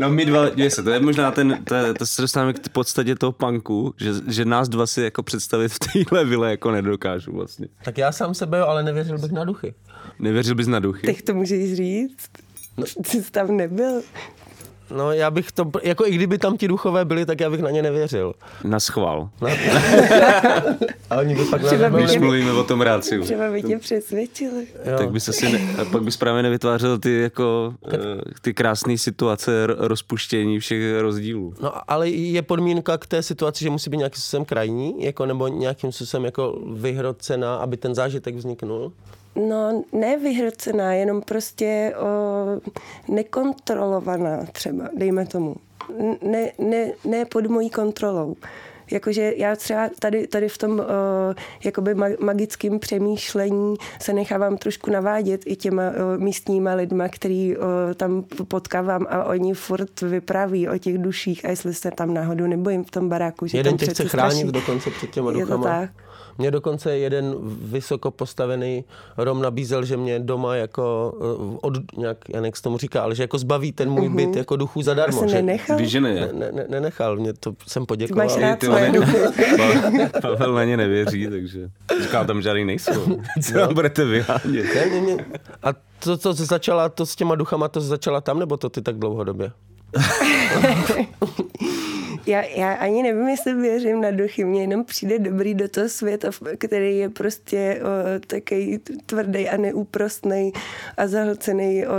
no 0.00 0.10
my 0.10 0.24
dva, 0.24 0.44
se, 0.68 0.82
to 0.82 0.90
je 0.90 1.00
možná 1.00 1.30
ten, 1.30 1.58
to, 1.64 1.74
je- 1.74 1.94
to 1.94 2.06
se 2.06 2.22
dostáváme 2.22 2.52
k 2.52 2.68
podstatě 2.68 3.14
toho 3.14 3.32
punku, 3.32 3.94
že, 4.00 4.10
že 4.26 4.44
nás 4.44 4.68
dva 4.68 4.86
si 4.86 5.02
jako 5.02 5.22
představit 5.22 5.68
v 5.72 5.78
téhle 5.78 6.24
vile 6.24 6.50
jako 6.50 6.70
nedokážu 6.70 7.32
vlastně. 7.32 7.66
tak 7.84 7.98
já 7.98 8.12
sám 8.12 8.34
sebe, 8.34 8.60
ale 8.60 8.82
nevěřil 8.82 9.18
bych 9.18 9.32
na 9.32 9.44
duchy. 9.44 9.74
Nevěřil 10.18 10.54
bys 10.54 10.66
na 10.66 10.78
duchy? 10.80 11.06
Tak 11.06 11.22
to 11.22 11.34
můžeš 11.34 11.74
říct? 11.74 12.28
Ty 13.10 13.22
jsi 13.22 13.30
tam 13.30 13.56
nebyl. 13.56 14.02
No 14.90 15.12
já 15.12 15.30
bych 15.30 15.52
to, 15.52 15.70
jako 15.82 16.06
i 16.06 16.10
kdyby 16.10 16.38
tam 16.38 16.56
ti 16.56 16.68
duchové 16.68 17.04
byli, 17.04 17.26
tak 17.26 17.40
já 17.40 17.50
bych 17.50 17.60
na 17.60 17.70
ně 17.70 17.82
nevěřil. 17.82 18.34
Na 18.64 18.80
schvál. 18.80 19.28
A 21.10 21.16
oni 21.18 21.34
by 21.34 21.44
pak 21.44 21.62
na 21.62 21.68
Třeba 21.68 21.88
Když 21.88 22.18
mluvíme 22.18 22.52
o 22.52 22.64
tom 22.64 22.80
ráciu. 22.80 23.22
Třeba 23.22 23.50
by 23.52 23.62
tě 23.62 23.78
přesvědčili. 23.78 24.66
Jo. 24.84 24.98
Tak 24.98 25.10
by 25.10 25.20
se 25.20 25.32
si 25.32 25.52
ne, 25.52 25.60
a 25.82 25.84
pak 25.84 26.02
bys 26.02 26.16
právě 26.16 26.42
nevytvářel 26.42 26.98
ty 26.98 27.20
jako 27.20 27.74
eh, 27.92 27.96
ty 28.42 28.54
krásné 28.54 28.98
situace 28.98 29.66
rozpuštění 29.66 30.58
všech 30.58 31.00
rozdílů. 31.00 31.54
No 31.60 31.72
ale 31.88 32.08
je 32.08 32.42
podmínka 32.42 32.98
k 32.98 33.06
té 33.06 33.22
situaci, 33.22 33.64
že 33.64 33.70
musí 33.70 33.90
být 33.90 33.96
nějakým 33.96 34.20
způsobem 34.20 34.44
krajní, 34.44 35.04
jako, 35.04 35.26
nebo 35.26 35.48
nějakým 35.48 35.92
způsobem 35.92 36.24
jako 36.24 36.58
vyhrocená, 36.74 37.56
aby 37.56 37.76
ten 37.76 37.94
zážitek 37.94 38.34
vzniknul? 38.34 38.92
No, 39.48 39.84
ne 39.92 40.16
vyhrcená, 40.16 40.92
jenom 40.92 41.22
prostě 41.22 41.94
o, 41.98 42.04
nekontrolovaná 43.14 44.46
třeba, 44.52 44.88
dejme 44.96 45.26
tomu. 45.26 45.56
Ne, 46.22 46.50
ne, 46.58 46.92
ne 47.04 47.24
pod 47.24 47.46
mojí 47.46 47.70
kontrolou. 47.70 48.36
Jakože 48.90 49.32
já 49.36 49.56
třeba 49.56 49.90
tady, 49.98 50.26
tady 50.26 50.48
v 50.48 50.58
tom 50.58 50.80
o, 50.80 50.84
jakoby 51.64 51.94
ma- 51.94 52.16
magickým 52.24 52.78
přemýšlení 52.78 53.74
se 54.00 54.12
nechávám 54.12 54.56
trošku 54.56 54.90
navádět 54.90 55.40
i 55.46 55.56
těma 55.56 55.82
o, 55.82 56.18
místníma 56.18 56.74
lidma, 56.74 57.08
který 57.08 57.56
o, 57.56 57.60
tam 57.94 58.22
potkávám 58.48 59.06
a 59.10 59.24
oni 59.24 59.54
furt 59.54 60.00
vypráví 60.00 60.68
o 60.68 60.78
těch 60.78 60.98
duších 60.98 61.44
a 61.44 61.48
jestli 61.50 61.74
se 61.74 61.90
tam 61.90 62.14
náhodou 62.14 62.46
nebojím 62.46 62.84
v 62.84 62.90
tom 62.90 63.08
baráku, 63.08 63.46
že 63.46 63.56
Jeden 63.58 63.76
tě 63.76 63.86
chce 63.86 64.04
chránit 64.04 64.32
straší. 64.36 64.52
dokonce 64.52 64.90
před 64.90 65.10
těma 65.10 65.30
Je 65.30 65.34
to 65.34 65.40
duchama. 65.40 65.64
tak. 65.64 65.90
Mě 66.38 66.50
dokonce 66.50 66.98
jeden 66.98 67.34
vysoko 67.62 68.10
postavený 68.10 68.84
Rom 69.16 69.42
nabízel, 69.42 69.84
že 69.84 69.96
mě 69.96 70.18
doma 70.18 70.56
jako 70.56 71.12
eh, 71.20 71.58
od, 71.62 71.74
nějak, 71.96 72.18
já 72.28 72.34
nevím, 72.34 72.44
jak 72.44 72.60
tomu 72.60 72.78
říká, 72.78 73.02
ale 73.02 73.14
že 73.14 73.22
jako 73.22 73.38
zbaví 73.38 73.72
ten 73.72 73.90
můj 73.90 74.08
byt 74.08 74.36
jako 74.36 74.56
duchů 74.56 74.82
zadarmo. 74.82 75.28
Že, 75.28 75.34
nenechal? 75.34 75.78
Víš, 75.78 75.90
že 75.90 76.00
ne? 76.00 76.14
ne, 76.14 76.28
ne, 76.32 76.52
ne, 76.52 76.66
nenechal, 76.68 77.16
mě 77.16 77.32
to 77.32 77.54
jsem 77.66 77.86
poděkoval. 77.86 78.26
Máš 78.26 78.36
rád 78.36 78.58
Ty 78.58 78.66
svoje 78.66 78.92
duchy. 78.92 79.18
Pavel- 80.20 80.54
na 80.54 80.64
ně 80.64 80.76
nevěří, 80.76 81.26
takže 81.26 81.70
říká 82.02 82.24
tam 82.24 82.42
žádný 82.42 82.64
nejsou. 82.64 83.18
Co 83.42 83.58
nám 83.58 83.74
budete 83.74 84.04
vyhánět? 84.04 84.74
Ne, 84.74 84.86
ne, 84.86 85.16
ne. 85.16 85.24
A 85.62 85.68
to, 85.98 86.16
to 86.16 86.32
začala, 86.32 86.88
to 86.88 87.06
s 87.06 87.16
těma 87.16 87.34
duchama, 87.34 87.68
to 87.68 87.80
začala 87.80 88.20
tam, 88.20 88.38
nebo 88.38 88.56
to 88.56 88.68
ty 88.68 88.82
tak 88.82 88.98
dlouhodobě? 88.98 89.52
Já, 92.26 92.42
já 92.42 92.72
ani 92.72 93.02
nevím, 93.02 93.28
jestli 93.28 93.54
věřím 93.54 94.00
na 94.00 94.10
duchy. 94.10 94.44
Mně 94.44 94.60
jenom 94.60 94.84
přijde 94.84 95.18
dobrý 95.18 95.54
do 95.54 95.68
toho 95.68 95.88
světa, 95.88 96.30
který 96.58 96.98
je 96.98 97.08
prostě 97.08 97.80
o, 97.82 98.20
takový 98.26 98.78
tvrdý 99.06 99.48
a 99.48 99.56
neúprostný 99.56 100.52
a 100.96 101.06
zahlcený 101.06 101.86
o, 101.86 101.90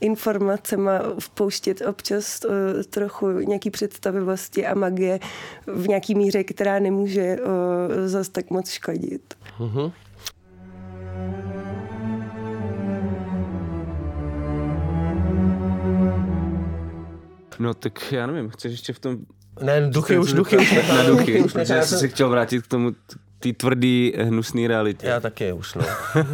informacema 0.00 1.00
vpouštět 1.18 1.80
občas 1.80 2.40
o, 2.44 2.48
trochu 2.90 3.30
nějaký 3.30 3.70
představivosti 3.70 4.66
a 4.66 4.74
magie 4.74 5.20
v 5.66 5.88
nějaký 5.88 6.14
míře, 6.14 6.44
která 6.44 6.78
nemůže 6.78 7.38
o, 7.40 8.08
zas 8.08 8.28
tak 8.28 8.50
moc 8.50 8.70
škodit. 8.70 9.34
No 17.62 17.74
tak 17.74 18.12
já 18.12 18.26
nevím, 18.26 18.50
chceš 18.50 18.72
ještě 18.72 18.92
v 18.92 18.98
tom... 18.98 19.18
Ne, 19.62 19.90
duchy 19.90 20.18
už, 20.18 20.32
duchy 20.32 20.56
už. 20.56 20.88
Na 20.88 21.02
duchy, 21.02 21.40
už 21.40 21.52
protože 21.52 21.74
já 21.74 21.82
jsem 21.82 21.98
se 21.98 22.08
chtěl 22.08 22.28
vrátit 22.28 22.62
k 22.62 22.66
tomu 22.66 22.92
té 23.38 23.52
tvrdý, 23.52 24.12
hnusný 24.22 24.66
realitě. 24.66 25.06
Já 25.06 25.20
taky 25.20 25.52
už, 25.52 25.74
no. 25.74 25.84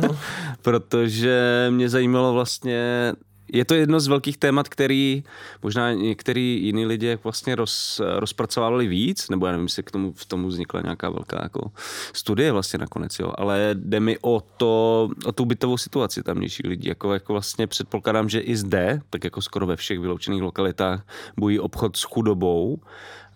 protože 0.62 1.66
mě 1.70 1.88
zajímalo 1.88 2.32
vlastně, 2.32 3.12
je 3.52 3.64
to 3.64 3.74
jedno 3.74 4.00
z 4.00 4.06
velkých 4.06 4.38
témat, 4.38 4.68
který 4.68 5.24
možná 5.62 5.92
některý 5.92 6.64
jiný 6.64 6.98
jak 7.00 7.24
vlastně 7.24 7.54
roz, 7.54 8.00
rozpracovávali 8.16 8.86
víc, 8.86 9.28
nebo 9.28 9.46
já 9.46 9.52
nevím, 9.52 9.66
jestli 9.66 9.82
k 9.82 9.90
tomu, 9.90 10.12
v 10.12 10.24
tomu 10.24 10.48
vznikla 10.48 10.80
nějaká 10.80 11.10
velká 11.10 11.40
jako 11.42 11.70
studie 12.12 12.52
vlastně 12.52 12.78
nakonec, 12.78 13.18
jo, 13.18 13.32
ale 13.38 13.70
jde 13.74 14.00
mi 14.00 14.18
o 14.22 14.42
to, 14.56 15.08
o 15.24 15.32
tu 15.32 15.44
bytovou 15.44 15.76
situaci 15.76 16.22
tamnějších 16.22 16.66
lidí, 16.66 16.88
jako, 16.88 17.12
jako 17.12 17.32
vlastně 17.32 17.66
předpokládám, 17.66 18.28
že 18.28 18.40
i 18.40 18.56
zde, 18.56 19.00
tak 19.10 19.24
jako 19.24 19.42
skoro 19.42 19.66
ve 19.66 19.76
všech 19.76 19.98
vyloučených 19.98 20.42
lokalitách, 20.42 21.06
bojí 21.36 21.60
obchod 21.60 21.96
s 21.96 22.02
chudobou, 22.02 22.78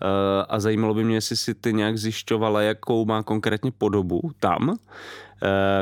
Eh, 0.03 0.45
a 0.49 0.61
zajímalo 0.61 0.95
by 0.95 1.05
mě, 1.05 1.15
jestli 1.15 1.37
si 1.37 1.55
ty 1.55 1.73
nějak 1.73 1.99
zjišťovala, 1.99 2.63
jakou 2.63 3.05
má 3.05 3.23
konkrétně 3.23 3.71
podobu 3.71 4.31
tam, 4.41 4.79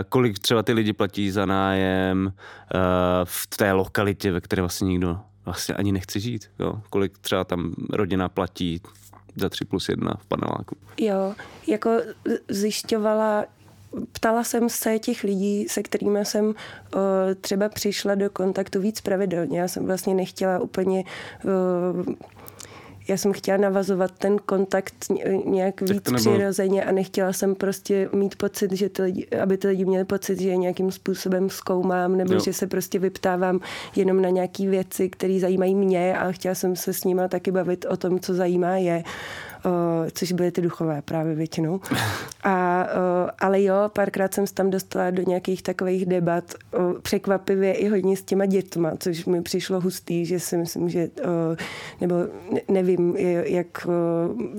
kolik 0.08 0.38
třeba 0.38 0.62
ty 0.62 0.72
lidi 0.72 0.92
platí 0.92 1.30
za 1.30 1.46
nájem 1.46 2.32
eh, 2.32 2.78
v 3.24 3.46
té 3.46 3.72
lokalitě, 3.72 4.32
ve 4.32 4.40
které 4.40 4.62
vlastně 4.62 4.88
nikdo 4.88 5.18
vlastně 5.44 5.74
ani 5.74 5.92
nechce 5.92 6.20
žít. 6.20 6.50
Jo? 6.58 6.80
Kolik 6.90 7.18
třeba 7.18 7.44
tam 7.44 7.74
rodina 7.90 8.28
platí 8.28 8.80
za 9.36 9.48
3 9.48 9.64
plus 9.64 9.88
1 9.88 10.14
v 10.18 10.26
paneláku. 10.26 10.76
Jo, 10.98 11.34
jako 11.66 11.90
zjišťovala, 12.48 13.44
ptala 14.12 14.44
jsem 14.44 14.68
se 14.68 14.98
těch 14.98 15.24
lidí, 15.24 15.68
se 15.68 15.82
kterými 15.82 16.24
jsem 16.24 16.48
o, 16.48 16.54
třeba 17.40 17.68
přišla 17.68 18.14
do 18.14 18.30
kontaktu 18.30 18.80
víc 18.80 19.00
pravidelně. 19.00 19.60
Já 19.60 19.68
jsem 19.68 19.86
vlastně 19.86 20.14
nechtěla 20.14 20.58
úplně... 20.58 21.04
O, 21.44 22.30
já 23.08 23.16
jsem 23.16 23.32
chtěla 23.32 23.56
navazovat 23.58 24.10
ten 24.18 24.36
kontakt 24.46 24.94
ně- 25.10 25.24
nějak 25.46 25.74
Tak 25.74 25.90
víc 25.90 26.04
nebylo- 26.10 26.18
přirozeně 26.34 26.84
a 26.84 26.92
nechtěla 26.92 27.32
jsem 27.32 27.54
prostě 27.54 28.08
mít 28.12 28.36
pocit, 28.36 28.72
že 28.72 28.88
ty 28.88 29.02
lidi, 29.02 29.26
aby 29.42 29.56
ty 29.58 29.68
lidi 29.68 29.84
měli 29.84 30.04
pocit, 30.04 30.40
že 30.40 30.48
je 30.48 30.56
nějakým 30.56 30.90
způsobem 30.92 31.50
zkoumám 31.50 32.16
nebo 32.16 32.34
Jo. 32.34 32.40
že 32.40 32.52
se 32.52 32.66
prostě 32.66 32.98
vyptávám 32.98 33.60
jenom 33.96 34.22
na 34.22 34.28
nějaké 34.28 34.66
věci, 34.66 35.08
které 35.08 35.38
zajímají 35.40 35.74
mě 35.74 36.18
a 36.18 36.32
chtěla 36.32 36.54
jsem 36.54 36.76
se 36.76 36.92
s 36.92 37.04
nima 37.04 37.28
taky 37.28 37.50
bavit 37.50 37.86
o 37.90 37.96
tom, 37.96 38.20
co 38.20 38.34
zajímá 38.34 38.76
je, 38.76 39.02
což 40.12 40.32
byly 40.32 40.50
ty 40.50 40.60
duchové 40.60 41.02
právě 41.02 41.34
většinou. 41.34 41.80
A, 42.44 42.84
o, 42.84 43.30
ale 43.38 43.62
jo, 43.62 43.74
párkrát 43.92 44.34
jsem 44.34 44.46
se 44.46 44.54
tam 44.54 44.70
dostala 44.70 45.10
do 45.10 45.22
nějakých 45.22 45.62
takových 45.62 46.06
debat, 46.06 46.54
o, 46.72 47.00
překvapivě 47.00 47.72
i 47.72 47.88
hodně 47.88 48.16
s 48.16 48.22
těma 48.22 48.46
dětma, 48.46 48.92
což 48.98 49.24
mi 49.24 49.42
přišlo 49.42 49.80
hustý, 49.80 50.26
že 50.26 50.40
si 50.40 50.56
myslím, 50.56 50.88
že, 50.88 51.08
nebo 52.00 52.14
ne- 52.52 52.60
nevím, 52.68 53.16
jak 53.44 53.86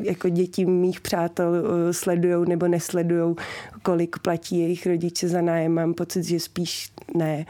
jako 0.02 0.30
děti 0.30 0.66
mých 0.66 1.02
přátel 1.02 1.54
sledují 1.92 2.50
nebo 2.50 2.68
nesledují, 2.68 3.36
kolik 3.84 4.20
platí 4.20 4.60
jejich 4.60 4.88
rodiče 4.88 5.28
za 5.28 5.42
nájem. 5.42 5.72
Mám 5.72 5.94
pocit, 5.94 6.24
že 6.24 6.40
spíš 6.40 6.92
ne. 7.16 7.46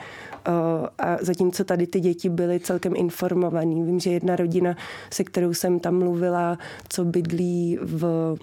O, 0.47 0.87
A 0.99 1.17
zatímco 1.21 1.63
tady 1.63 1.87
ty 1.87 1.99
děti 1.99 2.29
byly 2.29 2.59
celkem 2.59 2.93
informovaný. 2.95 3.83
Vím, 3.83 3.99
že 3.99 4.09
jedna 4.09 4.35
rodina, 4.35 4.75
se 5.13 5.23
kterou 5.23 5.53
jsem 5.53 5.79
tam 5.79 5.99
mluvila, 5.99 6.57
co 6.89 7.05
bydlí 7.05 7.79
v 7.81 8.35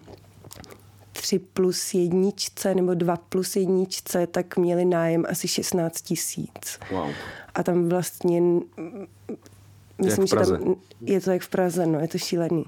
3 1.13 1.39
plus 1.39 1.95
jedničce 1.95 2.75
nebo 2.75 2.95
2 2.95 3.17
plus 3.17 3.57
jedničce, 3.57 4.27
tak 4.27 4.57
měli 4.57 4.85
nájem 4.85 5.25
asi 5.29 5.49
16 5.49 6.01
tisíc. 6.01 6.79
Wow. 6.91 7.11
A 7.55 7.63
tam 7.63 7.89
vlastně, 7.89 8.41
mm, 8.41 8.67
myslím, 10.05 10.27
že 10.27 10.37
tam 10.37 10.75
je 11.01 11.21
to 11.21 11.31
jak 11.31 11.43
v 11.43 11.49
Praze, 11.49 11.87
no, 11.87 12.01
je 12.01 12.09
to 12.09 12.19
šílený. 12.19 12.65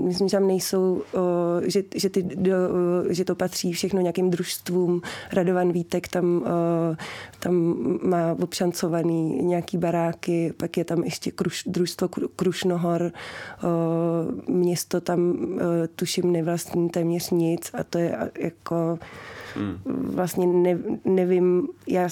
Myslím, 0.00 0.28
že 0.28 0.36
tam 0.36 0.46
nejsou, 0.46 1.02
o, 1.12 1.20
že, 1.62 1.82
že, 1.94 2.10
ty, 2.10 2.22
do, 2.22 2.52
o, 2.52 3.12
že 3.12 3.24
to 3.24 3.34
patří 3.34 3.72
všechno 3.72 4.00
nějakým 4.00 4.30
družstvům. 4.30 5.02
Radovan 5.32 5.72
Vítek 5.72 6.08
tam, 6.08 6.42
o, 6.42 6.46
tam 7.38 7.76
má 8.02 8.36
obšancovaný 8.42 9.42
nějaký 9.42 9.78
baráky, 9.78 10.52
pak 10.56 10.76
je 10.76 10.84
tam 10.84 11.04
ještě 11.04 11.30
kruš, 11.30 11.64
družstvo 11.66 12.08
Kru- 12.08 12.28
Krušnohor, 12.36 13.12
město 14.48 15.00
tam 15.00 15.36
tuším 15.96 16.32
nevlastní 16.32 16.88
téměř 16.88 17.30
nic 17.30 17.70
a 17.74 17.84
to 17.84 17.98
je 17.98 18.30
jako 18.38 18.98
vlastně 19.86 20.46
ne, 20.46 20.78
nevím, 21.04 21.68
já 21.86 22.08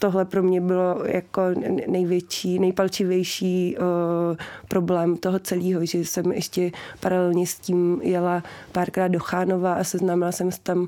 tohle 0.00 0.24
pro 0.24 0.42
mě 0.42 0.60
bylo 0.60 1.02
jako 1.04 1.42
největší, 1.88 2.58
nejpalčivější 2.58 3.76
uh, 3.76 4.36
problém 4.68 5.16
toho 5.16 5.38
celého, 5.38 5.86
že 5.86 5.98
jsem 5.98 6.32
ještě 6.32 6.70
paralelně 7.00 7.46
s 7.46 7.54
tím 7.54 8.00
jela 8.02 8.42
párkrát 8.72 9.08
do 9.08 9.18
Chánova 9.18 9.74
a 9.74 9.84
seznámila 9.84 10.32
jsem 10.32 10.52
se 10.52 10.60
tam 10.62 10.78
uh, 10.78 10.86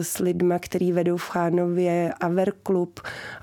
s 0.00 0.18
lidma, 0.18 0.58
který 0.58 0.92
vedou 0.92 1.16
v 1.16 1.28
Chánově 1.28 2.14
Aver 2.20 2.52
Club 2.66 3.00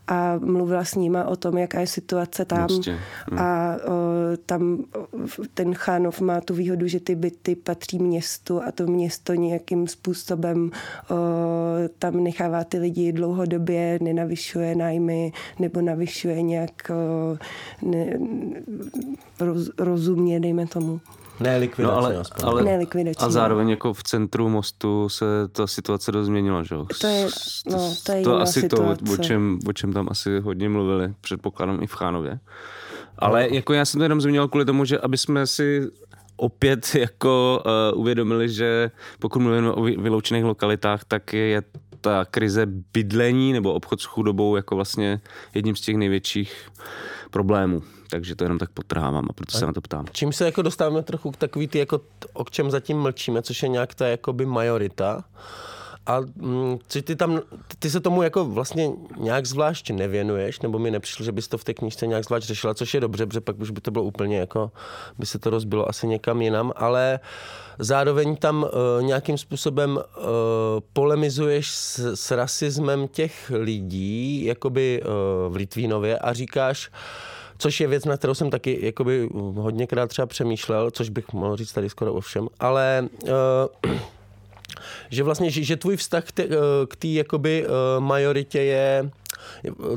a 0.07 0.37
mluvila 0.37 0.85
s 0.85 0.95
nima 0.95 1.25
o 1.25 1.35
tom, 1.35 1.57
jaká 1.57 1.79
je 1.79 1.87
situace 1.87 2.45
tam. 2.45 2.67
Hm. 2.87 3.39
A 3.39 3.75
uh, 3.87 3.93
tam 4.45 4.77
uh, 5.13 5.45
ten 5.53 5.73
Chánov 5.73 6.21
má 6.21 6.41
tu 6.41 6.53
výhodu, 6.53 6.87
že 6.87 6.99
ty 6.99 7.15
byty 7.15 7.55
patří 7.55 7.99
městu 7.99 8.63
a 8.63 8.71
to 8.71 8.87
město 8.87 9.33
nějakým 9.33 9.87
způsobem 9.87 10.63
uh, 10.63 11.17
tam 11.99 12.23
nechává 12.23 12.63
ty 12.63 12.77
lidi 12.77 13.11
dlouhodobě, 13.11 13.99
nenavyšuje 14.01 14.75
nájmy 14.86 15.32
nebo 15.59 15.82
navyšuje 15.82 16.41
nějak 16.41 16.71
uh, 16.89 17.38
ne, 17.91 18.19
roz, 19.39 19.69
rozumně, 19.77 20.39
dejme 20.39 20.67
tomu. 20.67 20.99
Ne, 21.39 21.57
likvidace 21.57 21.93
No 21.95 21.97
ale, 21.99 22.17
aspoň. 22.17 22.45
ale 22.49 22.63
Ne, 22.63 22.77
likvidační. 22.77 23.25
a 23.27 23.29
zároveň 23.29 23.69
jako 23.69 23.93
v 23.93 24.03
centru 24.03 24.49
mostu 24.49 25.09
se 25.09 25.25
ta 25.51 25.67
situace 25.67 26.11
dost 26.11 26.25
změnila, 26.25 26.63
že 26.63 26.75
jo? 26.75 26.86
To 27.01 27.07
je- 27.07 27.27
no, 27.71 27.93
to 28.05 28.11
je 28.11 28.21
to 28.23 28.38
asi 28.41 28.69
to, 28.69 28.77
o 28.86 28.95
situace. 28.95 29.23
čem, 29.23 29.59
o 29.67 29.73
čem 29.73 29.93
tam 29.93 30.07
asi 30.11 30.39
hodně 30.39 30.69
mluvili, 30.69 31.13
předpokládám 31.21 31.84
i 31.84 31.88
v 31.88 31.93
Chánově. 31.93 32.39
Ale 33.19 33.47
jako 33.55 33.73
já 33.73 33.86
jsem 33.86 33.97
to 33.99 34.03
jenom 34.03 34.21
zmínil 34.21 34.47
kvůli 34.47 34.65
tomu, 34.65 34.86
že 34.86 34.99
aby 34.99 35.17
jsme 35.17 35.47
si 35.47 35.88
opět 36.38 36.95
jako 36.99 37.63
uh, 37.93 37.99
uvědomili, 38.01 38.49
že 38.49 38.91
pokud 39.19 39.39
mluvíme 39.39 39.71
o 39.71 39.82
vyloučených 39.84 40.43
lokalitách, 40.43 41.03
tak 41.05 41.34
je 41.34 41.63
ta 42.01 42.25
krize 42.25 42.65
bydlení 42.65 43.53
nebo 43.53 43.73
obchod 43.73 44.01
s 44.01 44.05
chudobou 44.05 44.55
jako 44.55 44.75
vlastně 44.75 45.21
jedním 45.53 45.75
z 45.75 45.81
těch 45.81 45.95
největších 45.97 46.69
problémů. 47.31 47.83
Takže 48.09 48.35
to 48.35 48.43
jenom 48.43 48.57
tak 48.57 48.69
potrhávám 48.69 49.27
a 49.29 49.33
proto 49.33 49.57
se 49.57 49.65
na 49.65 49.73
to 49.73 49.81
ptám. 49.81 50.05
Čím 50.11 50.33
se 50.33 50.45
jako 50.45 50.61
dostáváme 50.61 51.03
trochu 51.03 51.31
k 51.31 51.37
takový 51.37 51.67
ty, 51.67 51.79
jako, 51.79 52.01
o 52.33 52.43
čem 52.45 52.71
zatím 52.71 52.97
mlčíme, 52.99 53.41
což 53.41 53.63
je 53.63 53.69
nějak 53.69 53.95
ta 53.95 54.07
jakoby 54.07 54.45
majorita. 54.45 55.23
A 56.05 56.19
mm, 56.35 56.79
co 56.87 57.01
ty 57.01 57.15
tam, 57.15 57.41
ty 57.79 57.89
se 57.89 57.99
tomu 57.99 58.23
jako 58.23 58.45
vlastně 58.45 58.91
nějak 59.17 59.45
zvlášť 59.45 59.89
nevěnuješ, 59.89 60.59
nebo 60.59 60.79
mi 60.79 60.91
nepřišlo, 60.91 61.25
že 61.25 61.31
bys 61.31 61.47
to 61.47 61.57
v 61.57 61.63
té 61.63 61.73
knižce 61.73 62.07
nějak 62.07 62.25
zvlášť 62.25 62.47
řešila, 62.47 62.73
což 62.73 62.93
je 62.93 62.99
dobře, 62.99 63.25
protože 63.25 63.41
pak 63.41 63.59
už 63.59 63.71
by 63.71 63.81
to 63.81 63.91
bylo 63.91 64.03
úplně 64.03 64.37
jako, 64.37 64.71
by 65.17 65.25
se 65.25 65.39
to 65.39 65.49
rozbilo 65.49 65.89
asi 65.89 66.07
někam 66.07 66.41
jinam, 66.41 66.71
ale 66.75 67.19
zároveň 67.79 68.35
tam 68.35 68.63
uh, 68.63 69.03
nějakým 69.03 69.37
způsobem 69.37 69.95
uh, 69.95 70.01
polemizuješ 70.93 71.71
s, 71.71 71.99
s 72.15 72.31
rasismem 72.31 73.07
těch 73.07 73.51
lidí, 73.55 74.45
jakoby 74.45 75.01
uh, 75.01 75.53
v 75.53 75.55
Litvínově 75.55 76.19
a 76.19 76.33
říkáš, 76.33 76.91
což 77.57 77.79
je 77.79 77.87
věc, 77.87 78.05
na 78.05 78.17
kterou 78.17 78.33
jsem 78.33 78.49
taky 78.49 78.85
jakoby 78.85 79.29
hodněkrát 79.33 80.09
třeba 80.09 80.25
přemýšlel, 80.25 80.91
což 80.91 81.09
bych 81.09 81.33
mohl 81.33 81.55
říct 81.55 81.73
tady 81.73 81.89
skoro 81.89 82.13
o 82.13 82.21
všem, 82.21 82.47
ale 82.59 83.07
uh, 83.83 83.91
že 85.09 85.23
vlastně, 85.23 85.51
že, 85.51 85.63
že 85.63 85.77
tvůj 85.77 85.97
vztah 85.97 86.23
k 86.25 86.32
té 86.32 87.07
eh, 87.07 87.13
jakoby 87.13 87.65
eh, 87.65 87.99
majoritě 87.99 88.61
je, 88.61 89.09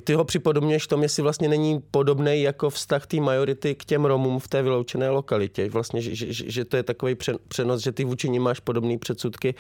ty 0.05 0.15
ho 0.15 0.25
připodobňuješ 0.25 0.87
tom, 0.87 1.03
jestli 1.03 1.23
vlastně 1.23 1.49
není 1.49 1.81
podobný 1.91 2.43
jako 2.43 2.71
vztah 2.71 3.07
té 3.07 3.21
majority 3.21 3.75
k 3.75 3.85
těm 3.85 4.05
Romům 4.05 4.39
v 4.39 4.49
té 4.49 4.63
vyloučené 4.63 5.11
lokalitě. 5.11 5.71
Vlastně, 5.71 6.03
že, 6.03 6.33
že, 6.33 6.51
že 6.51 6.65
to 6.65 6.77
je 6.77 6.83
takový 6.83 7.17
přenos, 7.49 7.83
že 7.83 7.93
ty 7.93 8.05
vůči 8.05 8.29
ním 8.29 8.43
máš 8.43 8.61
podobné 8.61 8.99
předsudky. 8.99 9.55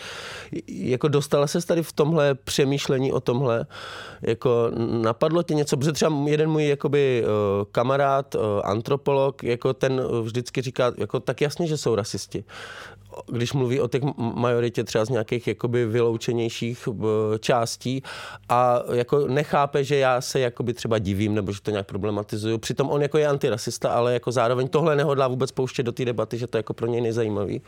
Jako 0.68 1.09
dostala 1.09 1.47
se 1.47 1.66
tady 1.66 1.83
v 1.83 1.93
tomhle 1.93 2.35
přemýšlení 2.35 3.12
o 3.12 3.20
tomhle? 3.20 3.66
Jako 4.22 4.70
napadlo 5.03 5.43
tě 5.43 5.55
něco? 5.55 5.77
Protože 5.77 5.93
třeba 5.93 6.12
jeden 6.27 6.51
můj 6.51 6.68
jakoby, 6.68 7.25
eh, 7.25 7.29
kamarád, 7.72 8.37
antropolog, 8.62 9.45
jako 9.45 9.75
ten 9.75 10.03
vždycky 10.22 10.62
říká, 10.62 10.93
jako 10.99 11.20
tak 11.20 11.41
jasně, 11.41 11.66
že 11.66 11.77
jsou 11.77 11.95
rasisti 11.95 12.45
když 13.27 13.53
mluví 13.53 13.81
o 13.81 13.89
těch 13.89 14.03
majoritě 14.16 14.85
třeba 14.85 15.05
z 15.05 15.09
nějakých 15.09 15.47
jakoby 15.47 15.87
vyloučenějších 15.87 16.89
eh, 16.89 17.39
částí 17.39 18.03
a 18.49 18.81
jako 18.93 19.27
nechápe, 19.65 19.85
že 19.85 19.97
já 19.97 20.21
se 20.21 20.41
jakoby 20.41 20.75
třeba 20.75 20.99
divím 20.99 21.35
nebo 21.35 21.53
že 21.53 21.62
to 21.62 21.71
nějak 21.71 21.87
problematizuju. 21.87 22.59
Přitom 22.59 22.91
on 22.91 23.03
jako 23.03 23.19
je 23.19 23.27
antirasista, 23.27 23.91
ale 23.91 24.12
jako 24.12 24.33
zároveň 24.33 24.69
tohle 24.69 24.97
nehodlá 24.97 25.29
vůbec 25.29 25.53
pouštět 25.53 25.83
do 25.83 25.93
té 25.93 26.05
debaty, 26.05 26.39
že 26.39 26.47
to 26.47 26.57
je 26.57 26.59
jako 26.59 26.75
pro 26.75 26.87
něj 26.87 27.01
nezajímavý. 27.01 27.62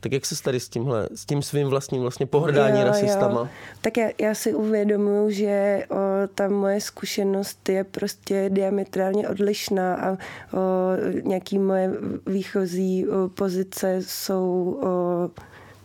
Tak 0.00 0.12
jak 0.12 0.26
se 0.26 0.42
tady 0.42 0.60
s 0.60 0.68
tímhle, 0.68 1.08
s 1.14 1.26
tím 1.26 1.42
svým 1.42 1.68
vlastním 1.68 2.02
vlastně 2.02 2.26
pohrdání 2.26 2.80
jo, 2.80 2.86
rasistama? 2.86 3.40
Jo. 3.40 3.48
Tak 3.80 3.96
já, 3.96 4.08
já 4.20 4.34
si 4.34 4.54
uvědomuji, 4.54 5.30
že 5.30 5.84
o, 5.90 5.96
ta 6.34 6.48
moje 6.48 6.80
zkušenost 6.80 7.68
je 7.68 7.84
prostě 7.84 8.50
diametrálně 8.50 9.28
odlišná 9.28 9.94
a 9.94 10.12
o, 10.12 10.16
nějaký 11.22 11.58
moje 11.58 11.90
výchozí 12.26 13.08
o, 13.08 13.28
pozice 13.28 14.00
jsou 14.00 14.80
o, 14.82 15.30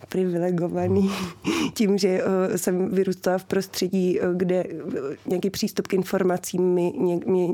privilegovaný 0.08 1.10
tím, 1.74 1.98
že 1.98 2.22
jsem 2.56 2.88
vyrůstala 2.88 3.38
v 3.38 3.44
prostředí, 3.44 4.18
kde 4.34 4.64
nějaký 5.26 5.50
přístup 5.50 5.86
k 5.86 5.94
informacím 5.94 6.74
mi 6.74 6.92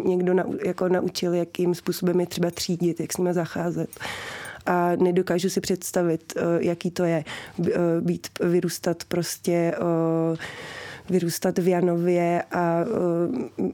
někdo 0.05 0.35
jako 0.65 0.89
naučil, 0.89 1.35
jakým 1.35 1.75
způsobem 1.75 2.21
je 2.21 2.27
třeba 2.27 2.51
třídit, 2.51 3.01
jak 3.01 3.13
s 3.13 3.17
nimi 3.17 3.35
zacházet. 3.35 3.91
A 4.67 4.97
nedokážu 4.97 5.51
si 5.51 5.61
představit, 5.61 6.35
jaký 6.59 6.91
to 6.91 7.05
je 7.05 7.25
být, 8.01 8.29
vyrůstat 8.41 9.05
prostě 9.05 9.75
vyrůstat 11.11 11.59
v 11.59 11.69
Janově 11.69 12.43
a 12.53 12.85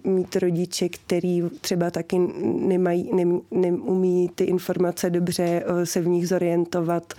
mít 0.05 0.37
rodiče, 0.37 0.89
který 0.89 1.43
třeba 1.61 1.91
taky 1.91 2.19
nemají, 2.43 3.11
neumí 3.51 4.31
ty 4.35 4.45
informace 4.45 5.11
dobře 5.11 5.65
se 5.85 6.01
v 6.01 6.09
nich 6.09 6.29
zorientovat 6.29 7.15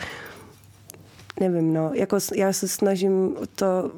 nevím, 1.42 1.74
no, 1.74 1.92
jako 1.94 2.18
já 2.36 2.54
se 2.54 2.68
snažím 2.68 3.36
to 3.56 3.92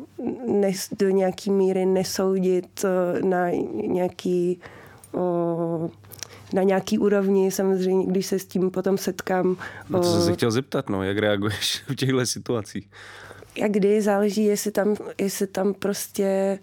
nes, 0.48 0.90
do 1.00 1.10
nějaký 1.10 1.52
míry 1.52 1.86
nesoudit 1.86 2.86
eh, 2.86 3.22
na 3.22 3.50
nějaký 3.88 4.60
o, 5.14 5.90
na 6.54 6.64
nějaký 6.64 7.00
úrovni, 7.00 7.52
samozřejmě, 7.52 8.06
když 8.06 8.26
se 8.26 8.40
s 8.40 8.46
tím 8.46 8.72
potom 8.72 8.98
setkám. 8.98 9.58
No 9.90 10.00
to 10.00 10.12
jsem 10.12 10.22
se 10.22 10.34
chtěl 10.34 10.52
zeptat, 10.52 10.90
no, 10.90 11.04
jak 11.04 11.18
reaguješ 11.18 11.84
v 11.88 11.96
těchto 11.96 12.26
situacích? 12.26 12.90
Jak 13.58 13.72
kdy, 13.72 14.02
záleží, 14.02 14.46
jestli 14.46 14.72
tam, 14.72 14.96
jestli 15.18 15.48
tam 15.48 15.74
prostě, 15.74 16.60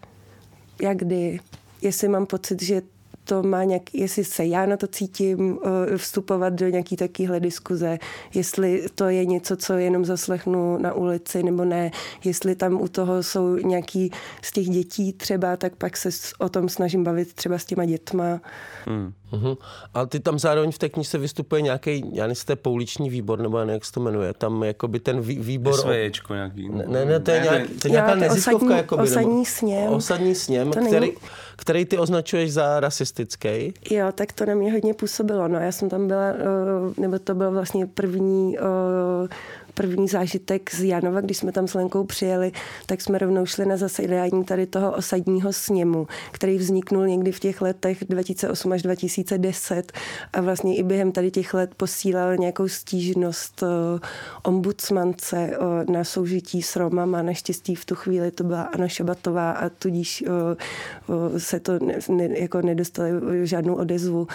jak 0.83 0.97
kdy, 0.97 1.41
jestli 1.83 2.09
mám 2.09 2.27
pocit, 2.27 2.63
že 2.63 2.83
to 3.31 3.43
má 3.43 3.65
nějak, 3.65 3.95
jestli 3.95 4.25
se 4.25 4.45
já 4.45 4.67
na 4.67 4.77
to 4.77 4.87
cítím 4.87 5.59
eh, 5.65 5.99
vstupovat 5.99 6.53
do 6.53 6.69
nějaký 6.69 6.97
takovéhle 6.97 7.41
diskuze, 7.41 7.99
jestli 8.35 8.87
to 8.95 9.09
je 9.09 9.25
něco, 9.25 9.57
co 9.57 9.73
jenom 9.73 10.05
zaslechnu 10.05 10.79
na 10.79 10.93
ulici 10.93 11.43
nebo 11.43 11.65
ne, 11.65 11.91
jestli 12.25 12.55
tam 12.55 12.81
u 12.81 12.89
toho 12.89 13.23
jsou 13.23 13.57
nějaký 13.57 14.11
z 14.43 14.53
těch 14.53 14.69
dětí 14.69 15.13
třeba, 15.13 15.57
tak 15.57 15.77
pak 15.77 15.97
se 15.97 16.09
o 16.39 16.49
tom 16.49 16.69
snažím 16.69 17.05
bavit 17.05 17.35
třeba 17.35 17.59
s 17.59 17.65
těma 17.65 17.85
dětma. 17.85 18.41
Hmm. 18.87 19.13
Uh-huh. 19.33 19.57
Ale 19.95 20.07
ty 20.07 20.21
tam 20.21 20.39
zároveň 20.39 20.73
v 20.73 20.79
té 20.79 20.89
knize 20.89 21.19
vystupuje 21.19 21.63
nějaký, 21.63 22.05
já 22.13 22.27
nevím, 22.27 22.43
to 22.47 22.57
pouliční 22.57 23.11
výbor, 23.11 23.39
nebo 23.39 23.59
jak 23.59 23.85
se 23.85 23.93
to 23.93 24.01
jmenuje, 24.01 24.33
tam 24.33 24.63
jakoby 24.63 25.01
ten 25.01 25.21
vý, 25.21 25.39
výbor... 25.39 25.75
SVJčko 25.75 26.35
nějaký. 26.35 26.69
Ne, 26.69 26.85
ne, 26.89 27.05
ne 27.05 27.21
to 27.21 27.31
je, 27.31 27.41
nějak, 27.41 27.63
to 27.83 27.89
je 27.89 27.91
nějaká 27.91 28.15
neziskovka. 28.15 28.57
Osadní, 28.57 28.77
jakoby, 28.77 29.03
osadní 29.03 29.47
sněm. 29.47 29.93
Osadní 29.93 30.35
sněm, 30.35 30.71
to 30.71 30.81
který, 30.81 31.01
není... 31.01 31.13
který 31.57 31.85
ty 31.85 31.99
označuješ 31.99 32.53
za 32.53 32.81
rasistický. 32.81 33.75
Jo, 33.91 34.07
tak 34.15 34.33
to 34.33 34.47
na 34.47 34.55
mě 34.55 34.73
hodně 34.73 34.95
působilo. 34.95 35.49
No, 35.49 35.59
já 35.59 35.73
jsem 35.73 35.89
tam 35.89 36.07
byla, 36.07 36.29
eh, 36.29 37.01
nebo 37.01 37.19
to 37.19 37.35
byl 37.35 37.51
vlastně 37.51 37.87
první 37.87 38.59
eh, 38.59 39.29
první 39.75 40.09
zážitek 40.09 40.75
z 40.75 40.83
Janova, 40.83 41.21
když 41.21 41.37
jsme 41.37 41.53
tam 41.53 41.69
s 41.69 41.75
Lenkou 41.75 42.05
přijeli, 42.05 42.53
tak 42.87 43.01
jsme 43.01 43.19
rovnou 43.19 43.47
šli 43.47 43.67
na 43.67 43.77
zasedání 43.77 44.45
tady 44.45 44.67
toho 44.67 44.93
osadního 44.93 45.53
sněmu, 45.53 46.07
který 46.33 46.59
vzniknul 46.59 47.07
někdy 47.07 47.33
v 47.33 47.41
těch 47.41 47.63
letech 47.63 48.05
2008 48.09 48.73
až 48.73 48.83
2010 48.83 49.93
a 50.33 50.41
vlastně 50.41 50.77
i 50.77 50.83
během 50.83 51.13
tady 51.13 51.31
těch 51.31 51.55
let 51.55 51.71
posílal 51.77 52.37
nějakou 52.37 52.69
stížnost 52.69 53.63
eh, 53.63 54.01
ombudsmance 54.43 55.37
eh, 55.37 55.93
na 55.93 56.05
soužití 56.05 56.63
s 56.63 56.77
Romama. 56.77 57.23
Naštěstí 57.23 57.75
v 57.75 57.85
tu 57.85 57.95
chvíli 57.95 58.31
to 58.31 58.45
byla 58.45 58.63
Anna 58.63 58.89
Šabatová 58.89 59.51
a 59.51 59.69
tudíž 59.69 60.25
eh, 60.27 61.41
se 61.41 61.61
to 61.61 61.73
ne, 62.09 62.39
jako 62.41 62.63
nedostali 62.63 63.11
žádnou 63.47 63.75
odezvu 63.75 64.29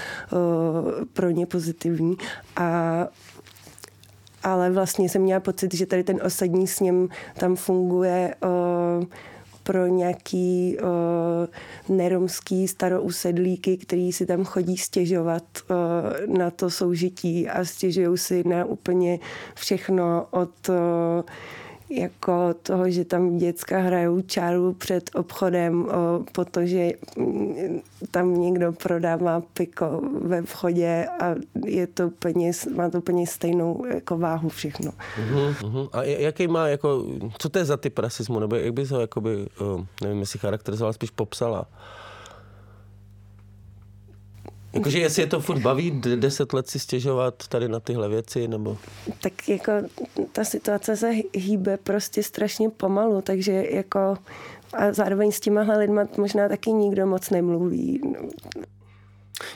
pro 1.13 1.29
ně 1.29 1.45
pozitivní. 1.45 2.17
A 2.55 3.07
ale 4.45 4.69
vlastně 4.69 5.09
jsem 5.09 5.21
měla 5.21 5.39
pocit, 5.39 5.73
že 5.73 5.85
tady 5.85 6.03
ten 6.03 6.19
osadní 6.25 6.67
sněm 6.67 7.09
tam 7.37 7.55
funguje 7.55 8.35
o, 8.43 8.47
pro 9.63 9.87
nějaký 9.87 10.77
o, 10.79 11.93
neromský 11.93 12.67
starousedlíky, 12.67 13.77
který 13.77 14.11
si 14.11 14.25
tam 14.25 14.43
chodí 14.43 14.77
stěžovat 14.77 15.43
o, 15.69 15.73
na 16.37 16.51
to 16.51 16.69
soužití 16.69 17.49
a 17.49 17.65
stěžují 17.65 18.17
si 18.17 18.47
na 18.47 18.65
úplně 18.65 19.19
všechno 19.55 20.27
od 20.31 20.69
o, 20.69 21.23
jako 21.89 22.53
toho, 22.63 22.89
že 22.89 23.05
tam 23.05 23.38
děcka 23.38 23.79
hrajou 23.79 24.21
čáru 24.21 24.73
před 24.73 25.09
obchodem, 25.15 25.88
protože 26.31 26.91
mm, 27.17 27.81
tam 28.11 28.41
někdo 28.41 28.73
prodává 28.73 29.41
piko 29.41 30.01
ve 30.21 30.41
vchodě 30.41 31.07
a 31.21 31.36
je 31.65 31.88
to 31.88 32.07
úplně, 32.07 32.51
má 32.75 32.89
to 32.89 32.97
úplně 32.97 33.27
stejnou 33.27 33.86
jako 33.86 34.17
váhu 34.17 34.49
všechno. 34.49 34.91
Uh-huh, 34.91 35.53
uh-huh. 35.53 35.89
A 35.93 36.03
jaký 36.03 36.47
má, 36.47 36.67
jako, 36.67 37.05
co 37.38 37.49
to 37.49 37.59
je 37.59 37.65
za 37.65 37.77
typ 37.77 37.99
rasismu, 37.99 38.39
nebo 38.39 38.55
jak 38.55 38.73
bys 38.73 38.91
ho, 38.91 39.01
jakoby, 39.01 39.47
nevím, 40.03 40.19
jestli 40.19 40.39
charakterizoval, 40.39 40.93
spíš 40.93 41.09
popsala? 41.09 41.65
Jakože 44.76 44.99
jestli 44.99 45.21
je 45.21 45.28
to 45.28 45.39
furt 45.39 45.59
baví 45.59 46.01
deset 46.15 46.53
let 46.53 46.69
si 46.69 46.80
stěžovat 46.80 47.47
tady 47.47 47.67
na 47.67 47.80
tyhle 47.80 48.09
věci, 48.09 48.47
nebo? 48.47 48.78
Tak 49.21 49.49
jako 49.49 49.71
ta 50.32 50.43
situace 50.43 50.97
se 50.97 51.11
hýbe 51.34 51.78
prostě 51.78 52.23
strašně 52.23 52.69
pomalu, 52.69 53.21
takže 53.21 53.65
jako 53.71 54.17
a 54.73 54.93
zároveň 54.93 55.32
s 55.32 55.39
těmahle 55.39 55.78
lidma 55.78 56.07
možná 56.17 56.49
taky 56.49 56.71
nikdo 56.71 57.07
moc 57.07 57.30
nemluví. 57.30 58.01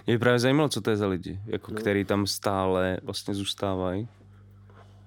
Mě 0.05 0.15
by 0.15 0.17
právě 0.17 0.39
zajímalo, 0.39 0.70
co 0.70 0.82
to 0.82 0.89
je 0.89 0.97
za 0.97 1.07
lidi, 1.07 1.39
jako 1.45 1.72
no. 1.72 1.78
který 1.78 2.05
tam 2.05 2.28
stále 2.28 2.97
vlastně 3.03 3.34
zůstávají. 3.34 4.07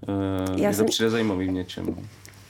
Uh, 0.09 0.61
Já 0.61 0.73
jsem... 0.73 0.87
to 0.87 0.91
přijde 0.91 1.11
zajímavý 1.11 1.49
v 1.49 1.53
něčem. 1.53 1.97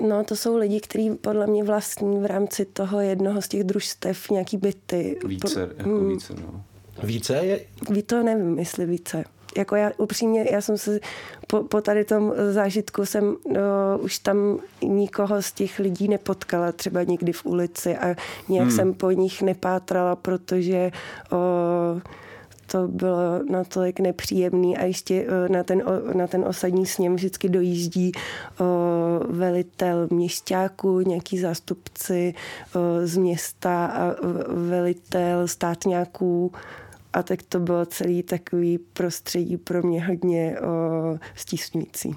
No, 0.08 0.24
to 0.24 0.36
jsou 0.36 0.56
lidi, 0.56 0.80
kteří 0.80 1.10
podle 1.10 1.46
mě 1.46 1.64
vlastní 1.64 2.18
v 2.18 2.26
rámci 2.26 2.64
toho 2.64 3.00
jednoho 3.00 3.42
z 3.42 3.48
těch 3.48 3.64
družstev 3.64 4.30
nějaký 4.30 4.56
byty. 4.56 5.18
Více, 5.26 5.70
jako 5.78 5.90
hmm. 5.90 6.08
více, 6.08 6.34
no 6.34 6.64
Více 7.02 7.34
je? 7.34 7.60
Ví 7.90 8.02
to 8.02 8.22
nevím, 8.22 8.58
jestli 8.58 8.86
více. 8.86 9.24
Jako 9.56 9.76
já 9.76 9.90
upřímně, 9.96 10.46
já 10.50 10.60
jsem 10.60 10.78
se 10.78 11.00
po, 11.46 11.62
po 11.62 11.80
tady 11.80 12.04
tom 12.04 12.32
zážitku 12.50 13.06
jsem 13.06 13.36
no, 13.46 13.98
už 13.98 14.18
tam 14.18 14.58
nikoho 14.82 15.42
z 15.42 15.52
těch 15.52 15.78
lidí 15.78 16.08
nepotkala, 16.08 16.72
třeba 16.72 17.02
někdy 17.02 17.32
v 17.32 17.46
ulici 17.46 17.96
a 17.96 18.16
nějak 18.48 18.68
hmm. 18.68 18.76
jsem 18.76 18.94
po 18.94 19.10
nich 19.10 19.42
nepátrala, 19.42 20.16
protože 20.16 20.90
o, 21.32 21.36
to 22.66 22.88
bylo 22.88 23.42
natolik 23.50 24.00
nepříjemný 24.00 24.76
a 24.76 24.84
ještě 24.84 25.26
na 25.48 25.62
ten, 25.62 25.82
na 26.14 26.26
ten 26.26 26.44
osadní 26.44 26.86
sněm 26.86 27.16
vždycky 27.16 27.48
dojíždí 27.48 28.12
o, 28.60 28.64
velitel 29.28 30.08
měšťáků, 30.10 31.00
nějaký 31.00 31.38
zástupci 31.38 32.34
o, 32.74 33.06
z 33.06 33.16
města 33.16 33.86
a 33.86 34.14
velitel 34.48 35.48
státňáků 35.48 36.52
a 37.12 37.22
tak 37.22 37.42
to 37.42 37.60
bylo 37.60 37.86
celý 37.86 38.22
takový 38.22 38.78
prostředí 38.78 39.56
pro 39.56 39.82
mě 39.82 40.04
hodně 40.04 40.56
o, 40.60 41.18
stísňující. 41.34 42.16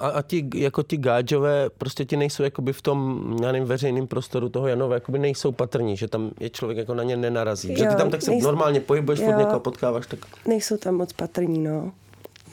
A, 0.00 0.08
a 0.08 0.22
ti, 0.22 0.50
jako 0.54 0.82
ti 0.82 0.96
gáďové 0.96 1.70
prostě 1.78 2.04
ti 2.04 2.16
nejsou 2.16 2.42
jakoby 2.42 2.72
v 2.72 2.82
tom, 2.82 3.22
já 3.42 3.52
nevím, 3.52 3.68
veřejným 3.68 4.06
prostoru 4.06 4.48
toho 4.48 4.68
Janova, 4.68 4.94
jakoby 4.94 5.18
nejsou 5.18 5.52
patrní, 5.52 5.96
že 5.96 6.08
tam 6.08 6.30
je 6.40 6.50
člověk 6.50 6.78
jako 6.78 6.94
na 6.94 7.02
ně 7.02 7.16
nenarazí. 7.16 7.68
Jo, 7.68 7.76
že 7.78 7.86
ty 7.86 7.94
tam 7.96 8.10
tak 8.10 8.22
se 8.22 8.30
nejsou, 8.30 8.46
normálně 8.46 8.80
pohybuješ, 8.80 9.20
furt 9.20 9.36
někoho 9.36 9.60
potkáváš, 9.60 10.06
tak... 10.06 10.18
Nejsou 10.46 10.76
tam 10.76 10.94
moc 10.94 11.12
patrní, 11.12 11.58
no 11.58 11.92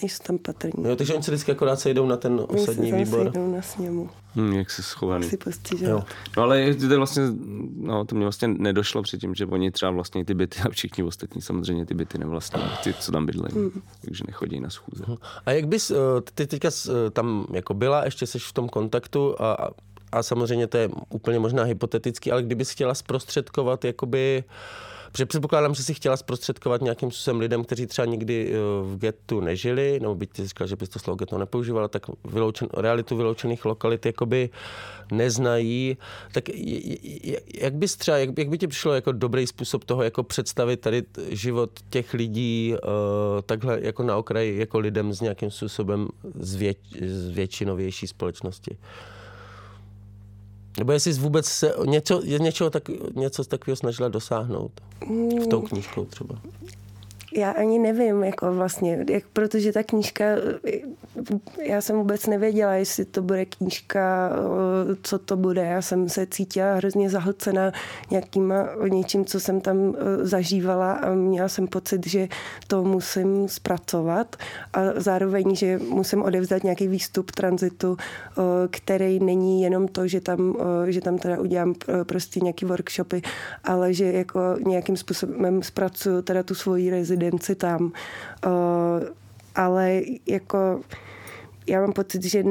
nejsou 0.01 0.23
tam 0.23 0.37
patrní. 0.37 0.83
Jo, 0.87 0.95
takže 0.95 1.13
oni 1.13 1.23
se 1.23 1.31
vždycky 1.31 1.51
akorát 1.51 1.79
sejdou 1.79 2.05
na 2.05 2.17
ten 2.17 2.41
osadní 2.47 2.91
výbor. 2.91 3.23
sejdou 3.23 3.51
na 3.51 3.61
sněmu. 3.61 4.09
Hmm, 4.35 4.53
jak 4.53 4.71
se 4.71 4.83
schovaný. 4.83 5.29
Si 5.29 5.37
postižel. 5.37 6.03
No 6.37 6.43
ale 6.43 6.73
to 6.73 6.97
vlastně, 6.97 7.23
no, 7.75 8.05
to 8.05 8.15
mě 8.15 8.25
vlastně 8.25 8.47
nedošlo 8.47 9.01
předtím, 9.01 9.35
že 9.35 9.45
oni 9.45 9.71
třeba 9.71 9.91
vlastně 9.91 10.25
ty 10.25 10.33
byty 10.33 10.59
a 10.59 10.69
všichni 10.69 11.03
ostatní 11.03 11.41
samozřejmě 11.41 11.85
ty 11.85 11.93
byty 11.93 12.17
nevlastní, 12.17 12.61
ty, 12.83 12.93
co 12.93 13.11
tam 13.11 13.25
bydlejí, 13.25 13.53
hmm. 13.55 13.81
takže 14.05 14.23
nechodí 14.27 14.59
na 14.59 14.69
schůze. 14.69 15.03
A 15.45 15.51
jak 15.51 15.67
bys, 15.67 15.91
eh, 15.91 15.95
ty 16.33 16.47
teďka 16.47 16.69
eh, 16.89 17.09
tam 17.11 17.47
jako 17.53 17.73
byla, 17.73 18.05
ještě 18.05 18.27
jsi 18.27 18.39
v 18.39 18.53
tom 18.53 18.69
kontaktu 18.69 19.41
a, 19.41 19.69
a 20.11 20.23
samozřejmě 20.23 20.67
to 20.67 20.77
je 20.77 20.89
úplně 21.09 21.39
možná 21.39 21.63
hypotetický, 21.63 22.31
ale 22.31 22.43
kdybys 22.43 22.69
chtěla 22.69 22.93
zprostředkovat 22.93 23.85
jakoby 23.85 24.43
uh, 24.47 24.53
Protože 25.11 25.25
předpokládám, 25.25 25.73
že 25.73 25.83
si 25.83 25.93
chtěla 25.93 26.17
zprostředkovat 26.17 26.81
nějakým 26.81 27.11
způsobem 27.11 27.39
lidem, 27.39 27.63
kteří 27.63 27.87
třeba 27.87 28.05
nikdy 28.05 28.51
eh, 28.51 28.57
v 28.83 28.97
getu 28.97 29.39
nežili, 29.39 29.99
nebo 29.99 30.15
byť 30.15 30.29
ty 30.31 30.47
říkal, 30.47 30.67
že 30.67 30.75
bys 30.75 30.89
to 30.89 30.99
slovo 30.99 31.15
geto 31.15 31.37
nepoužívala, 31.37 31.87
tak 31.87 32.05
vyloučen, 32.25 32.67
realitu 32.73 33.17
vyloučených 33.17 33.65
lokalit 33.65 34.05
jakoby 34.05 34.49
neznají. 35.11 35.97
Tak 36.31 36.43
jak 37.55 37.73
bys 37.73 37.95
třeba, 37.95 38.17
jak, 38.17 38.29
jak 38.37 38.49
by 38.49 38.57
ti 38.57 38.67
přišlo 38.67 38.93
jako 38.93 39.11
dobrý 39.11 39.47
způsob 39.47 39.83
toho, 39.83 40.03
jako 40.03 40.23
představit 40.23 40.77
tady 40.77 41.03
život 41.29 41.69
těch 41.89 42.13
lidí 42.13 42.73
uh, 42.73 43.41
takhle 43.45 43.79
jako 43.81 44.03
na 44.03 44.17
okraji, 44.17 44.59
jako 44.59 44.79
lidem 44.79 45.13
s 45.13 45.21
nějakým 45.21 45.51
způsobem 45.51 46.07
z, 46.39 46.55
věč, 46.55 46.77
z 47.05 47.29
většinovější 47.29 48.07
společnosti? 48.07 48.77
Nebo 50.77 50.91
jestli 50.91 51.13
vůbec 51.13 51.45
se 51.45 51.73
něco, 51.85 52.21
něčeho 52.21 52.69
tak, 52.69 52.83
něco 53.15 53.43
takového 53.43 53.75
snažila 53.75 54.09
dosáhnout? 54.09 54.71
S 55.43 55.47
tou 55.47 55.61
knížkou 55.61 56.05
třeba. 56.05 56.41
Já 57.33 57.51
ani 57.51 57.79
nevím, 57.79 58.23
jako 58.23 58.53
vlastně, 58.53 59.05
jak, 59.09 59.23
protože 59.33 59.71
ta 59.71 59.83
knížka, 59.83 60.25
já 61.63 61.81
jsem 61.81 61.95
vůbec 61.95 62.27
nevěděla, 62.27 62.73
jestli 62.73 63.05
to 63.05 63.21
bude 63.21 63.45
knížka, 63.45 64.31
co 65.01 65.19
to 65.19 65.37
bude. 65.37 65.61
Já 65.61 65.81
jsem 65.81 66.09
se 66.09 66.27
cítila 66.27 66.73
hrozně 66.75 67.09
zahlcena 67.09 67.71
nějakýma 68.11 68.69
něčím, 68.89 69.25
co 69.25 69.39
jsem 69.39 69.61
tam 69.61 69.95
zažívala 70.21 70.93
a 70.93 71.13
měla 71.13 71.47
jsem 71.47 71.67
pocit, 71.67 72.07
že 72.07 72.27
to 72.67 72.83
musím 72.83 73.47
zpracovat 73.47 74.35
a 74.73 74.79
zároveň, 74.95 75.55
že 75.55 75.79
musím 75.89 76.23
odevzdat 76.23 76.63
nějaký 76.63 76.87
výstup 76.87 77.31
tranzitu, 77.31 77.97
který 78.69 79.19
není 79.19 79.61
jenom 79.61 79.87
to, 79.87 80.07
že 80.07 80.21
tam, 80.21 80.55
že 80.87 81.01
tam 81.01 81.17
teda 81.17 81.39
udělám 81.39 81.73
prostě 82.03 82.39
nějaký 82.39 82.65
workshopy, 82.65 83.21
ale 83.63 83.93
že 83.93 84.11
jako 84.11 84.39
nějakým 84.65 84.97
způsobem 84.97 85.63
zpracuju 85.63 86.21
teda 86.21 86.43
tu 86.43 86.55
svoji 86.55 86.89
rezidenci 86.89 87.55
tam. 87.55 87.91
Ale 89.55 90.01
jako 90.27 90.81
já 91.69 91.81
mám 91.81 91.93
pocit, 91.93 92.23
že 92.23 92.43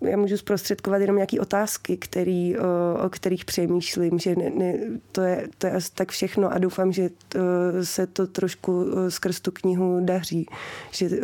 já 0.00 0.16
můžu 0.16 0.36
zprostředkovat 0.36 1.00
jenom 1.00 1.16
nějaké 1.16 1.40
otázky, 1.40 1.96
který, 1.96 2.56
o, 2.58 2.62
o 3.06 3.08
kterých 3.08 3.44
přemýšlím, 3.44 4.18
že 4.18 4.36
ne, 4.36 4.50
ne, 4.50 4.78
to, 5.12 5.20
je, 5.20 5.48
to 5.58 5.66
je 5.66 5.72
asi 5.72 5.92
tak 5.94 6.10
všechno 6.10 6.52
a 6.52 6.58
doufám, 6.58 6.92
že 6.92 7.10
to, 7.28 7.38
se 7.82 8.06
to 8.06 8.26
trošku 8.26 8.84
skrz 9.08 9.40
tu 9.40 9.50
knihu 9.50 10.00
daří. 10.00 10.46
Že 10.90 11.06
o, 11.06 11.20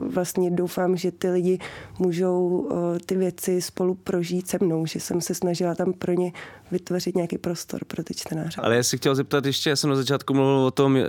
vlastně 0.00 0.50
doufám, 0.50 0.96
že 0.96 1.10
ty 1.10 1.30
lidi 1.30 1.58
můžou 1.98 2.68
o, 2.70 2.98
ty 3.06 3.16
věci 3.16 3.62
spolu 3.62 3.94
prožít 3.94 4.48
se 4.48 4.58
mnou, 4.60 4.86
že 4.86 5.00
jsem 5.00 5.20
se 5.20 5.34
snažila 5.34 5.74
tam 5.74 5.92
pro 5.92 6.12
ně 6.12 6.32
vytvořit 6.70 7.16
nějaký 7.16 7.38
prostor 7.38 7.80
pro 7.86 8.04
ty 8.04 8.14
čtenáře. 8.14 8.60
Ale 8.60 8.76
já 8.76 8.82
si 8.82 8.96
chtěl 8.96 9.14
zeptat 9.14 9.46
ještě, 9.46 9.70
já 9.70 9.76
jsem 9.76 9.90
na 9.90 9.96
začátku 9.96 10.34
mluvil 10.34 10.66
o 10.66 10.70
tom 10.70 10.96
e, 10.96 11.02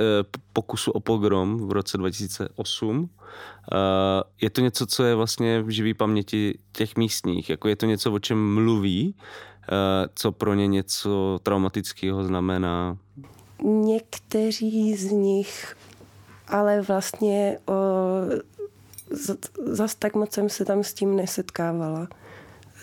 pokusu 0.54 0.92
o 0.92 1.00
pogrom 1.00 1.68
v 1.68 1.72
roce 1.72 1.98
2008. 1.98 3.10
Eh, 3.72 3.78
je 4.42 4.50
to 4.50 4.62
něco, 4.62 4.86
co 4.86 5.04
je 5.04 5.16
vlastně 5.16 5.62
v 5.62 5.70
živý 5.70 5.94
paměti 5.94 6.58
těch 6.72 6.96
místních? 6.96 7.50
Jako 7.50 7.68
je 7.68 7.76
to 7.76 7.86
něco, 7.86 8.12
o 8.12 8.20
čem 8.20 8.54
mluví? 8.54 9.16
Eh, 9.64 10.10
co 10.16 10.32
pro 10.32 10.54
ně 10.54 10.68
něco 10.68 11.40
traumatického 11.44 12.24
znamená? 12.24 12.98
Někteří 13.64 14.96
z 14.96 15.12
nich 15.12 15.76
ale 16.48 16.82
vlastně 16.82 17.58
o, 17.66 17.74
zas 19.66 19.96
tak 19.96 20.16
moc 20.16 20.32
jsem 20.32 20.50
se 20.50 20.66
tam 20.66 20.84
s 20.84 20.94
tím 20.94 21.16
nesetkávala. 21.16 22.08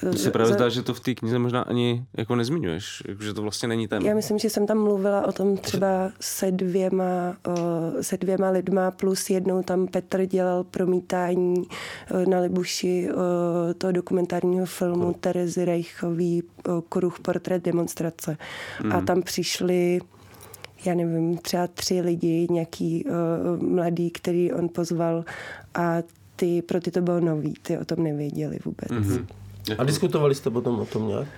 Mně 0.09 0.19
se 0.19 0.31
právě 0.31 0.55
zdá, 0.55 0.69
že 0.69 0.83
to 0.83 0.95
v 0.95 1.01
té 1.01 1.15
knize 1.15 1.39
možná 1.39 1.63
ani 1.63 2.05
jako 2.17 2.37
nezmiňuješ, 2.37 3.03
jako, 3.09 3.23
že 3.23 3.35
to 3.35 3.43
vlastně 3.43 3.69
není 3.69 3.89
téma. 3.89 4.09
Já 4.09 4.15
myslím, 4.15 4.39
že 4.39 4.51
jsem 4.51 4.67
tam 4.67 4.79
mluvila 4.79 5.27
o 5.27 5.33
tom 5.33 5.57
třeba 5.57 6.11
se 6.21 6.51
dvěma, 6.51 7.37
se 8.01 8.17
dvěma 8.17 8.51
lidma, 8.51 8.91
plus 8.91 9.31
jednou 9.31 9.63
tam 9.63 9.87
Petr 9.87 10.27
dělal 10.27 10.65
promítání 10.65 11.65
na 12.29 12.41
Libuši 12.41 13.09
toho 13.79 13.93
dokumentárního 13.93 14.67
filmu 14.67 15.05
Kruh. 15.05 15.17
Terezy 15.21 15.65
Rejchový 15.65 16.43
Kruh 16.89 17.21
portrét 17.21 17.65
demonstrace. 17.65 18.37
Mm. 18.83 18.93
A 18.93 18.97
mhm. 18.97 19.07
tam 19.07 19.23
přišli 19.23 20.01
já 20.85 20.95
nevím, 20.95 21.39
třeba 21.39 21.67
tři 21.67 22.01
lidi, 22.01 22.47
nějaký 22.51 23.05
uh, 23.05 23.63
mladý, 23.63 24.11
který 24.11 24.53
on 24.53 24.69
pozval 24.69 25.25
a 25.75 26.03
ty, 26.37 26.63
pro 26.63 26.81
ty 26.81 26.91
to 26.91 27.01
bylo 27.01 27.21
nový, 27.21 27.55
ty 27.63 27.79
o 27.79 27.85
tom 27.85 28.05
nevěděli 28.05 28.59
vůbec. 28.65 28.89
Mm-hmm. 28.89 29.27
A 29.79 29.85
diskutovali 29.85 30.35
jste 30.35 30.51
potom 30.51 30.81
o 30.81 30.87
tom 30.87 31.09
nějak? 31.09 31.29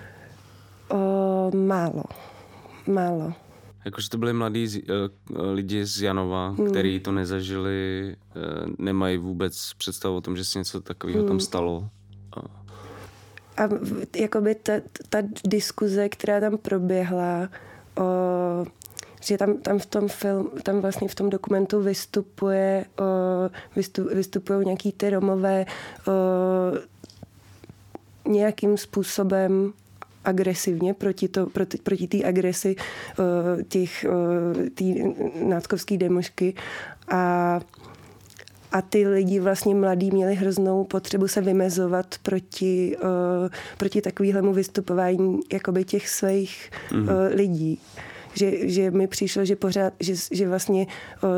O, 0.89 1.51
málo. 1.55 2.03
Málo. 2.87 3.33
Jakože 3.85 4.09
to 4.09 4.17
byli 4.17 4.33
mladí 4.33 4.67
z, 4.67 4.77
uh, 4.77 4.83
lidi 5.53 5.85
z 5.85 6.01
Janova, 6.01 6.49
hmm. 6.49 6.69
kteří 6.69 6.99
to 6.99 7.11
nezažili, 7.11 8.15
uh, 8.35 8.73
nemají 8.77 9.17
vůbec 9.17 9.73
představu 9.77 10.15
o 10.15 10.21
tom, 10.21 10.37
že 10.37 10.45
se 10.45 10.59
něco 10.59 10.81
takového 10.81 11.19
hmm. 11.19 11.27
tam 11.27 11.39
stalo. 11.39 11.89
A, 12.37 13.63
a 13.63 13.69
jakoby 14.15 14.55
ta, 14.55 14.73
ta 15.09 15.17
diskuze, 15.47 16.09
která 16.09 16.39
tam 16.39 16.57
proběhla, 16.57 17.49
o, 17.97 18.65
že 19.21 19.37
tam, 19.37 19.57
tam 19.57 19.79
v 19.79 19.85
tom 19.85 20.07
film, 20.07 20.49
tam 20.63 20.81
vlastně 20.81 21.07
v 21.07 21.15
tom 21.15 21.29
dokumentu 21.29 21.81
vystupuje, 21.81 22.85
o, 22.99 23.03
vystup, 23.75 24.07
vystupují 24.07 24.65
nějaký 24.65 24.91
ty 24.91 25.09
Romové, 25.09 25.65
o, 26.07 26.11
nějakým 28.27 28.77
způsobem 28.77 29.73
agresivně 30.25 30.93
proti, 30.93 31.27
to, 31.27 31.45
proti, 31.45 31.77
proti 31.77 32.07
té 32.07 32.23
agresi 32.23 32.75
uh, 32.75 33.61
těch 33.61 34.05
uh, 34.09 34.67
tý 34.69 35.03
náckovský 35.43 35.97
demošky 35.97 36.53
a 37.07 37.59
a 38.71 38.81
ty 38.81 39.07
lidi 39.07 39.39
vlastně 39.39 39.75
mladí 39.75 40.11
měli 40.11 40.35
hroznou 40.35 40.83
potřebu 40.83 41.27
se 41.27 41.41
vymezovat 41.41 42.15
proti, 42.23 42.97
uh, 43.03 43.49
proti 43.77 44.01
takovému 44.01 44.53
vystupování 44.53 45.39
jakoby 45.53 45.83
těch 45.83 46.09
svých 46.09 46.71
mm-hmm. 46.89 47.01
uh, 47.03 47.35
lidí 47.35 47.79
že, 48.37 48.69
že 48.69 48.91
mi 48.91 49.07
přišlo, 49.07 49.45
že 49.45 49.55
pořád, 49.55 49.93
že, 49.99 50.13
že 50.31 50.47
vlastně 50.47 50.87
uh, 51.23 51.29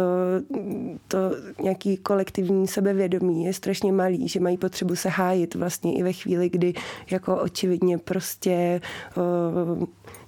to 1.07 1.17
nějaký 1.63 1.97
kolektivní 1.97 2.67
sebevědomí 2.67 3.45
je 3.45 3.53
strašně 3.53 3.91
malý, 3.91 4.27
že 4.27 4.39
mají 4.39 4.57
potřebu 4.57 4.95
se 4.95 5.09
hájit 5.09 5.55
vlastně 5.55 5.97
i 5.97 6.03
ve 6.03 6.13
chvíli, 6.13 6.49
kdy 6.49 6.73
jako 7.11 7.35
očividně 7.35 7.97
prostě 7.97 8.81
uh, 9.17 9.83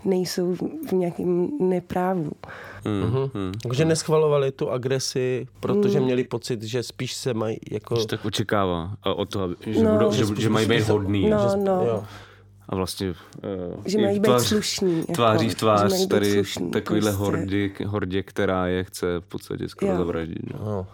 nejsou 0.05 0.55
v 0.89 0.91
nějakém 0.91 1.49
neprávu. 1.59 2.31
Mm, 2.85 3.41
mm, 3.41 3.51
Takže 3.63 3.85
neschvalovali 3.85 4.51
tu 4.51 4.69
agresi, 4.69 5.47
protože 5.59 5.99
mm. 5.99 6.05
měli 6.05 6.23
pocit, 6.23 6.63
že 6.63 6.83
spíš 6.83 7.13
se 7.13 7.33
mají 7.33 7.57
jako... 7.71 7.95
Že 7.95 8.07
tak 8.07 8.25
očekává 8.25 8.91
od 9.15 9.29
toho, 9.29 9.49
že, 9.67 9.83
no, 9.83 9.93
budou, 9.93 10.11
že, 10.11 10.25
že, 10.25 10.41
že 10.41 10.49
mají 10.49 10.67
být 10.67 10.89
hodný. 10.89 11.29
No, 11.29 11.49
že, 11.51 11.57
no. 11.57 11.85
Jo. 11.85 12.03
A 12.69 12.75
vlastně 12.75 13.09
uh, 13.09 13.15
že 13.85 13.97
mají 13.97 14.19
být 14.19 14.39
slušní. 14.39 14.99
Jako, 14.99 15.13
tváří 15.13 15.49
v 15.49 15.55
tvář 15.55 16.07
tady 16.07 16.31
slušný, 16.33 16.71
takovýhle 16.71 17.11
prostě. 17.11 17.25
hordy, 17.25 17.73
hordě, 17.85 18.23
která 18.23 18.67
je 18.67 18.83
chce 18.83 19.19
v 19.19 19.25
podstatě 19.25 19.69
skoro 19.69 19.91
jo. 19.91 19.97
zavraždit. 19.97 20.53
No. 20.53 20.87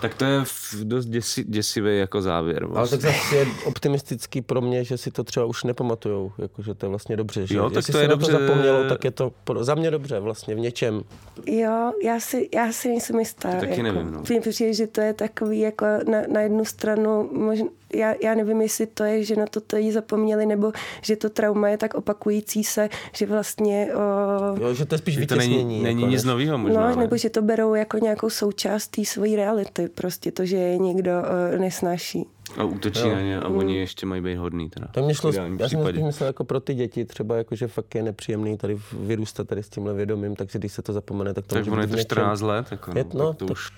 Tak 0.00 0.14
to 0.14 0.24
je 0.24 0.44
dost 0.82 1.06
děsi, 1.06 1.44
děsivý 1.44 1.98
jako 1.98 2.22
závěr. 2.22 2.66
Vlastně. 2.66 2.98
Ale 2.98 3.02
tak 3.02 3.14
zase 3.14 3.36
je 3.36 3.46
optimistický 3.64 4.42
pro 4.42 4.60
mě, 4.60 4.84
že 4.84 4.98
si 4.98 5.10
to 5.10 5.24
třeba 5.24 5.46
už 5.46 5.64
nepamatujou, 5.64 6.32
jakože 6.38 6.74
to 6.74 6.86
je 6.86 6.90
vlastně 6.90 7.16
dobře. 7.16 7.46
Že? 7.46 7.56
Jo, 7.56 7.70
tak 7.70 7.76
Jestli 7.76 7.92
to 7.92 7.98
je 7.98 8.08
dobře. 8.08 8.32
to 8.32 8.38
zapomnělo, 8.38 8.88
tak 8.88 9.04
je 9.04 9.10
to 9.10 9.32
za 9.60 9.74
mě 9.74 9.90
dobře 9.90 10.20
vlastně 10.20 10.54
v 10.54 10.58
něčem. 10.58 11.02
Jo, 11.46 11.92
já 12.04 12.20
si, 12.20 12.48
já 12.54 12.72
si 12.72 12.88
nejsem 12.88 13.18
jistá. 13.18 13.52
Taky 13.52 13.70
jako, 13.70 13.82
nevím. 13.82 14.12
No. 14.12 14.22
Přijde, 14.22 14.74
že 14.74 14.86
to 14.86 15.00
je 15.00 15.14
takový 15.14 15.60
jako 15.60 15.86
na, 16.10 16.22
na 16.32 16.40
jednu 16.40 16.64
stranu 16.64 17.30
možná 17.32 17.66
já, 17.94 18.14
já 18.22 18.34
nevím, 18.34 18.62
jestli 18.62 18.86
to 18.86 19.04
je, 19.04 19.24
že 19.24 19.36
na 19.36 19.46
to 19.46 19.60
tady 19.60 19.92
zapomněli, 19.92 20.46
nebo 20.46 20.72
že 21.02 21.16
to 21.16 21.30
trauma 21.30 21.68
je 21.68 21.78
tak 21.78 21.94
opakující 21.94 22.64
se, 22.64 22.88
že 23.12 23.26
vlastně... 23.26 23.88
O... 23.94 24.62
Jo, 24.62 24.74
že 24.74 24.86
to 24.86 24.94
je 24.94 24.98
spíš 24.98 25.18
vytěsnění. 25.18 25.56
To 25.56 25.68
není, 25.68 25.82
není 25.82 26.02
jako 26.02 26.10
nic 26.10 26.24
nového 26.24 26.58
možná. 26.58 26.90
No, 26.90 26.96
nebo 26.96 27.16
že 27.16 27.30
to 27.30 27.42
berou 27.42 27.74
jako 27.74 27.98
nějakou 27.98 28.30
součást 28.30 28.88
té 28.88 29.04
své 29.04 29.28
reality, 29.36 29.88
prostě 29.88 30.32
to, 30.32 30.46
že 30.46 30.56
je 30.56 30.78
někdo 30.78 31.10
o, 31.10 31.58
nesnáší. 31.58 32.26
A 32.56 32.64
útočí 32.64 33.00
jo. 33.00 33.14
na 33.14 33.20
ně 33.20 33.40
a 33.40 33.48
mm. 33.48 33.56
oni 33.56 33.78
ještě 33.78 34.06
mají 34.06 34.22
být 34.22 34.36
hodný. 34.36 34.70
Teda, 34.70 34.86
to 34.92 35.02
mě 35.02 35.14
šlo, 35.14 35.32
já 35.58 35.68
jsem 35.68 35.86
spíš 35.86 36.02
myslel 36.02 36.26
jako 36.26 36.44
pro 36.44 36.60
ty 36.60 36.74
děti, 36.74 37.04
třeba 37.04 37.36
jako, 37.36 37.54
že 37.54 37.68
fakt 37.68 37.94
je 37.94 38.02
nepříjemný 38.02 38.56
tady 38.56 38.78
vyrůstat 38.92 39.48
tady 39.48 39.62
s 39.62 39.68
tímhle 39.68 39.94
vědomím, 39.94 40.36
takže 40.36 40.58
když 40.58 40.72
se 40.72 40.82
to 40.82 40.92
zapomene, 40.92 41.34
tak 41.34 41.46
to 41.46 41.54
tak 41.54 41.66
může 41.66 41.86
být 41.86 41.90
je 41.90 41.96
to 41.96 42.02
14 42.02 42.40
let, 42.40 42.66
jako, 42.70 42.90
no, 42.90 42.98
je, 42.98 43.04
no, 43.14 43.28
tak 43.28 43.38
to, 43.38 43.46
to 43.46 43.52
už 43.52 43.70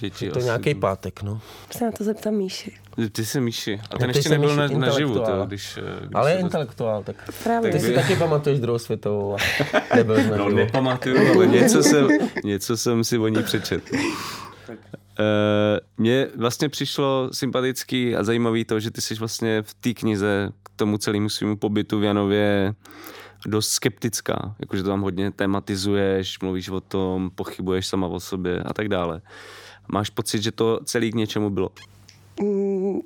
děti 0.00 0.24
je 0.24 0.30
to 0.30 0.38
nějaký 0.38 0.74
pátek, 0.74 1.22
no. 1.22 1.40
Se 1.70 1.84
na 1.84 1.92
to 1.92 2.04
zeptám 2.04 2.34
Míši. 2.34 2.72
Ty 3.12 3.24
jsi 3.24 3.40
Míši. 3.40 3.80
A 3.90 3.98
ten 3.98 4.10
ještě 4.10 4.28
nebyl 4.28 4.56
na, 4.56 4.68
na 4.68 4.90
živu, 4.90 5.14
to, 5.14 5.44
když, 5.46 5.76
eh, 5.76 6.00
když 6.00 6.10
Ale 6.14 6.32
je 6.32 6.38
intelektuál, 6.38 7.02
tak 7.02 7.16
Právě. 7.44 7.72
ty 7.72 7.80
si 7.80 7.94
taky 7.94 8.16
pamatuješ 8.16 8.60
druhou 8.60 8.78
světovou 8.78 9.34
a 9.34 9.38
nebyl 9.96 10.24
na 10.24 10.36
No 10.36 10.48
nepamatuju, 10.48 11.34
ale 11.34 11.46
něco 11.56 11.82
jsem, 11.82 12.08
něco 12.44 12.76
jsem 12.76 13.04
si 13.04 13.18
o 13.18 13.28
ní 13.28 13.42
přečetl. 13.42 13.96
Uh, 15.18 15.24
mně 15.96 16.26
vlastně 16.36 16.68
přišlo 16.68 17.30
sympatický 17.32 18.16
a 18.16 18.24
zajímavý 18.24 18.64
to, 18.64 18.80
že 18.80 18.90
ty 18.90 19.00
jsi 19.00 19.14
vlastně 19.14 19.62
v 19.62 19.74
té 19.74 19.94
knize 19.94 20.50
k 20.62 20.70
tomu 20.76 20.98
celému 20.98 21.28
svému 21.28 21.56
pobytu 21.56 22.00
v 22.00 22.04
Janově 22.04 22.74
dost 23.46 23.68
skeptická, 23.68 24.54
jakože 24.60 24.82
to 24.82 24.88
tam 24.88 25.00
hodně 25.00 25.30
tematizuješ, 25.30 26.40
mluvíš 26.40 26.68
o 26.68 26.80
tom, 26.80 27.30
pochybuješ 27.34 27.86
sama 27.86 28.06
o 28.06 28.20
sobě 28.20 28.62
a 28.62 28.72
tak 28.72 28.88
dále. 28.88 29.20
Máš 29.88 30.10
pocit, 30.10 30.42
že 30.42 30.52
to 30.52 30.80
celý 30.84 31.12
k 31.12 31.14
něčemu 31.14 31.50
bylo? 31.50 31.70
Mm, 32.42 33.00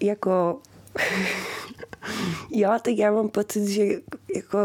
jako... 0.00 0.58
jo, 2.50 2.70
tak 2.82 2.94
já 2.96 3.12
mám 3.12 3.28
pocit, 3.28 3.68
že 3.68 3.84
jako 4.34 4.58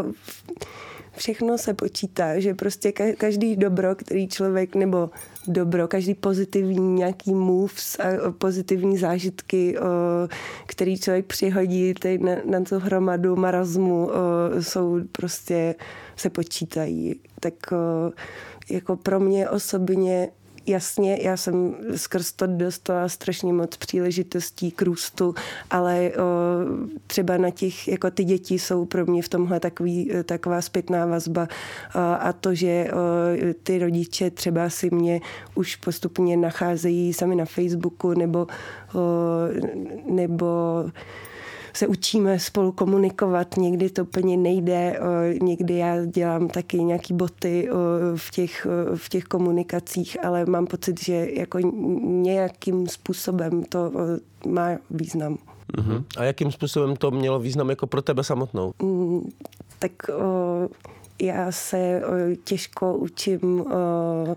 všechno 1.16 1.58
se 1.58 1.74
počítá, 1.74 2.40
že 2.40 2.54
prostě 2.54 2.92
každý 2.92 3.56
dobro, 3.56 3.94
který 3.94 4.28
člověk, 4.28 4.74
nebo 4.74 5.10
dobro, 5.46 5.88
každý 5.88 6.14
pozitivní 6.14 6.94
nějaký 6.94 7.34
moves 7.34 7.98
a 8.00 8.32
pozitivní 8.32 8.98
zážitky, 8.98 9.76
který 10.66 10.98
člověk 10.98 11.26
přihodí 11.26 11.94
na, 12.18 12.32
na 12.44 12.60
tu 12.60 12.78
hromadu 12.78 13.36
marazmu, 13.36 14.10
jsou 14.60 15.00
prostě, 15.12 15.74
se 16.16 16.30
počítají. 16.30 17.20
Tak 17.40 17.54
jako 18.70 18.96
pro 18.96 19.20
mě 19.20 19.48
osobně 19.48 20.28
jasně, 20.66 21.18
já 21.22 21.36
jsem 21.36 21.74
skrz 21.96 22.32
to 22.32 22.46
dostala 22.46 23.08
strašně 23.08 23.52
moc 23.52 23.76
příležitostí 23.76 24.70
k 24.70 24.82
růstu, 24.82 25.34
ale 25.70 26.10
o, 26.10 26.20
třeba 27.06 27.36
na 27.36 27.50
těch, 27.50 27.88
jako 27.88 28.10
ty 28.10 28.24
děti 28.24 28.58
jsou 28.58 28.84
pro 28.84 29.06
mě 29.06 29.22
v 29.22 29.28
tomhle 29.28 29.60
takový, 29.60 30.12
taková 30.24 30.62
zpětná 30.62 31.06
vazba. 31.06 31.48
O, 31.94 31.98
a 31.98 32.32
to, 32.32 32.54
že 32.54 32.90
o, 32.92 32.96
ty 33.62 33.78
rodiče 33.78 34.30
třeba 34.30 34.70
si 34.70 34.90
mě 34.90 35.20
už 35.54 35.76
postupně 35.76 36.36
nacházejí 36.36 37.12
sami 37.12 37.36
na 37.36 37.44
Facebooku 37.44 38.14
nebo, 38.14 38.46
o, 38.94 38.98
nebo 40.06 40.46
se 41.72 41.86
učíme 41.86 42.38
spolu 42.38 42.72
komunikovat, 42.72 43.56
někdy 43.56 43.90
to 43.90 44.02
úplně 44.02 44.36
nejde, 44.36 45.00
někdy 45.42 45.76
já 45.76 46.04
dělám 46.04 46.48
taky 46.48 46.84
nějaký 46.84 47.14
boty 47.14 47.68
v 48.16 48.30
těch, 48.30 48.66
v 48.94 49.08
těch 49.08 49.24
komunikacích, 49.24 50.24
ale 50.24 50.46
mám 50.46 50.66
pocit, 50.66 51.04
že 51.04 51.26
jako 51.32 51.58
nějakým 52.02 52.86
způsobem 52.86 53.64
to 53.64 53.92
má 54.46 54.68
význam. 54.90 55.38
Uh-huh. 55.78 56.04
A 56.16 56.24
jakým 56.24 56.52
způsobem 56.52 56.96
to 56.96 57.10
mělo 57.10 57.38
význam 57.38 57.70
jako 57.70 57.86
pro 57.86 58.02
tebe 58.02 58.24
samotnou? 58.24 58.72
Mm, 58.82 59.30
tak 59.78 59.92
o, 60.08 60.68
já 61.22 61.52
se 61.52 62.02
o, 62.06 62.34
těžko 62.44 62.94
učím 62.96 63.60
o, 63.60 64.36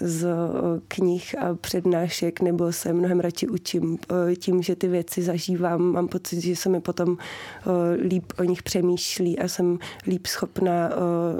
z 0.00 0.24
eh, 0.24 0.80
knih 0.88 1.38
a 1.38 1.54
přednášek, 1.54 2.40
nebo 2.40 2.72
se 2.72 2.92
mnohem 2.92 3.20
radši 3.20 3.48
učím 3.48 3.98
eh, 4.30 4.36
tím, 4.36 4.62
že 4.62 4.76
ty 4.76 4.88
věci 4.88 5.22
zažívám. 5.22 5.82
Mám 5.82 6.08
pocit, 6.08 6.40
že 6.40 6.56
se 6.56 6.68
mi 6.68 6.80
potom 6.80 7.16
eh, 7.18 7.70
líp 8.08 8.32
o 8.38 8.42
nich 8.42 8.62
přemýšlí 8.62 9.38
a 9.38 9.48
jsem 9.48 9.78
líp 10.06 10.26
schopná 10.26 10.90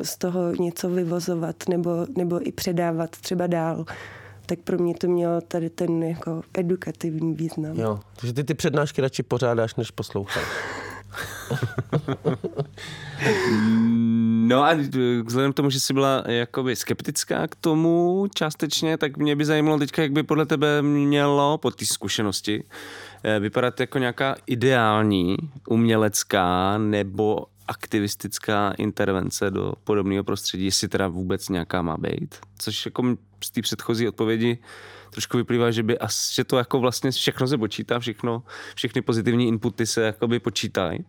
z 0.03 0.19
toho 0.19 0.55
něco 0.55 0.89
vyvozovat 0.89 1.57
nebo, 1.69 2.07
nebo 2.17 2.49
i 2.49 2.53
předávat 2.53 3.11
třeba 3.11 3.47
dál 3.47 3.85
tak 4.47 4.59
pro 4.59 4.79
mě 4.79 4.95
to 4.95 5.09
mělo 5.09 5.41
tady 5.41 5.71
ten 5.71 6.03
jako 6.03 6.43
edukativní 6.55 7.35
význam. 7.35 7.77
Jo, 7.77 8.01
takže 8.21 8.33
ty 8.33 8.45
ty 8.45 8.55
přednášky 8.55 9.01
radši 9.01 9.23
pořádáš, 9.23 9.75
než 9.75 9.91
posloucháš. 9.91 10.45
no 14.47 14.65
a 14.65 14.75
vzhledem 15.25 15.53
k 15.53 15.57
tomu, 15.57 15.71
že 15.71 15.81
jsi 15.81 15.93
byla 15.93 16.23
jakoby 16.27 16.77
skeptická 16.77 17.47
k 17.47 17.55
tomu 17.55 18.27
částečně, 18.35 18.99
tak 18.99 19.17
mě 19.17 19.37
by 19.37 19.45
zajímalo 19.45 19.79
teďka, 19.79 20.03
jak 20.03 20.13
by 20.13 20.23
podle 20.23 20.47
tebe 20.47 20.83
mělo 20.83 21.59
po 21.59 21.71
té 21.71 21.87
zkušenosti 21.87 22.65
eh, 23.25 23.41
vypadat 23.41 23.81
jako 23.81 23.99
nějaká 23.99 24.37
ideální 24.47 25.37
umělecká 25.69 26.79
nebo 26.79 27.47
aktivistická 27.69 28.75
intervence 28.79 29.51
do 29.51 29.73
podobného 29.85 30.25
prostředí, 30.25 30.65
jestli 30.65 30.89
teda 30.89 31.09
vůbec 31.09 31.49
nějaká 31.49 31.83
má 31.83 31.97
být. 31.97 32.35
Což 32.59 32.87
jako 32.87 33.17
z 33.45 33.51
té 33.51 33.63
předchozí 33.63 34.09
odpovědi 34.09 34.59
trošku 35.17 35.37
vyplývá, 35.37 35.71
že, 35.71 35.83
by, 35.83 35.99
že 36.33 36.45
to 36.45 36.59
jako 36.59 36.81
vlastně 36.81 37.11
všechno 37.11 37.47
se 37.47 37.59
počítá, 37.59 37.99
všechno, 37.99 38.43
všechny 38.75 39.03
pozitivní 39.03 39.49
inputy 39.49 39.87
se 39.87 40.03
jakoby 40.03 40.41
počítají. 40.41 40.99
Uh, 40.99 41.05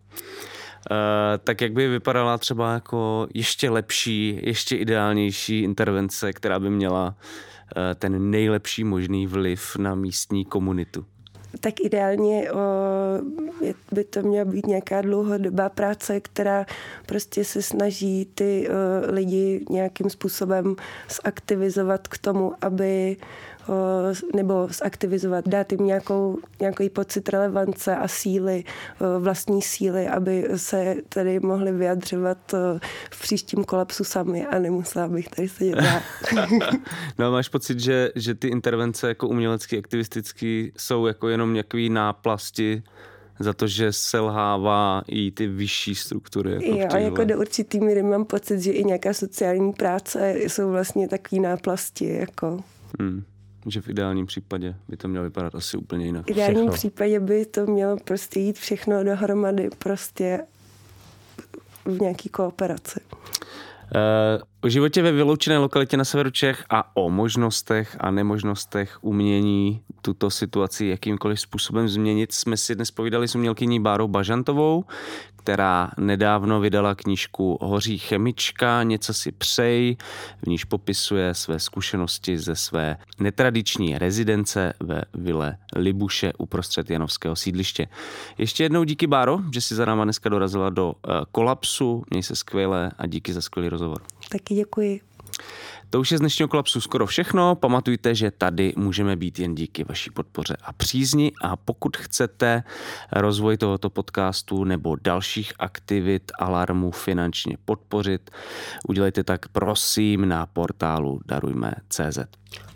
tak 1.44 1.62
jak 1.62 1.74
by 1.74 1.88
vypadala 1.88 2.38
třeba 2.38 2.74
jako 2.74 3.28
ještě 3.34 3.70
lepší, 3.70 4.40
ještě 4.44 4.76
ideálnější 4.76 5.64
intervence, 5.64 6.34
která 6.34 6.60
by 6.60 6.70
měla 6.70 7.08
uh, 7.08 7.84
ten 7.96 8.32
nejlepší 8.32 8.84
možný 8.84 9.28
vliv 9.28 9.76
na 9.76 9.96
místní 9.96 10.46
komunitu? 10.46 11.06
tak 11.60 11.74
ideálně 11.80 12.52
o, 12.52 12.58
by 13.92 14.04
to 14.04 14.22
měla 14.22 14.46
být 14.46 14.66
nějaká 14.68 15.02
dlouhodobá 15.02 15.70
práce, 15.70 16.20
která 16.20 16.66
prostě 17.06 17.44
se 17.44 17.62
snaží 17.62 18.26
ty 18.36 18.70
o, 18.70 18.74
lidi 19.12 19.66
nějakým 19.70 20.10
způsobem 20.10 20.76
zaktivizovat 21.24 22.08
k 22.08 22.18
tomu, 22.18 22.54
aby 22.62 23.18
nebo 24.36 24.68
zaktivizovat, 24.72 25.48
dát 25.48 25.72
jim 25.72 25.86
nějakou, 25.86 26.38
nějaký 26.60 26.90
pocit 26.90 27.30
relevance 27.30 27.96
a 27.96 28.08
síly, 28.08 28.64
vlastní 29.20 29.62
síly, 29.62 30.08
aby 30.08 30.48
se 30.56 30.96
tady 31.10 31.40
mohli 31.40 31.72
vyjadřovat 31.72 32.38
v 33.12 33.22
příštím 33.22 33.64
kolapsu 33.64 34.04
sami 34.04 34.46
a 34.46 34.60
nemusela 34.60 35.08
bych 35.08 35.30
tady 35.30 35.50
sedět 35.50 35.78
no 37.20 37.28
a 37.28 37.30
máš 37.30 37.50
pocit, 37.50 37.80
že, 37.80 38.12
že 38.16 38.36
ty 38.36 38.48
intervence 38.48 39.08
jako 39.08 39.28
umělecky, 39.28 39.78
aktivisticky 39.78 40.72
jsou 40.78 41.06
jako 41.06 41.30
jenom 41.30 41.54
nějaký 41.54 41.90
náplasti 41.90 42.84
za 43.40 43.54
to, 43.54 43.68
že 43.68 43.94
selhává 43.94 45.02
i 45.08 45.32
ty 45.32 45.48
vyšší 45.48 45.96
struktury. 45.96 46.78
Jako 46.78 46.98
jo, 46.98 47.04
jako 47.04 47.24
do 47.24 47.38
určitý 47.38 47.80
míry 47.80 48.04
mám 48.04 48.26
pocit, 48.26 48.60
že 48.60 48.72
i 48.72 48.84
nějaká 48.84 49.14
sociální 49.14 49.74
práce 49.74 50.34
jsou 50.38 50.72
vlastně 50.72 51.08
takový 51.08 51.42
náplasti. 51.42 52.14
Jako. 52.14 52.60
Hmm 53.00 53.24
že 53.68 53.82
v 53.82 53.90
ideálním 53.90 54.26
případě 54.26 54.76
by 54.88 54.98
to 54.98 55.08
mělo 55.08 55.24
vypadat 55.24 55.56
asi 55.56 55.78
úplně 55.78 56.06
jinak. 56.06 56.26
V 56.26 56.30
ideálním 56.30 56.58
všechno. 56.58 56.74
případě 56.74 57.20
by 57.20 57.46
to 57.46 57.66
mělo 57.66 57.98
prostě 58.04 58.40
jít 58.40 58.58
všechno 58.58 59.04
dohromady 59.04 59.70
prostě 59.78 60.40
v 61.86 62.02
nějaký 62.02 62.30
kooperaci. 62.30 63.00
Uh, 63.96 64.42
O 64.62 64.70
životě 64.70 65.02
ve 65.02 65.12
vyloučené 65.12 65.58
lokalitě 65.58 65.98
na 65.98 66.06
severu 66.06 66.30
Čech 66.30 66.66
a 66.70 66.96
o 66.96 67.10
možnostech 67.10 67.98
a 68.00 68.12
nemožnostech 68.12 68.98
umění 69.02 69.82
tuto 70.02 70.30
situaci 70.30 70.86
jakýmkoliv 70.86 71.40
způsobem 71.40 71.90
změnit 71.90 72.32
jsme 72.32 72.58
si 72.58 72.76
dnes 72.76 72.92
povídali 72.92 73.28
s 73.28 73.36
umělkyní 73.36 73.80
Bárou 73.80 74.08
Bažantovou, 74.08 74.86
která 75.36 75.92
nedávno 75.98 76.60
vydala 76.60 76.96
knížku 76.96 77.58
Hoří 77.62 77.98
chemička, 77.98 78.84
něco 78.84 79.14
si 79.14 79.32
přej, 79.32 79.98
v 80.44 80.48
níž 80.48 80.64
popisuje 80.64 81.34
své 81.34 81.60
zkušenosti 81.60 82.38
ze 82.38 82.56
své 82.56 82.98
netradiční 83.20 83.98
rezidence 83.98 84.74
ve 84.80 85.02
vile 85.14 85.58
Libuše 85.76 86.34
uprostřed 86.38 86.90
Janovského 86.90 87.36
sídliště. 87.36 87.88
Ještě 88.38 88.64
jednou 88.64 88.84
díky 88.84 89.08
Báro, 89.08 89.40
že 89.54 89.62
si 89.62 89.76
za 89.76 89.86
náma 89.86 90.04
dneska 90.04 90.30
dorazila 90.30 90.70
do 90.70 90.88
uh, 90.88 91.14
kolapsu, 91.32 92.04
měj 92.10 92.24
se 92.24 92.36
skvěle 92.36 92.92
a 92.98 93.08
díky 93.08 93.34
za 93.34 93.42
skvělý 93.42 93.70
rozhovor. 93.70 94.02
Taky 94.48 94.56
děkuji. 94.56 95.02
To 95.90 96.00
už 96.00 96.12
je 96.12 96.18
z 96.18 96.20
dnešního 96.22 96.48
kolapsu 96.48 96.82
skoro 96.82 97.06
všechno. 97.06 97.56
Pamatujte, 97.56 98.16
že 98.16 98.32
tady 98.32 98.74
můžeme 98.76 99.16
být 99.16 99.40
jen 99.40 99.56
díky 99.56 99.84
vaší 99.84 100.10
podpoře 100.10 100.58
a 100.64 100.74
přízni 100.74 101.32
a 101.42 101.56
pokud 101.56 101.98
chcete 101.98 102.64
rozvoj 103.12 103.58
tohoto 103.58 103.90
podcastu 103.90 104.64
nebo 104.64 104.96
dalších 105.02 105.54
aktivit 105.60 106.32
Alarmu 106.40 106.92
finančně 106.92 107.58
podpořit, 107.66 108.32
udělejte 108.88 109.24
tak 109.24 109.48
prosím 109.48 110.30
na 110.30 110.46
portálu 110.46 111.20
darujme.cz. 111.26 112.20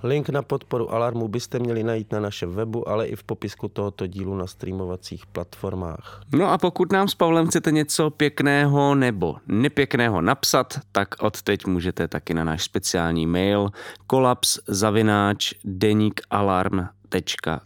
Link 0.04 0.30
na 0.30 0.42
podporu 0.42 0.94
Alarmu 0.94 1.28
byste 1.28 1.60
měli 1.60 1.84
najít 1.84 2.12
na 2.12 2.20
našem 2.20 2.52
webu, 2.54 2.90
ale 2.90 3.08
i 3.08 3.16
v 3.16 3.24
popisku 3.24 3.68
tohoto 3.68 4.08
dílu 4.08 4.36
na 4.36 4.48
streamovacích 4.48 5.26
platformách. 5.26 6.22
No 6.34 6.52
a 6.52 6.58
pokud 6.58 6.92
nám 6.92 7.08
s 7.08 7.16
Pavlem 7.16 7.48
chcete 7.48 7.72
něco 7.72 8.10
pěkného 8.10 8.96
nebo 8.96 9.36
nepěkného 9.48 10.22
napsat, 10.22 10.80
tak 10.92 11.08
od 11.20 11.42
teď 11.42 11.66
můžete 11.66 12.08
taky 12.08 12.34
na 12.34 12.44
náš 12.44 12.64
speciální 12.64 13.01
mail 13.26 13.70
kolaps 14.08 14.60
zavináč 14.68 15.54
deníkalarm 15.64 16.88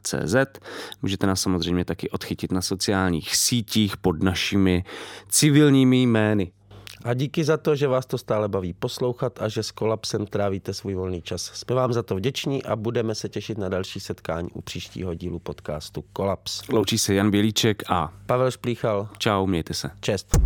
CZ. 0.04 0.36
Můžete 1.02 1.28
nás 1.28 1.42
samozřejmě 1.42 1.86
taky 1.86 2.10
odchytit 2.10 2.52
na 2.52 2.62
sociálních 2.62 3.36
sítích 3.36 3.98
pod 3.98 4.24
našimi 4.24 4.84
civilními 5.30 6.02
jmény. 6.02 6.52
A 7.04 7.14
díky 7.14 7.44
za 7.44 7.58
to, 7.58 7.76
že 7.76 7.88
vás 7.88 8.06
to 8.06 8.18
stále 8.18 8.48
baví 8.48 8.74
poslouchat 8.74 9.42
a 9.42 9.50
že 9.50 9.64
s 9.64 9.72
kolapsem 9.72 10.26
trávíte 10.26 10.74
svůj 10.74 10.96
volný 10.96 11.22
čas. 11.22 11.52
Jsme 11.54 11.76
vám 11.76 11.94
za 11.94 12.04
to 12.04 12.16
vděční 12.16 12.64
a 12.64 12.76
budeme 12.76 13.16
se 13.16 13.30
těšit 13.30 13.58
na 13.58 13.70
další 13.70 14.00
setkání 14.00 14.50
u 14.54 14.62
příštího 14.62 15.14
dílu 15.14 15.40
podcastu 15.40 16.04
Kolaps. 16.14 16.68
Loučí 16.70 16.98
se 16.98 17.14
Jan 17.14 17.32
Bělíček 17.32 17.84
a 17.90 18.14
Pavel 18.26 18.52
Šplíchal. 18.52 19.10
Čau, 19.18 19.46
mějte 19.46 19.74
se. 19.74 19.90
Čest. 20.02 20.38